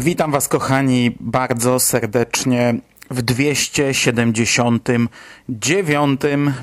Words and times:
Witam 0.00 0.32
Was, 0.32 0.48
kochani, 0.48 1.16
bardzo 1.20 1.80
serdecznie 1.80 2.74
w 3.10 3.22
279 3.22 6.20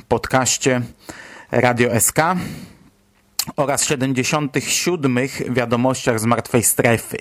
podcaście 0.08 0.82
Radio 1.52 2.00
SK 2.00 2.20
oraz 3.56 3.86
77 3.86 5.20
wiadomościach 5.50 6.20
z 6.20 6.26
martwej 6.26 6.64
strefy. 6.64 7.18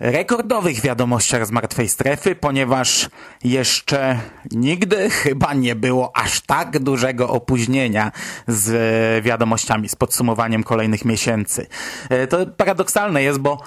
Rekordowych 0.00 0.80
wiadomościach 0.80 1.46
z 1.46 1.50
martwej 1.50 1.88
strefy, 1.88 2.34
ponieważ 2.34 3.08
jeszcze 3.44 4.20
nigdy 4.50 5.10
chyba 5.10 5.54
nie 5.54 5.74
było 5.74 6.16
aż 6.16 6.40
tak 6.40 6.78
dużego 6.78 7.28
opóźnienia 7.28 8.12
z 8.46 9.24
wiadomościami, 9.24 9.88
z 9.88 9.94
podsumowaniem 9.94 10.64
kolejnych 10.64 11.04
miesięcy. 11.04 11.66
E, 12.08 12.26
to 12.26 12.46
paradoksalne 12.46 13.22
jest, 13.22 13.38
bo 13.38 13.62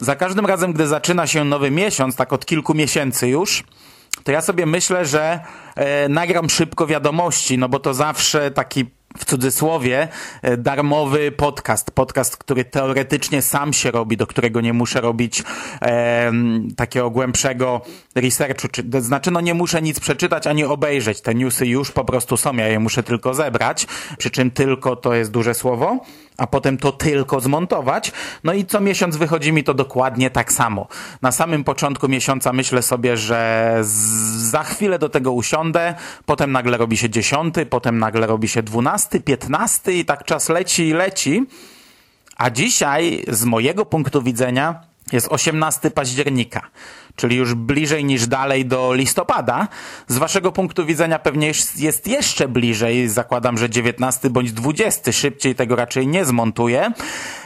za 0.00 0.16
każdym 0.16 0.46
razem, 0.46 0.72
gdy 0.72 0.86
zaczyna 0.86 1.26
się 1.26 1.44
nowy 1.44 1.70
miesiąc, 1.70 2.16
tak 2.16 2.32
od 2.32 2.46
kilku 2.46 2.74
miesięcy 2.74 3.28
już, 3.28 3.64
to 4.24 4.32
ja 4.32 4.40
sobie 4.40 4.66
myślę, 4.66 5.06
że 5.06 5.40
e, 5.74 6.08
nagram 6.08 6.50
szybko 6.50 6.86
wiadomości, 6.86 7.58
no 7.58 7.68
bo 7.68 7.78
to 7.78 7.94
zawsze 7.94 8.50
taki 8.50 8.84
w 9.18 9.24
cudzysłowie 9.24 10.08
e, 10.42 10.56
darmowy 10.56 11.32
podcast. 11.32 11.90
Podcast, 11.90 12.36
który 12.36 12.64
teoretycznie 12.64 13.42
sam 13.42 13.72
się 13.72 13.90
robi, 13.90 14.16
do 14.16 14.26
którego 14.26 14.60
nie 14.60 14.72
muszę 14.72 15.00
robić 15.00 15.42
e, 15.82 16.32
takiego 16.76 17.10
głębszego 17.10 17.80
researchu. 18.14 18.68
Czy, 18.68 18.84
to 18.84 19.00
znaczy, 19.00 19.30
no 19.30 19.40
nie 19.40 19.54
muszę 19.54 19.82
nic 19.82 20.00
przeczytać 20.00 20.46
ani 20.46 20.64
obejrzeć. 20.64 21.20
Te 21.20 21.34
newsy 21.34 21.66
już 21.66 21.90
po 21.90 22.04
prostu 22.04 22.36
są, 22.36 22.56
ja 22.56 22.68
je 22.68 22.78
muszę 22.78 23.02
tylko 23.02 23.34
zebrać. 23.34 23.86
Przy 24.18 24.30
czym 24.30 24.50
tylko 24.50 24.96
to 24.96 25.14
jest 25.14 25.30
duże 25.30 25.54
słowo 25.54 26.00
a 26.36 26.46
potem 26.46 26.78
to 26.78 26.92
tylko 26.92 27.40
zmontować. 27.40 28.12
No 28.44 28.52
i 28.52 28.64
co 28.64 28.80
miesiąc 28.80 29.16
wychodzi 29.16 29.52
mi 29.52 29.64
to 29.64 29.74
dokładnie 29.74 30.30
tak 30.30 30.52
samo. 30.52 30.88
Na 31.22 31.32
samym 31.32 31.64
początku 31.64 32.08
miesiąca 32.08 32.52
myślę 32.52 32.82
sobie, 32.82 33.16
że 33.16 33.78
za 34.36 34.62
chwilę 34.62 34.98
do 34.98 35.08
tego 35.08 35.32
usiądę, 35.32 35.94
potem 36.26 36.52
nagle 36.52 36.78
robi 36.78 36.96
się 36.96 37.10
dziesiąty, 37.10 37.66
potem 37.66 37.98
nagle 37.98 38.26
robi 38.26 38.48
się 38.48 38.62
dwunasty, 38.62 39.20
piętnasty 39.20 39.94
i 39.94 40.04
tak 40.04 40.24
czas 40.24 40.48
leci 40.48 40.88
i 40.88 40.92
leci. 40.92 41.46
A 42.36 42.50
dzisiaj 42.50 43.24
z 43.28 43.44
mojego 43.44 43.86
punktu 43.86 44.22
widzenia 44.22 44.80
jest 45.12 45.28
18 45.30 45.90
października 45.90 46.70
czyli 47.16 47.36
już 47.36 47.54
bliżej 47.54 48.04
niż 48.04 48.26
dalej 48.26 48.66
do 48.66 48.94
listopada. 48.94 49.68
Z 50.08 50.18
waszego 50.18 50.52
punktu 50.52 50.86
widzenia 50.86 51.18
pewnie 51.18 51.46
jest 51.76 52.06
jeszcze 52.06 52.48
bliżej, 52.48 53.08
zakładam, 53.08 53.58
że 53.58 53.70
19 53.70 54.30
bądź 54.30 54.52
20, 54.52 55.12
szybciej 55.12 55.54
tego 55.54 55.76
raczej 55.76 56.06
nie 56.06 56.24
zmontuję. 56.24 56.92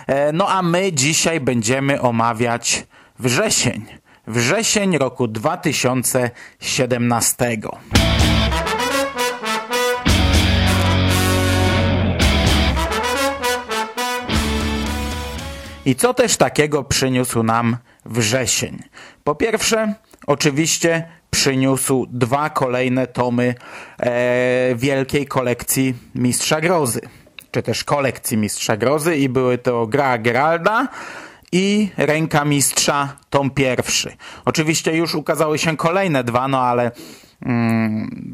E, 0.07 0.33
no 0.33 0.49
a 0.49 0.63
my 0.63 0.93
dzisiaj 0.93 1.41
będziemy 1.41 2.01
omawiać 2.01 2.87
wrzesień. 3.19 3.85
Wrzesień 4.27 4.99
roku 4.99 5.29
2017. 5.29 7.59
I 15.87 15.95
co 15.95 16.15
też 16.15 16.37
takiego 16.37 16.85
przyniósł 16.85 17.43
nam 17.43 17.77
wrzesień? 18.05 18.83
Po 19.25 19.35
pierwsze, 19.35 19.95
oczywiście 20.27 21.09
przyniósł 21.31 22.07
dwa 22.11 22.51
kolejne 22.51 23.07
tomy 23.07 23.55
e, 23.99 24.75
wielkiej 24.75 25.27
kolekcji 25.27 25.95
Mistrza 26.15 26.61
Grozy, 26.61 27.01
czy 27.51 27.63
też 27.63 27.85
kolekcji 27.85 28.37
Mistrza 28.37 28.77
Grozy 28.77 29.17
i 29.17 29.29
były 29.29 29.59
to 29.59 29.87
Gra 29.87 30.19
Geralda 30.19 30.89
i 31.53 31.89
Ręka 31.97 32.45
Mistrza, 32.45 33.17
tom 33.31 33.51
pierwszy. 33.51 34.17
Oczywiście 34.45 34.97
już 34.97 35.15
ukazały 35.15 35.59
się 35.59 35.77
kolejne 35.77 36.25
dwa, 36.25 36.49
no 36.49 36.61
ale 36.61 36.91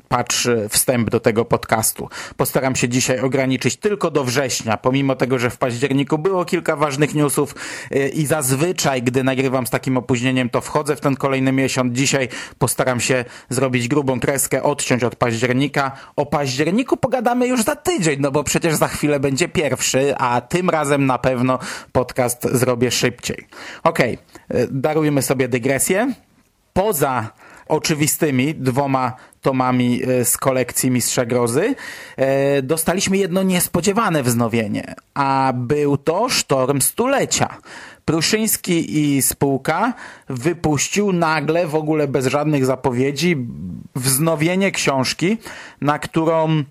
patrz 0.08 0.48
wstęp 0.68 1.10
do 1.10 1.20
tego 1.20 1.44
podcastu. 1.44 2.08
Postaram 2.36 2.76
się 2.76 2.88
dzisiaj 2.88 3.20
ograniczyć 3.20 3.76
tylko 3.76 4.10
do 4.10 4.24
września, 4.24 4.76
pomimo 4.76 5.16
tego, 5.16 5.38
że 5.38 5.50
w 5.50 5.56
październiku 5.56 6.18
było 6.18 6.44
kilka 6.44 6.76
ważnych 6.76 7.14
newsów 7.14 7.54
y, 7.92 8.08
i 8.08 8.26
zazwyczaj, 8.26 9.02
gdy 9.02 9.24
nagrywam 9.24 9.66
z 9.66 9.70
takim 9.70 9.96
opóźnieniem, 9.96 10.50
to 10.50 10.60
wchodzę 10.60 10.96
w 10.96 11.00
ten 11.00 11.16
kolejny 11.16 11.52
miesiąc. 11.52 11.96
Dzisiaj 11.96 12.28
postaram 12.58 13.00
się 13.00 13.24
zrobić 13.48 13.88
grubą 13.88 14.20
kreskę, 14.20 14.62
odciąć 14.62 15.04
od 15.04 15.16
października. 15.16 15.92
O 16.16 16.26
październiku 16.26 16.96
pogadamy 16.96 17.46
już 17.46 17.62
za 17.62 17.76
tydzień, 17.76 18.20
no 18.20 18.30
bo 18.30 18.44
przecież 18.44 18.74
za 18.74 18.88
chwilę 18.88 19.20
będzie 19.20 19.48
pierwszy, 19.48 20.14
a 20.18 20.40
tym 20.40 20.70
razem 20.70 21.06
na 21.06 21.18
pewno 21.18 21.58
podcast 21.92 22.48
zrobię 22.52 22.90
szybciej. 22.90 23.46
Okej, 23.82 24.18
okay. 24.50 24.68
darujmy 24.70 25.22
sobie 25.22 25.48
dygresję. 25.48 26.12
Poza 26.72 27.30
oczywistymi 27.72 28.54
dwoma 28.54 29.12
tomami 29.40 30.02
e, 30.02 30.24
z 30.24 30.36
kolekcji 30.36 30.90
Mistrza 30.90 31.26
Grozy, 31.26 31.74
e, 32.16 32.62
dostaliśmy 32.62 33.16
jedno 33.16 33.42
niespodziewane 33.42 34.22
wznowienie, 34.22 34.94
a 35.14 35.52
był 35.56 35.96
to 35.96 36.28
Sztorm 36.28 36.80
Stulecia. 36.80 37.56
Pruszyński 38.04 39.00
i 39.00 39.22
spółka 39.22 39.92
wypuścił 40.28 41.12
nagle, 41.12 41.66
w 41.66 41.74
ogóle 41.74 42.08
bez 42.08 42.26
żadnych 42.26 42.66
zapowiedzi, 42.66 43.36
wznowienie 43.96 44.70
książki, 44.70 45.38
na 45.80 45.98
którą 45.98 46.64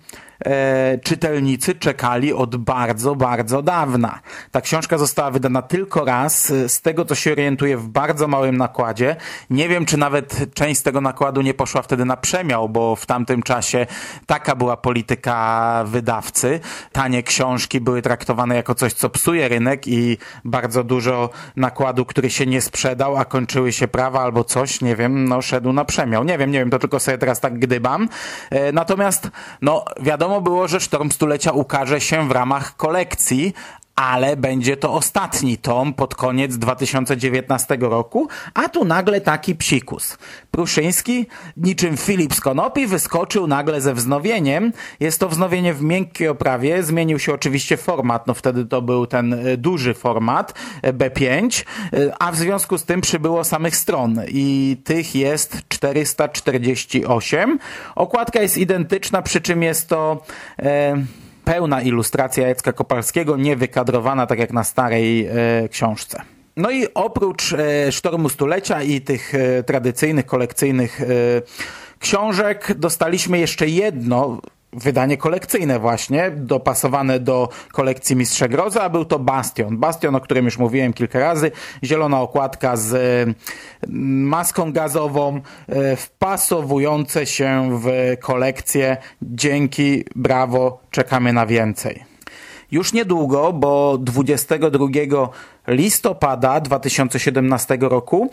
e, 0.45 0.97
czytelnicy 1.03 1.75
czekali 1.75 2.33
od 2.33 2.55
bardzo, 2.55 3.15
bardzo 3.15 3.61
dawna. 3.61 4.19
Ta 4.51 4.61
książka 4.61 4.97
została 4.97 5.31
wydana 5.31 5.61
tylko 5.61 6.05
raz, 6.05 6.53
z 6.67 6.81
tego 6.81 7.05
co 7.05 7.15
się 7.15 7.31
orientuję 7.31 7.77
w 7.77 7.87
bardzo 7.87 8.27
małym 8.27 8.57
nakładzie. 8.57 9.15
Nie 9.49 9.69
wiem, 9.69 9.85
czy 9.85 9.97
nawet 9.97 10.53
część 10.53 10.79
z 10.79 10.83
tego 10.83 11.01
nakładu 11.01 11.41
nie 11.41 11.53
poszła 11.53 11.81
wtedy 11.81 12.05
na 12.05 12.17
przemiał, 12.17 12.69
bo 12.69 12.95
w 12.95 13.05
tamtym 13.05 13.43
czasie 13.43 13.87
taka 14.25 14.55
była 14.55 14.77
polityka 14.77 15.83
wydawcy. 15.87 16.59
Tanie 16.91 17.23
książki 17.23 17.81
były 17.81 18.01
traktowane 18.01 18.55
jako 18.55 18.75
coś, 18.75 18.93
co 18.93 19.09
psuje 19.09 19.47
rynek 19.47 19.87
i 19.87 20.17
bardzo 20.45 20.83
dużo 20.83 21.29
nakładu, 21.55 22.05
który 22.05 22.29
się 22.29 22.45
nie 22.45 22.61
sprzedał, 22.61 23.17
a 23.17 23.25
kończyły 23.25 23.73
się 23.73 23.87
prawa 23.87 24.21
albo 24.21 24.43
coś, 24.43 24.81
nie 24.81 24.95
wiem, 24.95 25.27
no 25.27 25.41
szedł 25.41 25.73
na 25.73 25.85
przemiał. 25.85 26.23
Nie 26.23 26.37
wiem, 26.37 26.51
nie 26.51 26.59
wiem, 26.59 26.69
to 26.69 26.79
tylko 26.79 26.99
sobie 26.99 27.17
teraz 27.17 27.39
tak 27.39 27.59
gdybam. 27.59 28.09
E, 28.49 28.71
natomiast, 28.71 29.29
no 29.61 29.85
wiadomo, 30.01 30.30
wiadomo 30.31 30.49
było, 30.49 30.67
że 30.67 30.79
Sztorm 30.79 31.11
Stulecia 31.11 31.51
ukaże 31.51 32.01
się 32.01 32.27
w 32.27 32.31
ramach 32.31 32.75
kolekcji, 32.75 33.53
ale 33.95 34.37
będzie 34.37 34.77
to 34.77 34.93
ostatni 34.93 35.57
tom 35.57 35.93
pod 35.93 36.15
koniec 36.15 36.57
2019 36.57 37.77
roku, 37.79 38.27
a 38.53 38.69
tu 38.69 38.85
nagle 38.85 39.21
taki 39.21 39.55
psikus. 39.55 40.17
Pruszyński, 40.51 41.25
niczym 41.57 41.97
Filip 41.97 42.35
z 42.35 42.41
Konopi, 42.41 42.87
wyskoczył 42.87 43.47
nagle 43.47 43.81
ze 43.81 43.93
wznowieniem. 43.93 44.73
Jest 44.99 45.19
to 45.19 45.29
wznowienie 45.29 45.73
w 45.73 45.81
miękkiej 45.81 46.27
oprawie, 46.27 46.83
zmienił 46.83 47.19
się 47.19 47.33
oczywiście 47.33 47.77
format, 47.77 48.27
no 48.27 48.33
wtedy 48.33 48.65
to 48.65 48.81
był 48.81 49.07
ten 49.07 49.33
e, 49.33 49.57
duży 49.57 49.93
format 49.93 50.53
e, 50.81 50.93
B5, 50.93 51.65
e, 51.93 52.13
a 52.19 52.31
w 52.31 52.35
związku 52.35 52.77
z 52.77 52.85
tym 52.85 53.01
przybyło 53.01 53.43
samych 53.43 53.75
stron 53.75 54.21
i 54.27 54.77
tych 54.83 55.15
jest 55.15 55.57
448. 55.69 57.59
Okładka 57.95 58.41
jest 58.41 58.57
identyczna, 58.57 59.21
przy 59.21 59.41
czym 59.41 59.63
jest 59.63 59.89
to... 59.89 60.23
E, 60.59 61.21
pełna 61.45 61.81
ilustracja 61.81 62.47
Jacka 62.47 62.73
Kopalskiego, 62.73 63.37
nie 63.37 63.55
wykadrowana 63.55 64.27
tak 64.27 64.39
jak 64.39 64.53
na 64.53 64.63
starej 64.63 65.25
e, 65.25 65.69
książce. 65.69 66.21
No 66.57 66.71
i 66.71 66.87
oprócz 66.93 67.53
e, 67.53 67.91
Sztormu 67.91 68.29
Stulecia 68.29 68.81
i 68.81 69.01
tych 69.01 69.35
e, 69.35 69.63
tradycyjnych, 69.63 70.25
kolekcyjnych 70.25 71.01
książek 71.99 72.73
dostaliśmy 72.77 73.39
jeszcze 73.39 73.67
jedno 73.67 74.41
wydanie 74.73 75.17
kolekcyjne 75.17 75.79
właśnie, 75.79 76.31
dopasowane 76.31 77.19
do 77.19 77.49
kolekcji 77.71 78.15
Mistrza 78.15 78.47
Groza, 78.47 78.83
a 78.83 78.89
był 78.89 79.05
to 79.05 79.19
Bastion. 79.19 79.77
Bastion, 79.77 80.15
o 80.15 80.21
którym 80.21 80.45
już 80.45 80.57
mówiłem 80.57 80.93
kilka 80.93 81.19
razy. 81.19 81.51
Zielona 81.83 82.21
okładka 82.21 82.77
z 82.77 82.93
mm, 82.93 83.35
maską 84.27 84.73
gazową, 84.73 85.41
e, 85.67 85.95
wpasowujące 85.95 87.25
się 87.25 87.79
w 87.81 88.17
kolekcję. 88.19 88.97
Dzięki, 89.21 90.03
brawo, 90.15 90.81
czekamy 90.91 91.33
na 91.33 91.45
więcej. 91.45 92.03
Już 92.71 92.93
niedługo, 92.93 93.53
bo 93.53 93.97
22 93.97 94.87
listopada 95.67 96.59
2017 96.59 97.77
roku 97.81 98.29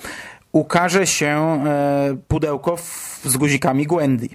ukaże 0.52 1.06
się 1.06 1.64
e, 1.67 2.17
pudełko 2.29 2.76
z 3.25 3.37
guzikami 3.37 3.87
Gwendy. 3.87 4.29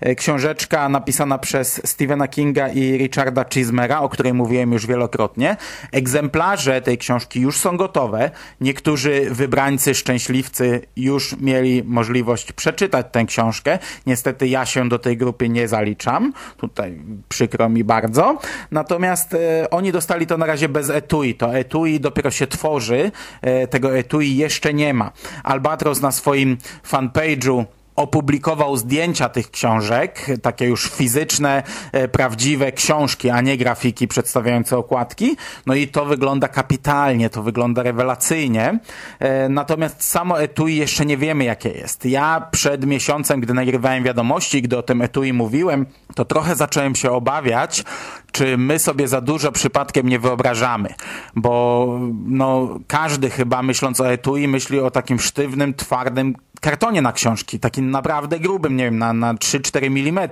E, 0.00 0.14
książeczka 0.14 0.88
napisana 0.88 1.38
przez 1.38 1.80
Stephena 1.84 2.28
Kinga 2.28 2.68
i 2.68 2.98
Richarda 2.98 3.44
Chismera, 3.44 4.00
o 4.00 4.08
której 4.08 4.34
mówiłem 4.34 4.72
już 4.72 4.86
wielokrotnie. 4.86 5.56
Egzemplarze 5.92 6.82
tej 6.82 6.98
książki 6.98 7.40
już 7.40 7.56
są 7.56 7.76
gotowe. 7.76 8.30
Niektórzy 8.60 9.26
wybrańcy, 9.30 9.94
szczęśliwcy 9.94 10.80
już 10.96 11.36
mieli 11.40 11.82
możliwość 11.84 12.52
przeczytać 12.52 13.06
tę 13.12 13.24
książkę. 13.24 13.78
Niestety 14.06 14.48
ja 14.48 14.66
się 14.66 14.88
do 14.88 14.98
tej 14.98 15.16
grupy 15.16 15.48
nie 15.48 15.68
zaliczam. 15.68 16.32
Tutaj 16.56 17.00
przykro 17.28 17.68
mi 17.68 17.84
bardzo. 17.84 18.38
Natomiast 18.70 19.34
e, 19.34 19.70
oni 19.70 19.92
dostali 19.92 20.26
to 20.26 20.38
na 20.38 20.46
razie 20.46 20.68
bez 20.68 20.90
etui. 20.90 21.34
To 21.34 21.56
etui 21.56 22.00
dopiero 22.00 22.30
się 22.30 22.46
tworzy. 22.46 23.12
E, 23.42 23.66
tego 23.66 23.96
etui 23.96 24.36
jeszcze 24.36 24.74
nie 24.74 24.94
ma. 24.94 25.12
Albatros 25.44 26.00
na 26.00 26.12
swoim 26.12 26.58
fanpage'u 26.90 27.64
opublikował 28.00 28.76
zdjęcia 28.76 29.28
tych 29.28 29.50
książek, 29.50 30.26
takie 30.42 30.66
już 30.66 30.90
fizyczne, 30.90 31.62
e, 31.92 32.08
prawdziwe 32.08 32.72
książki, 32.72 33.30
a 33.30 33.40
nie 33.40 33.56
grafiki 33.56 34.08
przedstawiające 34.08 34.76
okładki. 34.76 35.36
No 35.66 35.74
i 35.74 35.88
to 35.88 36.04
wygląda 36.04 36.48
kapitalnie, 36.48 37.30
to 37.30 37.42
wygląda 37.42 37.82
rewelacyjnie. 37.82 38.78
E, 39.18 39.48
natomiast 39.48 40.04
samo 40.04 40.42
etui 40.42 40.76
jeszcze 40.76 41.06
nie 41.06 41.16
wiemy 41.16 41.44
jakie 41.44 41.68
jest. 41.68 42.04
Ja 42.04 42.48
przed 42.50 42.86
miesiącem, 42.86 43.40
gdy 43.40 43.54
nagrywałem 43.54 44.04
wiadomości, 44.04 44.62
gdy 44.62 44.78
o 44.78 44.82
tym 44.82 45.02
etui 45.02 45.32
mówiłem, 45.32 45.86
to 46.14 46.24
trochę 46.24 46.54
zacząłem 46.54 46.94
się 46.94 47.10
obawiać, 47.10 47.84
czy 48.32 48.58
my 48.58 48.78
sobie 48.78 49.08
za 49.08 49.20
dużo 49.20 49.52
przypadkiem 49.52 50.08
nie 50.08 50.18
wyobrażamy, 50.18 50.94
bo 51.36 51.98
no, 52.26 52.78
każdy 52.86 53.30
chyba 53.30 53.62
myśląc 53.62 54.00
o 54.00 54.12
etui 54.12 54.48
myśli 54.48 54.80
o 54.80 54.90
takim 54.90 55.18
sztywnym, 55.18 55.74
twardym 55.74 56.34
kartonie 56.60 57.02
na 57.02 57.12
książki, 57.12 57.60
takim 57.60 57.90
naprawdę 57.90 58.40
grubym, 58.40 58.76
nie 58.76 58.84
wiem, 58.84 58.98
na, 58.98 59.12
na 59.12 59.34
3-4 59.34 59.86
mm, 59.86 60.28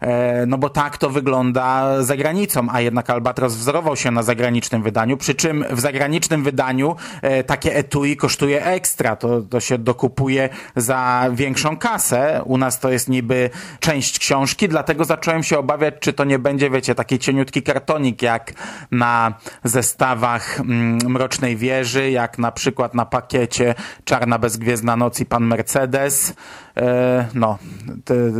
e, 0.00 0.46
no 0.46 0.58
bo 0.58 0.70
tak 0.70 0.98
to 0.98 1.10
wygląda 1.10 2.02
za 2.02 2.16
granicą, 2.16 2.66
a 2.70 2.80
jednak 2.80 3.10
Albatros 3.10 3.54
wzorował 3.54 3.96
się 3.96 4.10
na 4.10 4.22
zagranicznym 4.22 4.82
wydaniu, 4.82 5.16
przy 5.16 5.34
czym 5.34 5.64
w 5.70 5.80
zagranicznym 5.80 6.42
wydaniu 6.42 6.96
e, 7.22 7.44
takie 7.44 7.76
etui 7.76 8.16
kosztuje 8.16 8.64
ekstra, 8.64 9.16
to, 9.16 9.40
to 9.42 9.60
się 9.60 9.78
dokupuje 9.78 10.48
za 10.76 11.30
większą 11.32 11.76
kasę, 11.76 12.42
u 12.44 12.58
nas 12.58 12.80
to 12.80 12.90
jest 12.90 13.08
niby 13.08 13.50
część 13.80 14.18
książki, 14.18 14.68
dlatego 14.68 15.04
zacząłem 15.04 15.42
się 15.42 15.58
obawiać, 15.58 15.94
czy 16.00 16.12
to 16.12 16.24
nie 16.24 16.38
będzie, 16.38 16.70
wiecie, 16.70 16.94
taki 16.94 17.18
cieniutki 17.24 17.62
kartonik, 17.62 18.22
jak 18.22 18.52
na 18.90 19.34
zestawach 19.64 20.60
mm, 20.60 20.98
Mrocznej 21.08 21.56
Wieży, 21.56 22.10
jak 22.10 22.38
na 22.38 22.52
przykład 22.52 22.94
na 22.94 23.06
pakiecie 23.06 23.74
Czarna 24.04 24.38
Bezgwiezdna 24.38 24.96
Noc 24.96 25.20
i 25.20 25.26
Pan 25.26 25.46
Mercedes. 25.46 26.34
E, 26.76 27.26
no, 27.34 27.58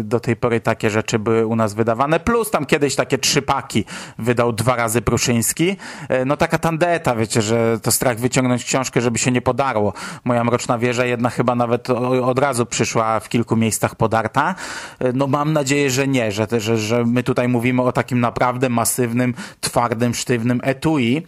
do 0.05 0.21
tej 0.21 0.37
pory 0.37 0.61
takie 0.61 0.91
rzeczy 0.91 1.19
były 1.19 1.47
u 1.47 1.57
nas 1.57 1.75
wydawane. 1.75 2.21
Plus 2.21 2.51
tam 2.51 2.67
kiedyś 2.67 2.95
takie 2.95 3.19
trzy 3.19 3.43
paki 3.43 3.85
wydał 4.19 4.53
dwa 4.53 4.77
razy 4.77 5.03
Pruszyński. 5.03 5.77
E, 6.09 6.25
no 6.25 6.37
taka 6.37 6.59
tandeta, 6.59 7.17
wiecie, 7.17 7.43
że 7.43 7.81
to 7.83 7.93
strach 7.93 8.19
wyciągnąć 8.19 8.65
książkę, 8.65 9.01
żeby 9.01 9.19
się 9.19 9.31
nie 9.31 9.43
podarło. 9.43 9.93
Moja 10.25 10.45
Mroczna 10.45 10.79
Wieża 10.79 11.05
jedna 11.05 11.31
chyba 11.31 11.55
nawet 11.55 11.91
od 12.23 12.39
razu 12.39 12.67
przyszła 12.67 13.21
w 13.21 13.29
kilku 13.29 13.57
miejscach 13.57 13.95
podarta. 13.95 14.55
E, 14.99 15.13
no 15.13 15.27
mam 15.27 15.53
nadzieję, 15.53 15.91
że 15.91 16.09
nie, 16.09 16.33
że, 16.33 16.47
że, 16.59 16.79
że 16.79 17.05
my 17.05 17.23
tutaj 17.23 17.49
mówimy 17.49 17.83
o 17.83 17.93
takim 17.93 18.21
naprawdę 18.21 18.69
masywnym, 18.69 19.35
twardym, 19.61 20.15
sztywnym 20.15 20.61
etui, 20.65 21.27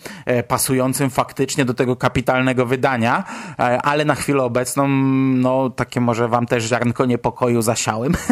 pasującym 0.49 1.11
faktycznie 1.11 1.65
do 1.65 1.75
tego 1.75 1.97
kapitalnego 1.97 2.67
wydania, 2.67 3.25
ale 3.83 4.05
na 4.05 4.15
chwilę 4.15 4.43
obecną, 4.43 4.89
no 4.89 5.71
takie 5.71 6.01
może 6.01 6.29
wam 6.29 6.47
też 6.47 6.65
ziarnko 6.65 6.96
niepokoju 7.05 7.63
zasiałem. 7.63 8.13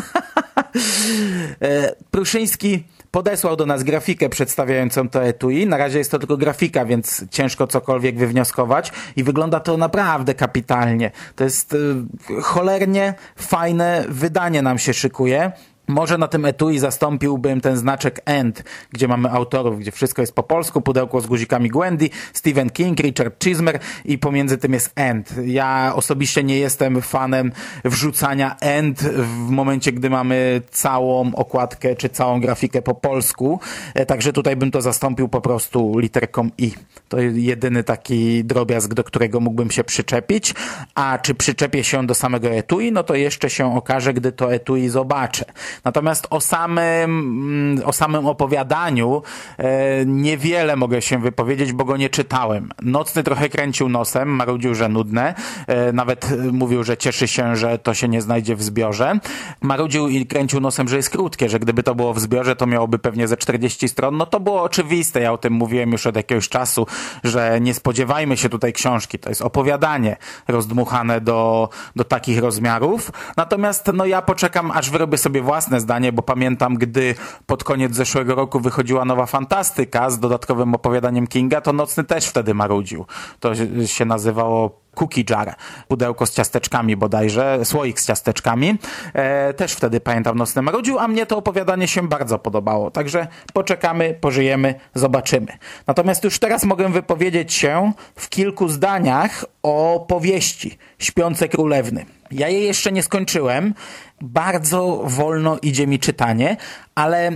E, 1.63 1.95
Pruszyński 2.11 2.85
podesłał 3.11 3.57
do 3.57 3.67
nas 3.67 3.83
grafikę 3.83 4.29
przedstawiającą 4.29 5.09
to 5.09 5.25
etui. 5.25 5.67
Na 5.67 5.77
razie 5.77 5.99
jest 5.99 6.11
to 6.11 6.19
tylko 6.19 6.37
grafika, 6.37 6.85
więc 6.85 7.25
ciężko 7.31 7.67
cokolwiek 7.67 8.19
wywnioskować 8.19 8.93
i 9.17 9.25
wygląda 9.25 9.61
to 9.61 9.77
naprawdę 9.77 10.35
kapitalnie. 10.35 11.11
To 11.37 11.45
jest 11.45 11.75
e, 11.75 12.43
cholernie 12.43 13.15
fajne 13.37 14.05
wydanie 14.09 14.63
nam 14.63 14.79
się 14.79 14.95
szykuje. 14.95 15.53
Może 15.89 16.19
na 16.19 16.29
tym 16.29 16.45
etui 16.45 16.79
zastąpiłbym 16.79 17.61
ten 17.61 17.77
znaczek 17.77 18.21
END, 18.25 18.65
gdzie 18.93 19.09
mamy 19.09 19.31
autorów, 19.31 19.79
gdzie 19.79 19.93
wszystko 19.93 20.23
jest 20.23 20.35
po 20.35 20.43
polsku, 20.43 20.81
pudełko 20.81 21.21
z 21.21 21.27
guzikami 21.27 21.69
Gwendy, 21.69 22.11
Stephen 22.33 22.71
King, 22.71 23.01
Richard 23.01 23.45
Chismer 23.45 23.79
i 24.05 24.19
pomiędzy 24.19 24.59
tym 24.59 24.73
jest 24.73 24.93
END. 24.97 25.35
Ja 25.45 25.93
osobiście 25.95 26.45
nie 26.45 26.59
jestem 26.59 27.03
fanem 27.03 27.53
wrzucania 27.85 28.57
END 28.61 29.03
w 29.03 29.51
momencie, 29.51 29.93
gdy 29.93 30.11
mamy 30.11 30.63
całą 30.71 31.35
okładkę 31.35 31.97
czy 31.97 32.09
całą 32.09 32.41
grafikę 32.41 32.83
po 32.83 32.95
polsku, 32.95 33.61
e, 33.95 34.07
także 34.07 34.33
tutaj 34.33 34.57
bym 34.57 34.71
to 34.71 34.83
zastąpił 34.83 35.29
po 35.29 35.41
prostu 35.41 35.99
literką 35.99 36.49
I. 36.59 36.73
To 37.09 37.21
jedyny 37.21 37.85
taki 37.85 38.45
drobiazg, 38.45 38.95
do 38.95 39.05
którego 39.05 39.41
mógłbym 39.41 39.71
się 39.71 39.85
przyczepić, 39.85 40.55
a 40.95 41.19
czy 41.23 41.35
przyczepię 41.35 41.85
się 41.85 42.07
do 42.07 42.15
samego 42.15 42.49
etui, 42.49 42.93
no 42.93 43.03
to 43.03 43.15
jeszcze 43.15 43.51
się 43.51 43.77
okaże, 43.77 44.15
gdy 44.15 44.33
to 44.33 44.55
etui 44.55 44.89
zobaczę. 44.89 45.45
Natomiast 45.85 46.27
o 46.31 46.41
samym, 46.41 47.83
o 47.85 47.93
samym 47.93 48.27
opowiadaniu 48.27 49.23
e, 49.59 50.07
niewiele 50.07 50.77
mogę 50.77 51.03
się 51.03 51.19
wypowiedzieć, 51.19 51.73
bo 51.73 51.85
go 51.85 51.97
nie 51.97 52.11
czytałem. 52.11 52.71
Nocny 52.83 53.23
trochę 53.23 53.49
kręcił 53.49 53.89
nosem, 53.89 54.29
marudził, 54.29 54.75
że 54.75 54.89
nudne. 54.89 55.35
E, 55.67 55.93
nawet 55.93 56.29
mówił, 56.53 56.85
że 56.85 56.97
cieszy 56.97 57.29
się, 57.29 57.57
że 57.57 57.79
to 57.79 57.95
się 57.95 58.09
nie 58.09 58.23
znajdzie 58.23 58.57
w 58.57 58.63
zbiorze. 58.63 59.19
Marudził 59.61 60.09
i 60.09 60.27
kręcił 60.27 60.61
nosem, 60.61 60.89
że 60.89 60.97
jest 60.97 61.11
krótkie, 61.11 61.49
że 61.49 61.61
gdyby 61.61 61.83
to 61.83 61.95
było 61.95 62.15
w 62.15 62.21
zbiorze, 62.21 62.57
to 62.57 62.67
miałoby 62.67 62.99
pewnie 62.99 63.29
ze 63.29 63.37
40 63.37 63.89
stron. 63.89 64.17
No 64.17 64.27
to 64.27 64.41
było 64.41 64.63
oczywiste. 64.63 65.21
Ja 65.21 65.33
o 65.33 65.39
tym 65.39 65.53
mówiłem 65.53 65.93
już 65.93 66.07
od 66.07 66.17
jakiegoś 66.17 66.49
czasu, 66.49 66.87
że 67.25 67.61
nie 67.61 67.75
spodziewajmy 67.75 68.37
się 68.37 68.49
tutaj 68.49 68.73
książki. 68.73 69.19
To 69.19 69.29
jest 69.29 69.43
opowiadanie 69.43 70.17
rozdmuchane 70.49 71.21
do, 71.21 71.69
do 71.97 72.05
takich 72.05 72.39
rozmiarów. 72.39 73.11
Natomiast 73.37 73.91
no 73.95 74.07
ja 74.07 74.23
poczekam, 74.23 74.71
aż 74.71 74.91
wyrobię 74.91 75.19
sobie 75.19 75.43
własne 75.43 75.64
własne 75.65 75.81
zdanie, 75.81 76.13
bo 76.13 76.23
pamiętam, 76.23 76.75
gdy 76.75 77.15
pod 77.47 77.65
koniec 77.65 77.95
zeszłego 77.95 78.35
roku 78.35 78.61
wychodziła 78.61 79.05
nowa 79.05 79.27
fantastyka 79.27 80.11
z 80.11 80.19
dodatkowym 80.19 80.75
opowiadaniem 80.75 81.27
Kinga, 81.27 81.61
to 81.61 81.73
Nocny 81.73 82.05
też 82.05 82.27
wtedy 82.27 82.55
marudził. 82.55 83.05
To 83.41 83.53
się 83.87 84.05
nazywało 84.05 84.84
cookie 84.95 85.25
jar, 85.31 85.55
pudełko 85.89 86.27
z 86.27 86.35
ciasteczkami 86.35 86.97
bodajże, 86.97 87.65
słoik 87.65 88.01
z 88.01 88.07
ciasteczkami. 88.07 88.79
E, 89.13 89.55
też 89.55 89.73
wtedy 89.73 90.01
pamiętam 90.01 90.39
Nocny 90.39 90.63
marudził, 90.63 90.99
a 90.99 91.09
mnie 91.09 91.27
to 91.27 91.37
opowiadanie 91.37 91.89
się 91.89 92.09
bardzo 92.09 92.39
podobało. 92.39 92.91
Także 92.91 93.27
poczekamy, 93.53 94.19
pożyjemy, 94.21 94.75
zobaczymy. 94.95 95.59
Natomiast 95.87 96.25
już 96.25 96.39
teraz 96.39 96.65
mogę 96.65 96.93
wypowiedzieć 96.93 97.53
się 97.53 97.93
w 98.17 98.29
kilku 98.29 98.69
zdaniach 98.69 99.45
o 99.63 100.07
powieści 100.09 100.79
Śpiące 100.99 101.49
Królewny. 101.49 102.07
Ja 102.31 102.49
jej 102.49 102.65
jeszcze 102.65 102.93
nie 102.93 103.03
skończyłem. 103.03 103.75
Bardzo 104.21 105.03
wolno 105.05 105.59
idzie 105.63 105.87
mi 105.87 105.99
czytanie, 105.99 106.57
ale 106.95 107.31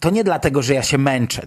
to 0.00 0.10
nie 0.10 0.24
dlatego, 0.24 0.62
że 0.62 0.74
ja 0.74 0.82
się 0.82 0.98
męczę. 0.98 1.42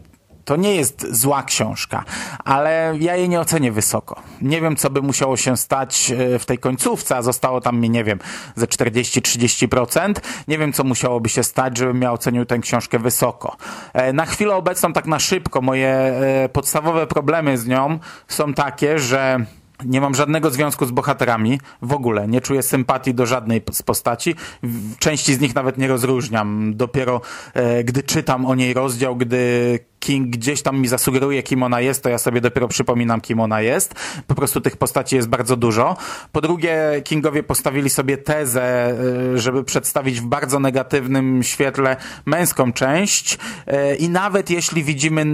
To 0.52 0.56
nie 0.56 0.76
jest 0.76 1.08
zła 1.16 1.44
książka, 1.44 2.04
ale 2.46 2.94
ja 3.00 3.16
jej 3.16 3.30
nie 3.30 3.40
ocenię 3.40 3.72
wysoko. 3.72 4.22
Nie 4.42 4.62
wiem, 4.62 4.76
co 4.76 4.90
by 4.90 5.02
musiało 5.02 5.38
się 5.38 5.58
stać 5.58 6.12
e, 6.12 6.40
w 6.40 6.46
tej 6.46 6.58
końcówce, 6.58 7.18
a 7.18 7.22
zostało 7.22 7.62
tam 7.62 7.80
mi, 7.80 7.90
nie 7.90 8.04
wiem, 8.04 8.20
ze 8.56 8.66
40-30%. 8.66 10.14
Nie 10.48 10.58
wiem, 10.58 10.74
co 10.74 10.84
musiałoby 10.84 11.30
się 11.30 11.44
stać, 11.44 11.78
żebym 11.78 12.02
ja 12.02 12.12
ocenił 12.12 12.46
tę 12.46 12.60
książkę 12.60 13.00
wysoko. 13.00 13.58
E, 13.94 14.14
na 14.14 14.26
chwilę 14.26 14.56
obecną, 14.56 14.94
tak 14.94 15.06
na 15.06 15.20
szybko, 15.20 15.62
moje 15.62 15.90
e, 15.90 16.50
podstawowe 16.50 17.08
problemy 17.08 17.58
z 17.58 17.68
nią 17.68 18.00
są 18.28 18.54
takie, 18.54 19.00
że 19.00 19.46
nie 19.86 20.02
mam 20.02 20.16
żadnego 20.16 20.50
związku 20.50 20.86
z 20.86 20.92
bohaterami, 20.92 21.60
w 21.82 21.94
ogóle. 21.94 22.28
Nie 22.28 22.42
czuję 22.42 22.64
sympatii 22.64 23.14
do 23.14 23.26
żadnej 23.26 23.62
z 23.72 23.82
postaci. 23.82 24.36
Części 25.00 25.34
z 25.34 25.40
nich 25.40 25.56
nawet 25.56 25.78
nie 25.78 25.88
rozróżniam. 25.88 26.74
Dopiero 26.76 27.22
e, 27.54 27.84
gdy 27.84 28.04
czytam 28.04 28.46
o 28.46 28.56
niej 28.56 28.74
rozdział, 28.74 29.16
gdy 29.16 29.80
King 30.02 30.28
gdzieś 30.30 30.62
tam 30.62 30.80
mi 30.80 30.88
zasugeruje, 30.88 31.44
kim 31.44 31.64
ona 31.64 31.82
jest, 31.82 32.04
to 32.04 32.10
ja 32.10 32.18
sobie 32.18 32.42
dopiero 32.42 32.68
przypominam, 32.68 33.22
kim 33.22 33.40
ona 33.40 33.62
jest. 33.62 33.96
Po 34.28 34.36
prostu 34.36 34.62
tych 34.62 34.78
postaci 34.78 35.16
jest 35.16 35.28
bardzo 35.28 35.56
dużo. 35.56 35.98
Po 36.32 36.42
drugie, 36.42 37.02
Kingowie 37.04 37.44
postawili 37.44 37.90
sobie 37.90 38.18
tezę, 38.18 38.96
y, 39.36 39.40
żeby 39.40 39.64
przedstawić 39.64 40.22
w 40.22 40.26
bardzo 40.26 40.60
negatywnym 40.60 41.44
świetle 41.44 41.98
męską 42.26 42.74
część 42.74 43.34
y, 43.34 43.96
i 43.96 44.10
nawet 44.10 44.50
jeśli 44.50 44.84
widzimy 44.84 45.22
y, 45.22 45.28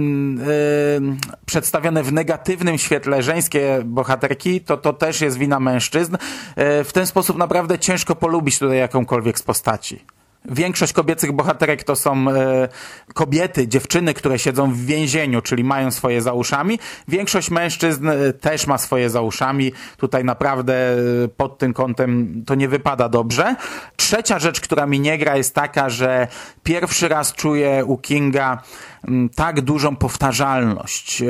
przedstawione 1.46 2.02
w 2.02 2.12
negatywnym 2.12 2.78
świetle 2.78 3.22
żeńskie 3.22 3.80
bohaterki, 3.84 4.60
to 4.60 4.76
to 4.76 4.92
też 4.92 5.20
jest 5.20 5.38
wina 5.38 5.60
mężczyzn. 5.60 6.16
W 6.56 6.90
ten 6.92 7.06
sposób 7.06 7.36
naprawdę 7.36 7.78
ciężko 7.78 8.16
polubić 8.16 8.58
tutaj 8.58 8.78
jakąkolwiek 8.78 9.38
z 9.38 9.42
postaci 9.42 10.17
Większość 10.48 10.92
kobiecych 10.92 11.32
bohaterek 11.32 11.84
to 11.84 11.96
są 11.96 12.30
e, 12.30 12.68
kobiety, 13.14 13.68
dziewczyny, 13.68 14.14
które 14.14 14.38
siedzą 14.38 14.72
w 14.72 14.78
więzieniu, 14.78 15.42
czyli 15.42 15.64
mają 15.64 15.90
swoje 15.90 16.22
za 16.22 16.32
uszami. 16.32 16.78
Większość 17.08 17.50
mężczyzn 17.50 18.08
e, 18.08 18.32
też 18.32 18.66
ma 18.66 18.78
swoje 18.78 19.10
za 19.10 19.20
uszami. 19.20 19.72
Tutaj 19.96 20.24
naprawdę 20.24 20.74
e, 20.74 21.28
pod 21.36 21.58
tym 21.58 21.72
kątem 21.72 22.42
to 22.46 22.54
nie 22.54 22.68
wypada 22.68 23.08
dobrze. 23.08 23.56
Trzecia 23.96 24.38
rzecz, 24.38 24.60
która 24.60 24.86
mi 24.86 25.00
nie 25.00 25.18
gra 25.18 25.36
jest 25.36 25.54
taka, 25.54 25.90
że 25.90 26.28
pierwszy 26.62 27.08
raz 27.08 27.32
czuję 27.32 27.84
u 27.84 27.98
Kinga 27.98 28.62
mm, 29.08 29.28
tak 29.28 29.60
dużą 29.60 29.96
powtarzalność. 29.96 31.22
E, 31.22 31.26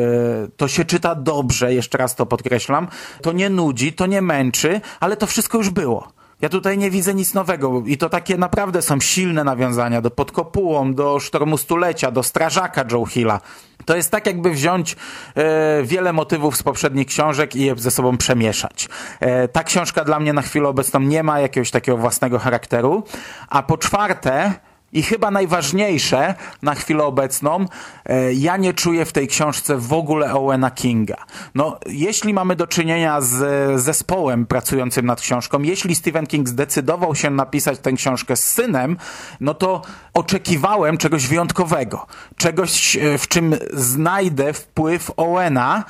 to 0.56 0.68
się 0.68 0.84
czyta 0.84 1.14
dobrze, 1.14 1.75
jeszcze 1.75 1.98
raz 1.98 2.14
to 2.14 2.26
podkreślam. 2.26 2.88
To 3.22 3.32
nie 3.32 3.50
nudzi, 3.50 3.92
to 3.92 4.06
nie 4.06 4.22
męczy, 4.22 4.80
ale 5.00 5.16
to 5.16 5.26
wszystko 5.26 5.58
już 5.58 5.70
było. 5.70 6.17
Ja 6.40 6.49
tutaj 6.49 6.78
nie 6.78 6.90
widzę 6.90 7.14
nic 7.14 7.35
nowego 7.35 7.83
i 7.87 7.99
to 7.99 8.09
takie 8.09 8.37
naprawdę 8.37 8.83
są 8.83 9.00
silne 9.00 9.45
nawiązania 9.45 10.00
do 10.00 10.11
Podkopułą, 10.11 10.95
do 10.95 11.21
Sztormu 11.21 11.57
Stulecia, 11.57 12.11
do 12.11 12.23
Strażaka 12.23 12.85
Joe 12.92 13.07
Hilla. 13.07 13.40
To 13.85 13.97
jest 13.97 14.11
tak 14.11 14.26
jakby 14.26 14.50
wziąć 14.50 14.97
e, 15.35 15.83
wiele 15.83 16.12
motywów 16.12 16.57
z 16.57 16.62
poprzednich 16.62 17.07
książek 17.07 17.57
i 17.57 17.64
je 17.64 17.75
ze 17.76 17.90
sobą 17.90 18.16
przemieszać. 18.16 18.88
E, 19.21 19.49
ta 19.49 19.64
książka 19.64 20.04
dla 20.04 20.21
mnie 20.21 20.33
na 20.33 20.42
chwilę 20.42 20.68
obecną 20.68 21.00
nie 21.00 21.23
ma 21.23 21.40
jakiegoś 21.40 21.71
takiego 21.71 21.99
własnego 21.99 22.38
charakteru. 22.38 23.04
A 23.49 23.62
po 23.62 23.78
czwarte, 23.78 24.52
i 24.92 25.02
chyba 25.02 25.30
najważniejsze 25.30 26.35
na 26.62 26.75
chwilę 26.75 27.04
obecną, 27.04 27.64
e, 28.07 28.33
ja 28.33 28.57
nie 28.57 28.75
czuję 28.75 29.04
w 29.04 29.12
tej 29.12 29.28
książce 29.28 29.76
w 29.76 29.92
ogóle 29.92 30.35
Owena 30.35 30.71
Kinga. 30.71 31.16
No, 31.54 31.78
jeśli 31.87 32.35
mamy 32.35 32.57
do 32.57 32.66
czynienia 32.66 33.21
z 33.21 33.80
zespołem 33.80 34.47
pracującym 34.47 35.07
nad 35.07 35.21
książką, 35.21 35.62
jeśli 35.62 35.95
Stephen 35.95 36.26
King 36.26 36.49
zdecydował 36.49 37.14
się 37.14 37.30
napisać 37.30 37.78
tę 37.78 37.92
książkę 37.92 38.37
z 38.37 38.45
synem, 38.45 38.97
no 39.40 39.54
to 39.54 39.83
oczekiwałem 40.14 40.99
czegoś 40.99 41.26
wyjątkowego. 41.26 42.07
Czegoś, 42.37 42.97
e, 42.97 43.18
w 43.18 43.28
czym 43.28 43.54
znajdę 43.73 44.52
wpływ 44.52 45.11
Owena, 45.16 45.85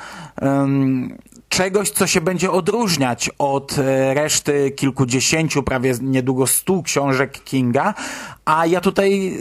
czegoś, 1.49 1.91
co 1.91 2.07
się 2.07 2.21
będzie 2.21 2.51
odróżniać 2.51 3.31
od 3.39 3.79
e, 3.79 4.15
reszty 4.15 4.71
kilkudziesięciu, 4.71 5.63
prawie 5.63 5.95
niedługo 6.03 6.47
stu 6.47 6.83
książek 6.83 7.45
Kinga, 7.45 7.95
a 8.45 8.67
ja 8.67 8.81
tutaj 8.81 9.29
e, 9.29 9.35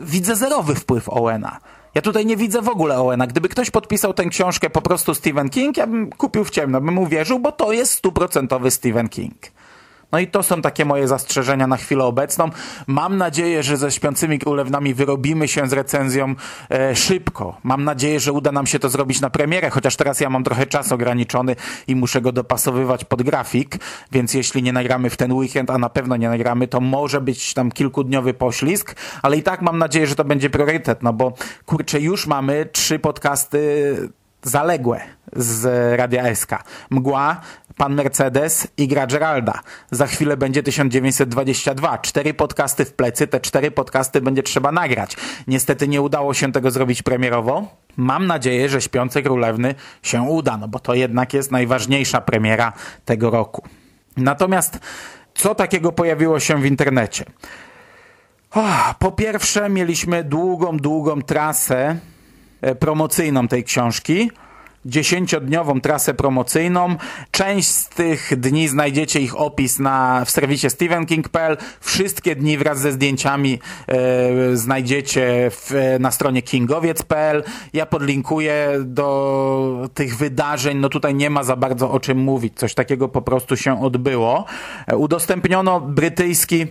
widzę 0.00 0.36
zerowy 0.36 0.74
wpływ 0.74 1.08
Owena. 1.08 1.60
Ja 1.94 2.02
tutaj 2.02 2.26
nie 2.26 2.36
widzę 2.36 2.62
w 2.62 2.68
ogóle 2.68 2.98
Owena. 2.98 3.26
Gdyby 3.26 3.48
ktoś 3.48 3.70
podpisał 3.70 4.14
tę 4.14 4.24
książkę 4.24 4.70
po 4.70 4.82
prostu 4.82 5.14
Stephen 5.14 5.48
King, 5.48 5.76
ja 5.76 5.86
bym 5.86 6.10
kupił 6.10 6.44
w 6.44 6.50
ciemno, 6.50 6.80
bym 6.80 6.98
uwierzył, 6.98 7.38
bo 7.38 7.52
to 7.52 7.72
jest 7.72 7.92
stuprocentowy 7.92 8.70
Stephen 8.70 9.08
King. 9.08 9.57
No 10.12 10.18
i 10.18 10.26
to 10.26 10.42
są 10.42 10.62
takie 10.62 10.84
moje 10.84 11.08
zastrzeżenia 11.08 11.66
na 11.66 11.76
chwilę 11.76 12.04
obecną. 12.04 12.50
Mam 12.86 13.16
nadzieję, 13.16 13.62
że 13.62 13.76
ze 13.76 13.90
Śpiącymi 13.90 14.38
Królewami 14.38 14.94
wyrobimy 14.94 15.48
się 15.48 15.68
z 15.68 15.72
recenzją 15.72 16.34
e, 16.70 16.96
szybko. 16.96 17.56
Mam 17.62 17.84
nadzieję, 17.84 18.20
że 18.20 18.32
uda 18.32 18.52
nam 18.52 18.66
się 18.66 18.78
to 18.78 18.88
zrobić 18.88 19.20
na 19.20 19.30
premierę, 19.30 19.70
chociaż 19.70 19.96
teraz 19.96 20.20
ja 20.20 20.30
mam 20.30 20.44
trochę 20.44 20.66
czas 20.66 20.92
ograniczony 20.92 21.56
i 21.86 21.96
muszę 21.96 22.20
go 22.20 22.32
dopasowywać 22.32 23.04
pod 23.04 23.22
grafik, 23.22 23.78
więc 24.12 24.34
jeśli 24.34 24.62
nie 24.62 24.72
nagramy 24.72 25.10
w 25.10 25.16
ten 25.16 25.32
weekend, 25.32 25.70
a 25.70 25.78
na 25.78 25.88
pewno 25.88 26.16
nie 26.16 26.28
nagramy, 26.28 26.68
to 26.68 26.80
może 26.80 27.20
być 27.20 27.54
tam 27.54 27.70
kilkudniowy 27.70 28.34
poślizg, 28.34 28.94
ale 29.22 29.36
i 29.36 29.42
tak 29.42 29.62
mam 29.62 29.78
nadzieję, 29.78 30.06
że 30.06 30.14
to 30.14 30.24
będzie 30.24 30.50
priorytet, 30.50 31.02
no 31.02 31.12
bo 31.12 31.32
kurczę, 31.66 32.00
już 32.00 32.26
mamy 32.26 32.66
trzy 32.72 32.98
podcasty 32.98 33.94
zaległe 34.42 35.00
z 35.36 35.64
Radia 35.98 36.34
SK. 36.34 36.50
Mgła, 36.90 37.40
Pan 37.78 37.94
Mercedes 37.94 38.68
i 38.76 38.88
gra 38.88 39.06
Geralda. 39.06 39.60
Za 39.90 40.06
chwilę 40.06 40.36
będzie 40.36 40.62
1922. 40.62 41.98
Cztery 41.98 42.34
podcasty 42.34 42.84
w 42.84 42.92
plecy, 42.92 43.26
te 43.26 43.40
cztery 43.40 43.70
podcasty 43.70 44.20
będzie 44.20 44.42
trzeba 44.42 44.72
nagrać. 44.72 45.16
Niestety 45.46 45.88
nie 45.88 46.02
udało 46.02 46.34
się 46.34 46.52
tego 46.52 46.70
zrobić 46.70 47.02
premierowo. 47.02 47.76
Mam 47.96 48.26
nadzieję, 48.26 48.68
że 48.68 48.80
Śpiące 48.80 49.22
Królewny 49.22 49.74
się 50.02 50.22
uda, 50.22 50.56
no 50.56 50.68
bo 50.68 50.78
to 50.78 50.94
jednak 50.94 51.34
jest 51.34 51.50
najważniejsza 51.50 52.20
premiera 52.20 52.72
tego 53.04 53.30
roku. 53.30 53.62
Natomiast 54.16 54.78
co 55.34 55.54
takiego 55.54 55.92
pojawiło 55.92 56.40
się 56.40 56.60
w 56.60 56.66
internecie? 56.66 57.24
Oh, 58.50 58.94
po 58.98 59.12
pierwsze 59.12 59.68
mieliśmy 59.68 60.24
długą, 60.24 60.76
długą 60.76 61.22
trasę 61.22 61.96
e, 62.60 62.74
promocyjną 62.74 63.48
tej 63.48 63.64
książki 63.64 64.30
dziesięciodniową 64.88 65.80
trasę 65.80 66.14
promocyjną. 66.14 66.96
Część 67.30 67.68
z 67.68 67.88
tych 67.88 68.36
dni 68.36 68.68
znajdziecie 68.68 69.20
ich 69.20 69.40
opis 69.40 69.78
na, 69.78 70.24
w 70.24 70.30
serwisie 70.30 70.70
stevenking.pl. 70.70 71.56
Wszystkie 71.80 72.36
dni 72.36 72.58
wraz 72.58 72.80
ze 72.80 72.92
zdjęciami 72.92 73.58
e, 73.88 74.56
znajdziecie 74.56 75.50
w, 75.50 75.96
na 76.00 76.10
stronie 76.10 76.42
kingowiec.pl. 76.42 77.44
Ja 77.72 77.86
podlinkuję 77.86 78.68
do 78.84 79.88
tych 79.94 80.16
wydarzeń. 80.16 80.78
No 80.78 80.88
tutaj 80.88 81.14
nie 81.14 81.30
ma 81.30 81.44
za 81.44 81.56
bardzo 81.56 81.90
o 81.90 82.00
czym 82.00 82.18
mówić. 82.18 82.52
Coś 82.56 82.74
takiego 82.74 83.08
po 83.08 83.22
prostu 83.22 83.56
się 83.56 83.82
odbyło. 83.82 84.44
E, 84.86 84.96
udostępniono 84.96 85.80
brytyjski 85.80 86.66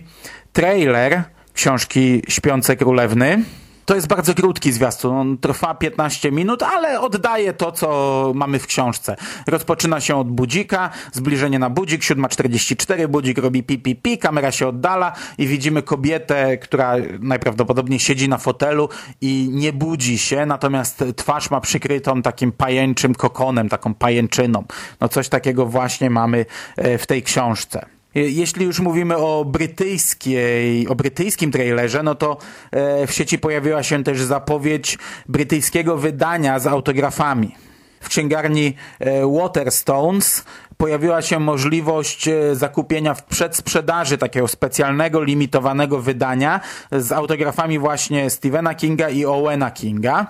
trailer 0.52 1.22
książki 1.54 2.22
Śpiące 2.28 2.76
Królewny. 2.76 3.42
To 3.88 3.94
jest 3.94 4.06
bardzo 4.06 4.34
krótki 4.34 4.72
zwiastun, 4.72 5.16
on 5.16 5.38
trwa 5.38 5.74
15 5.74 6.32
minut, 6.32 6.62
ale 6.62 7.00
oddaje 7.00 7.52
to, 7.52 7.72
co 7.72 8.32
mamy 8.34 8.58
w 8.58 8.66
książce. 8.66 9.16
Rozpoczyna 9.46 10.00
się 10.00 10.16
od 10.16 10.28
budzika, 10.28 10.90
zbliżenie 11.12 11.58
na 11.58 11.70
budzik, 11.70 12.02
7.44, 12.02 13.06
budzik 13.06 13.38
robi 13.38 13.62
pi, 13.62 14.18
kamera 14.18 14.52
się 14.52 14.68
oddala 14.68 15.12
i 15.38 15.46
widzimy 15.46 15.82
kobietę, 15.82 16.58
która 16.58 16.94
najprawdopodobniej 17.20 18.00
siedzi 18.00 18.28
na 18.28 18.38
fotelu 18.38 18.88
i 19.20 19.48
nie 19.52 19.72
budzi 19.72 20.18
się, 20.18 20.46
natomiast 20.46 21.04
twarz 21.16 21.50
ma 21.50 21.60
przykrytą 21.60 22.22
takim 22.22 22.52
pajęczym 22.52 23.14
kokonem, 23.14 23.68
taką 23.68 23.94
pajęczyną. 23.94 24.64
No 25.00 25.08
coś 25.08 25.28
takiego 25.28 25.66
właśnie 25.66 26.10
mamy 26.10 26.46
e, 26.76 26.98
w 26.98 27.06
tej 27.06 27.22
książce. 27.22 27.97
Jeśli 28.14 28.64
już 28.64 28.80
mówimy 28.80 29.16
o 29.16 29.44
brytyjskiej, 29.44 30.88
o 30.88 30.94
brytyjskim 30.94 31.52
trailerze, 31.52 32.02
no 32.02 32.14
to 32.14 32.36
e, 32.70 33.06
w 33.06 33.12
sieci 33.12 33.38
pojawiła 33.38 33.82
się 33.82 34.04
też 34.04 34.22
zapowiedź 34.22 34.98
brytyjskiego 35.28 35.96
wydania 35.96 36.58
z 36.58 36.66
autografami. 36.66 37.54
W 38.00 38.08
księgarni 38.08 38.74
e, 38.98 39.26
Waterstones 39.26 40.44
pojawiła 40.76 41.22
się 41.22 41.40
możliwość 41.40 42.28
e, 42.28 42.56
zakupienia 42.56 43.14
w 43.14 43.24
przedsprzedaży 43.24 44.18
takiego 44.18 44.48
specjalnego, 44.48 45.22
limitowanego 45.22 45.98
wydania 45.98 46.60
z 46.92 47.12
autografami 47.12 47.78
właśnie 47.78 48.30
Stephena 48.30 48.74
Kinga 48.74 49.08
i 49.08 49.24
Owena 49.24 49.70
Kinga. 49.70 50.26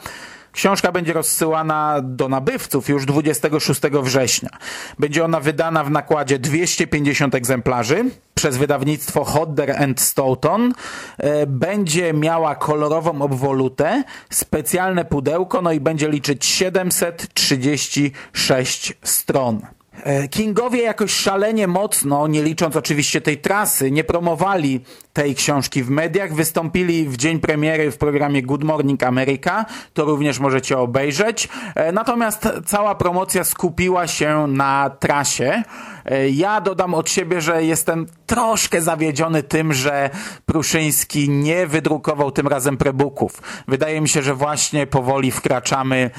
Książka 0.58 0.92
będzie 0.92 1.12
rozsyłana 1.12 2.00
do 2.02 2.28
nabywców 2.28 2.88
już 2.88 3.06
26 3.06 3.80
września. 4.02 4.50
Będzie 4.98 5.24
ona 5.24 5.40
wydana 5.40 5.84
w 5.84 5.90
nakładzie 5.90 6.38
250 6.38 7.34
egzemplarzy 7.34 8.04
przez 8.34 8.56
wydawnictwo 8.56 9.24
Hodder 9.24 9.82
and 9.82 10.00
Stoughton. 10.00 10.72
E, 11.18 11.46
będzie 11.46 12.12
miała 12.12 12.54
kolorową 12.54 13.22
obwolutę, 13.22 14.04
specjalne 14.30 15.04
pudełko, 15.04 15.62
no 15.62 15.72
i 15.72 15.80
będzie 15.80 16.08
liczyć 16.08 16.46
736 16.46 18.92
stron. 19.02 19.77
E, 20.02 20.28
Kingowie 20.28 20.82
jakoś 20.82 21.10
szalenie 21.10 21.66
mocno, 21.66 22.26
nie 22.26 22.42
licząc 22.42 22.76
oczywiście 22.76 23.20
tej 23.20 23.38
trasy, 23.38 23.90
nie 23.90 24.04
promowali 24.04 24.80
tej 25.12 25.34
książki 25.34 25.82
w 25.82 25.90
mediach. 25.90 26.34
Wystąpili 26.34 27.08
w 27.08 27.16
dzień 27.16 27.40
premiery 27.40 27.90
w 27.90 27.98
programie 27.98 28.42
Good 28.42 28.64
Morning 28.64 29.02
America. 29.02 29.64
To 29.94 30.04
również 30.04 30.38
możecie 30.38 30.78
obejrzeć. 30.78 31.48
E, 31.74 31.92
natomiast 31.92 32.48
cała 32.66 32.94
promocja 32.94 33.44
skupiła 33.44 34.06
się 34.06 34.46
na 34.48 34.90
trasie. 35.00 35.62
E, 36.04 36.28
ja 36.28 36.60
dodam 36.60 36.94
od 36.94 37.10
siebie, 37.10 37.40
że 37.40 37.64
jestem 37.64 38.06
troszkę 38.26 38.82
zawiedziony 38.82 39.42
tym, 39.42 39.72
że 39.72 40.10
Pruszyński 40.46 41.28
nie 41.30 41.66
wydrukował 41.66 42.30
tym 42.30 42.48
razem 42.48 42.76
prebooków. 42.76 43.42
Wydaje 43.68 44.00
mi 44.00 44.08
się, 44.08 44.22
że 44.22 44.34
właśnie 44.34 44.86
powoli 44.86 45.30
wkraczamy 45.30 46.10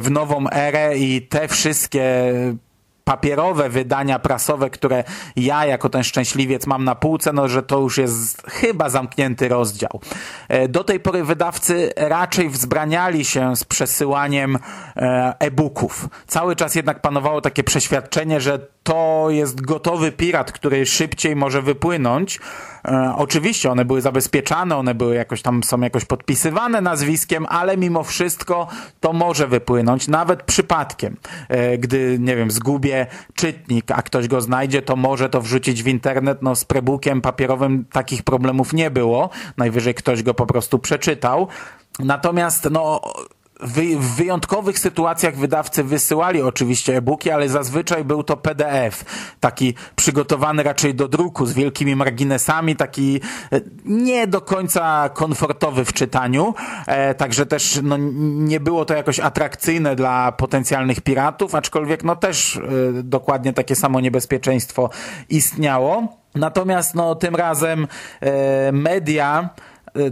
w 0.00 0.10
nową 0.10 0.50
erę 0.50 0.98
i 0.98 1.22
te 1.22 1.48
wszystkie 1.48 2.32
papierowe 3.04 3.68
wydania 3.68 4.18
prasowe, 4.18 4.70
które 4.70 5.04
ja 5.36 5.66
jako 5.66 5.88
ten 5.88 6.04
szczęśliwiec 6.04 6.66
mam 6.66 6.84
na 6.84 6.94
półce, 6.94 7.32
no 7.32 7.48
że 7.48 7.62
to 7.62 7.80
już 7.80 7.98
jest 7.98 8.42
chyba 8.46 8.88
zamknięty 8.88 9.48
rozdział. 9.48 10.00
E, 10.48 10.68
do 10.68 10.84
tej 10.84 11.00
pory 11.00 11.24
wydawcy 11.24 11.92
raczej 11.96 12.48
wzbraniali 12.48 13.24
się 13.24 13.56
z 13.56 13.64
przesyłaniem 13.64 14.58
e, 14.96 15.34
e-booków. 15.38 16.08
Cały 16.26 16.56
czas 16.56 16.74
jednak 16.74 17.00
panowało 17.00 17.40
takie 17.40 17.64
przeświadczenie, 17.64 18.40
że 18.40 18.66
to 18.82 19.26
jest 19.28 19.60
gotowy 19.60 20.12
pirat, 20.12 20.52
który 20.52 20.86
szybciej 20.86 21.36
może 21.36 21.62
wypłynąć. 21.62 22.40
E, 22.84 23.14
oczywiście 23.16 23.70
one 23.70 23.84
były 23.84 24.00
zabezpieczane, 24.00 24.76
one 24.76 24.94
były 24.94 25.14
jakoś 25.14 25.42
tam, 25.42 25.62
są 25.62 25.80
jakoś 25.80 26.04
podpisywane 26.04 26.80
nazwiskiem, 26.80 27.46
ale 27.48 27.76
mimo 27.76 28.04
wszystko 28.04 28.66
to 29.00 29.12
może 29.12 29.46
wypłynąć, 29.48 30.08
nawet 30.08 30.42
przypadkiem. 30.42 31.16
E, 31.48 31.78
gdy, 31.78 32.16
nie 32.20 32.36
wiem, 32.36 32.50
zgubię 32.50 33.06
czytnik, 33.34 33.90
a 33.90 34.02
ktoś 34.02 34.28
go 34.28 34.40
znajdzie, 34.40 34.82
to 34.82 34.96
może 34.96 35.28
to 35.28 35.40
wrzucić 35.40 35.82
w 35.82 35.86
internet. 35.86 36.42
No 36.42 36.56
z 36.56 36.64
prebookiem 36.64 37.20
papierowym 37.20 37.84
takich 37.92 38.22
problemów 38.22 38.72
nie 38.72 38.90
było. 38.90 39.30
Najwyżej 39.56 39.94
ktoś 39.94 40.22
go 40.22 40.34
po 40.34 40.46
prostu 40.46 40.78
przeczytał. 40.78 41.48
Natomiast, 41.98 42.68
no 42.70 43.00
w 43.62 44.16
wyjątkowych 44.16 44.78
sytuacjach 44.78 45.36
wydawcy 45.36 45.84
wysyłali 45.84 46.42
oczywiście 46.42 46.96
e-booki, 46.96 47.30
ale 47.30 47.48
zazwyczaj 47.48 48.04
był 48.04 48.22
to 48.22 48.36
PDF, 48.36 49.04
taki 49.40 49.74
przygotowany 49.96 50.62
raczej 50.62 50.94
do 50.94 51.08
druku 51.08 51.46
z 51.46 51.52
wielkimi 51.52 51.96
marginesami, 51.96 52.76
taki 52.76 53.20
e, 53.52 53.60
nie 53.84 54.26
do 54.26 54.40
końca 54.40 55.08
komfortowy 55.08 55.84
w 55.84 55.92
czytaniu, 55.92 56.54
e, 56.86 57.14
także 57.14 57.46
też 57.46 57.80
no, 57.82 57.96
nie 58.22 58.60
było 58.60 58.84
to 58.84 58.94
jakoś 58.94 59.20
atrakcyjne 59.20 59.96
dla 59.96 60.32
potencjalnych 60.32 61.00
piratów, 61.00 61.54
aczkolwiek 61.54 62.04
no 62.04 62.16
też 62.16 62.56
e, 62.56 62.60
dokładnie 63.02 63.52
takie 63.52 63.76
samo 63.76 64.00
niebezpieczeństwo 64.00 64.90
istniało. 65.28 66.22
Natomiast 66.34 66.94
no, 66.94 67.14
tym 67.14 67.36
razem 67.36 67.86
e, 68.20 68.72
media 68.72 69.48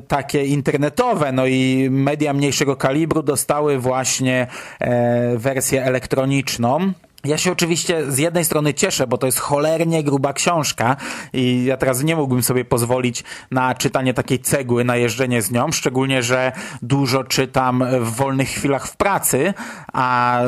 takie 0.08 0.44
internetowe, 0.44 1.32
no 1.32 1.46
i 1.46 1.88
media 1.90 2.32
mniejszego 2.32 2.76
kalibru 2.76 3.22
dostały 3.22 3.78
właśnie 3.78 4.46
e, 4.80 5.38
wersję 5.38 5.84
elektroniczną. 5.84 6.92
Ja 7.24 7.38
się 7.38 7.52
oczywiście 7.52 8.12
z 8.12 8.18
jednej 8.18 8.44
strony 8.44 8.74
cieszę, 8.74 9.06
bo 9.06 9.18
to 9.18 9.26
jest 9.26 9.38
cholernie 9.38 10.04
gruba 10.04 10.32
książka 10.32 10.96
i 11.32 11.64
ja 11.64 11.76
teraz 11.76 12.02
nie 12.02 12.16
mógłbym 12.16 12.42
sobie 12.42 12.64
pozwolić 12.64 13.24
na 13.50 13.74
czytanie 13.74 14.14
takiej 14.14 14.38
cegły, 14.38 14.84
na 14.84 14.96
jeżdżenie 14.96 15.42
z 15.42 15.50
nią, 15.50 15.72
szczególnie, 15.72 16.22
że 16.22 16.52
dużo 16.82 17.24
czytam 17.24 17.84
w 18.00 18.16
wolnych 18.16 18.48
chwilach 18.48 18.86
w 18.86 18.96
pracy, 18.96 19.54
a 19.92 20.40
e, 20.42 20.46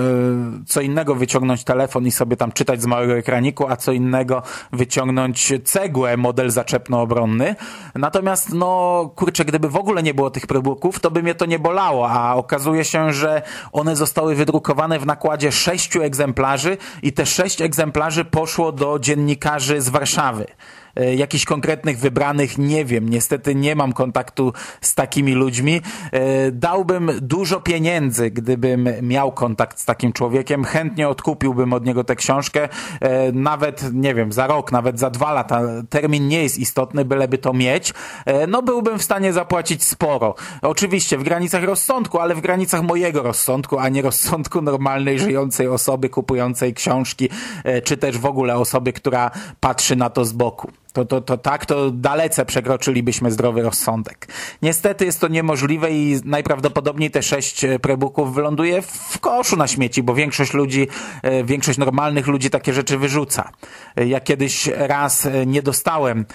co 0.66 0.80
innego 0.80 1.14
wyciągnąć 1.14 1.64
telefon 1.64 2.06
i 2.06 2.10
sobie 2.10 2.36
tam 2.36 2.52
czytać 2.52 2.82
z 2.82 2.86
małego 2.86 3.16
ekraniku, 3.16 3.66
a 3.68 3.76
co 3.76 3.92
innego 3.92 4.42
wyciągnąć 4.72 5.52
cegłę, 5.64 6.16
model 6.16 6.50
zaczepno-obronny. 6.50 7.56
Natomiast, 7.94 8.52
no, 8.52 9.10
kurczę, 9.16 9.44
gdyby 9.44 9.68
w 9.68 9.76
ogóle 9.76 10.02
nie 10.02 10.14
było 10.14 10.30
tych 10.30 10.46
probooków, 10.46 11.00
to 11.00 11.10
by 11.10 11.22
mnie 11.22 11.34
to 11.34 11.46
nie 11.46 11.58
bolało, 11.58 12.10
a 12.10 12.34
okazuje 12.34 12.84
się, 12.84 13.12
że 13.12 13.42
one 13.72 13.96
zostały 13.96 14.34
wydrukowane 14.34 14.98
w 14.98 15.06
nakładzie 15.06 15.52
sześciu 15.52 16.02
egzemplarzy 16.02 16.61
egzemplarzy 16.62 16.76
i 17.02 17.12
te 17.12 17.26
sześć 17.26 17.60
egzemplarzy 17.60 18.24
poszło 18.24 18.72
do 18.72 18.98
dziennikarzy 18.98 19.80
z 19.80 19.88
Warszawy. 19.88 20.46
E, 20.96 21.14
jakichś 21.14 21.44
konkretnych 21.44 21.98
wybranych 21.98 22.58
nie 22.58 22.84
wiem. 22.84 23.08
Niestety 23.08 23.54
nie 23.54 23.76
mam 23.76 23.92
kontaktu 23.92 24.52
z 24.80 24.94
takimi 24.94 25.32
ludźmi. 25.32 25.80
E, 26.12 26.50
dałbym 26.50 27.10
dużo 27.20 27.60
pieniędzy, 27.60 28.30
gdybym 28.30 28.88
miał 29.02 29.32
kontakt 29.32 29.80
z 29.80 29.84
takim 29.84 30.12
człowiekiem. 30.12 30.64
Chętnie 30.64 31.08
odkupiłbym 31.08 31.72
od 31.72 31.86
niego 31.86 32.04
tę 32.04 32.16
książkę. 32.16 32.68
E, 33.00 33.32
nawet, 33.32 33.92
nie 33.92 34.14
wiem, 34.14 34.32
za 34.32 34.46
rok, 34.46 34.72
nawet 34.72 34.98
za 34.98 35.10
dwa 35.10 35.32
lata. 35.32 35.60
Termin 35.90 36.28
nie 36.28 36.42
jest 36.42 36.58
istotny, 36.58 37.04
byleby 37.04 37.38
to 37.38 37.52
mieć. 37.52 37.94
No 38.48 38.62
byłbym 38.62 38.98
w 38.98 39.02
stanie 39.02 39.32
zapłacić 39.32 39.84
sporo. 39.84 40.34
Oczywiście 40.62 41.18
w 41.18 41.22
granicach 41.22 41.64
rozsądku, 41.64 42.18
ale 42.18 42.34
w 42.34 42.40
granicach 42.40 42.82
mojego 42.82 43.22
rozsądku, 43.22 43.78
a 43.78 43.88
nie 43.88 44.02
rozsądku 44.02 44.62
normalnej, 44.62 45.18
żyjącej 45.18 45.68
osoby 45.68 46.08
kupującej 46.08 46.74
książki, 46.74 47.28
czy 47.84 47.96
też 47.96 48.18
w 48.18 48.26
ogóle 48.26 48.56
osoby, 48.56 48.92
która 48.92 49.30
patrzy 49.60 49.96
na 49.96 50.10
to 50.10 50.24
z 50.24 50.32
boku. 50.32 50.81
To, 50.92 51.04
to, 51.04 51.20
to 51.20 51.38
tak, 51.38 51.66
to 51.66 51.90
dalece 51.90 52.44
przekroczylibyśmy 52.44 53.30
zdrowy 53.30 53.62
rozsądek. 53.62 54.28
Niestety 54.62 55.04
jest 55.04 55.20
to 55.20 55.28
niemożliwe 55.28 55.90
i 55.90 56.16
najprawdopodobniej 56.24 57.10
te 57.10 57.22
sześć 57.22 57.64
e, 57.64 57.78
prebooków 57.78 58.34
wyląduje 58.34 58.82
w 58.82 59.18
koszu 59.20 59.56
na 59.56 59.68
śmieci, 59.68 60.02
bo 60.02 60.14
większość 60.14 60.54
ludzi, 60.54 60.88
e, 61.22 61.44
większość 61.44 61.78
normalnych 61.78 62.26
ludzi 62.26 62.50
takie 62.50 62.72
rzeczy 62.72 62.98
wyrzuca. 62.98 63.50
E, 63.96 64.06
ja 64.06 64.20
kiedyś 64.20 64.66
raz 64.66 65.28
nie 65.46 65.62
dostałem 65.62 66.26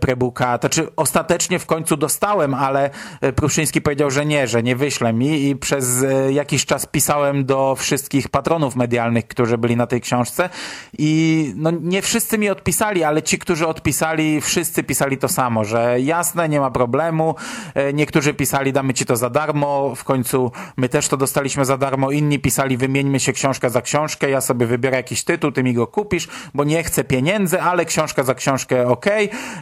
prebooka, 0.00 0.58
to 0.58 0.68
znaczy 0.68 0.90
ostatecznie 0.96 1.58
w 1.58 1.66
końcu 1.66 1.96
dostałem, 1.96 2.54
ale 2.54 2.90
Pruszyński 3.36 3.80
powiedział, 3.82 4.10
że 4.10 4.26
nie, 4.26 4.46
że 4.46 4.62
nie 4.62 4.76
wyśle 4.76 5.12
mi 5.12 5.48
i 5.48 5.56
przez 5.56 6.04
jakiś 6.30 6.66
czas 6.66 6.86
pisałem 6.86 7.44
do 7.44 7.76
wszystkich 7.76 8.28
patronów 8.28 8.76
medialnych, 8.76 9.28
którzy 9.28 9.58
byli 9.58 9.76
na 9.76 9.86
tej 9.86 10.00
książce 10.00 10.50
i 10.98 11.52
no 11.56 11.70
nie 11.70 12.02
wszyscy 12.02 12.38
mi 12.38 12.48
odpisali, 12.48 13.04
ale 13.04 13.22
ci, 13.22 13.38
którzy 13.38 13.66
odpisali 13.66 13.97
pisali, 13.98 14.40
wszyscy 14.40 14.82
pisali 14.82 15.18
to 15.18 15.28
samo, 15.28 15.64
że 15.64 16.00
jasne, 16.00 16.48
nie 16.48 16.60
ma 16.60 16.70
problemu. 16.70 17.34
E, 17.74 17.92
niektórzy 17.92 18.34
pisali, 18.34 18.72
damy 18.72 18.94
ci 18.94 19.06
to 19.06 19.16
za 19.16 19.30
darmo. 19.30 19.94
W 19.94 20.04
końcu 20.04 20.52
my 20.76 20.88
też 20.88 21.08
to 21.08 21.16
dostaliśmy 21.16 21.64
za 21.64 21.76
darmo. 21.76 22.10
Inni 22.10 22.38
pisali, 22.38 22.76
wymieńmy 22.76 23.20
się 23.20 23.32
książkę 23.32 23.70
za 23.70 23.82
książkę. 23.82 24.30
Ja 24.30 24.40
sobie 24.40 24.66
wybiorę 24.66 24.96
jakiś 24.96 25.24
tytuł, 25.24 25.52
ty 25.52 25.62
mi 25.62 25.74
go 25.74 25.86
kupisz, 25.86 26.28
bo 26.54 26.64
nie 26.64 26.82
chcę 26.82 27.04
pieniędzy, 27.04 27.62
ale 27.62 27.84
książka 27.84 28.22
za 28.22 28.34
książkę 28.34 28.88
ok. 28.88 29.06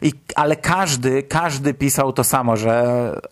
I, 0.03 0.12
ale 0.35 0.57
każdy, 0.57 1.22
każdy 1.22 1.75
pisał 1.75 2.12
to 2.12 2.25
samo, 2.25 2.57
że 2.57 2.85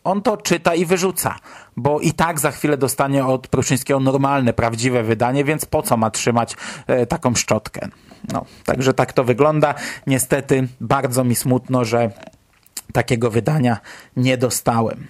on 0.04 0.22
to 0.22 0.36
czyta 0.36 0.74
i 0.74 0.86
wyrzuca 0.86 1.36
bo 1.76 2.00
i 2.00 2.12
tak 2.12 2.40
za 2.40 2.50
chwilę 2.50 2.76
dostanie 2.76 3.26
od 3.26 3.48
Pruszyńskiego 3.48 4.00
normalne, 4.00 4.52
prawdziwe 4.52 5.02
wydanie, 5.02 5.44
więc 5.44 5.64
po 5.64 5.82
co 5.82 5.96
ma 5.96 6.10
trzymać 6.10 6.56
e, 6.86 7.06
taką 7.06 7.34
szczotkę? 7.34 7.88
No, 8.32 8.44
także 8.64 8.94
tak 8.94 9.12
to 9.12 9.24
wygląda. 9.24 9.74
Niestety 10.06 10.68
bardzo 10.80 11.24
mi 11.24 11.34
smutno, 11.34 11.84
że 11.84 12.10
takiego 12.92 13.30
wydania 13.30 13.78
nie 14.16 14.38
dostałem. 14.38 15.06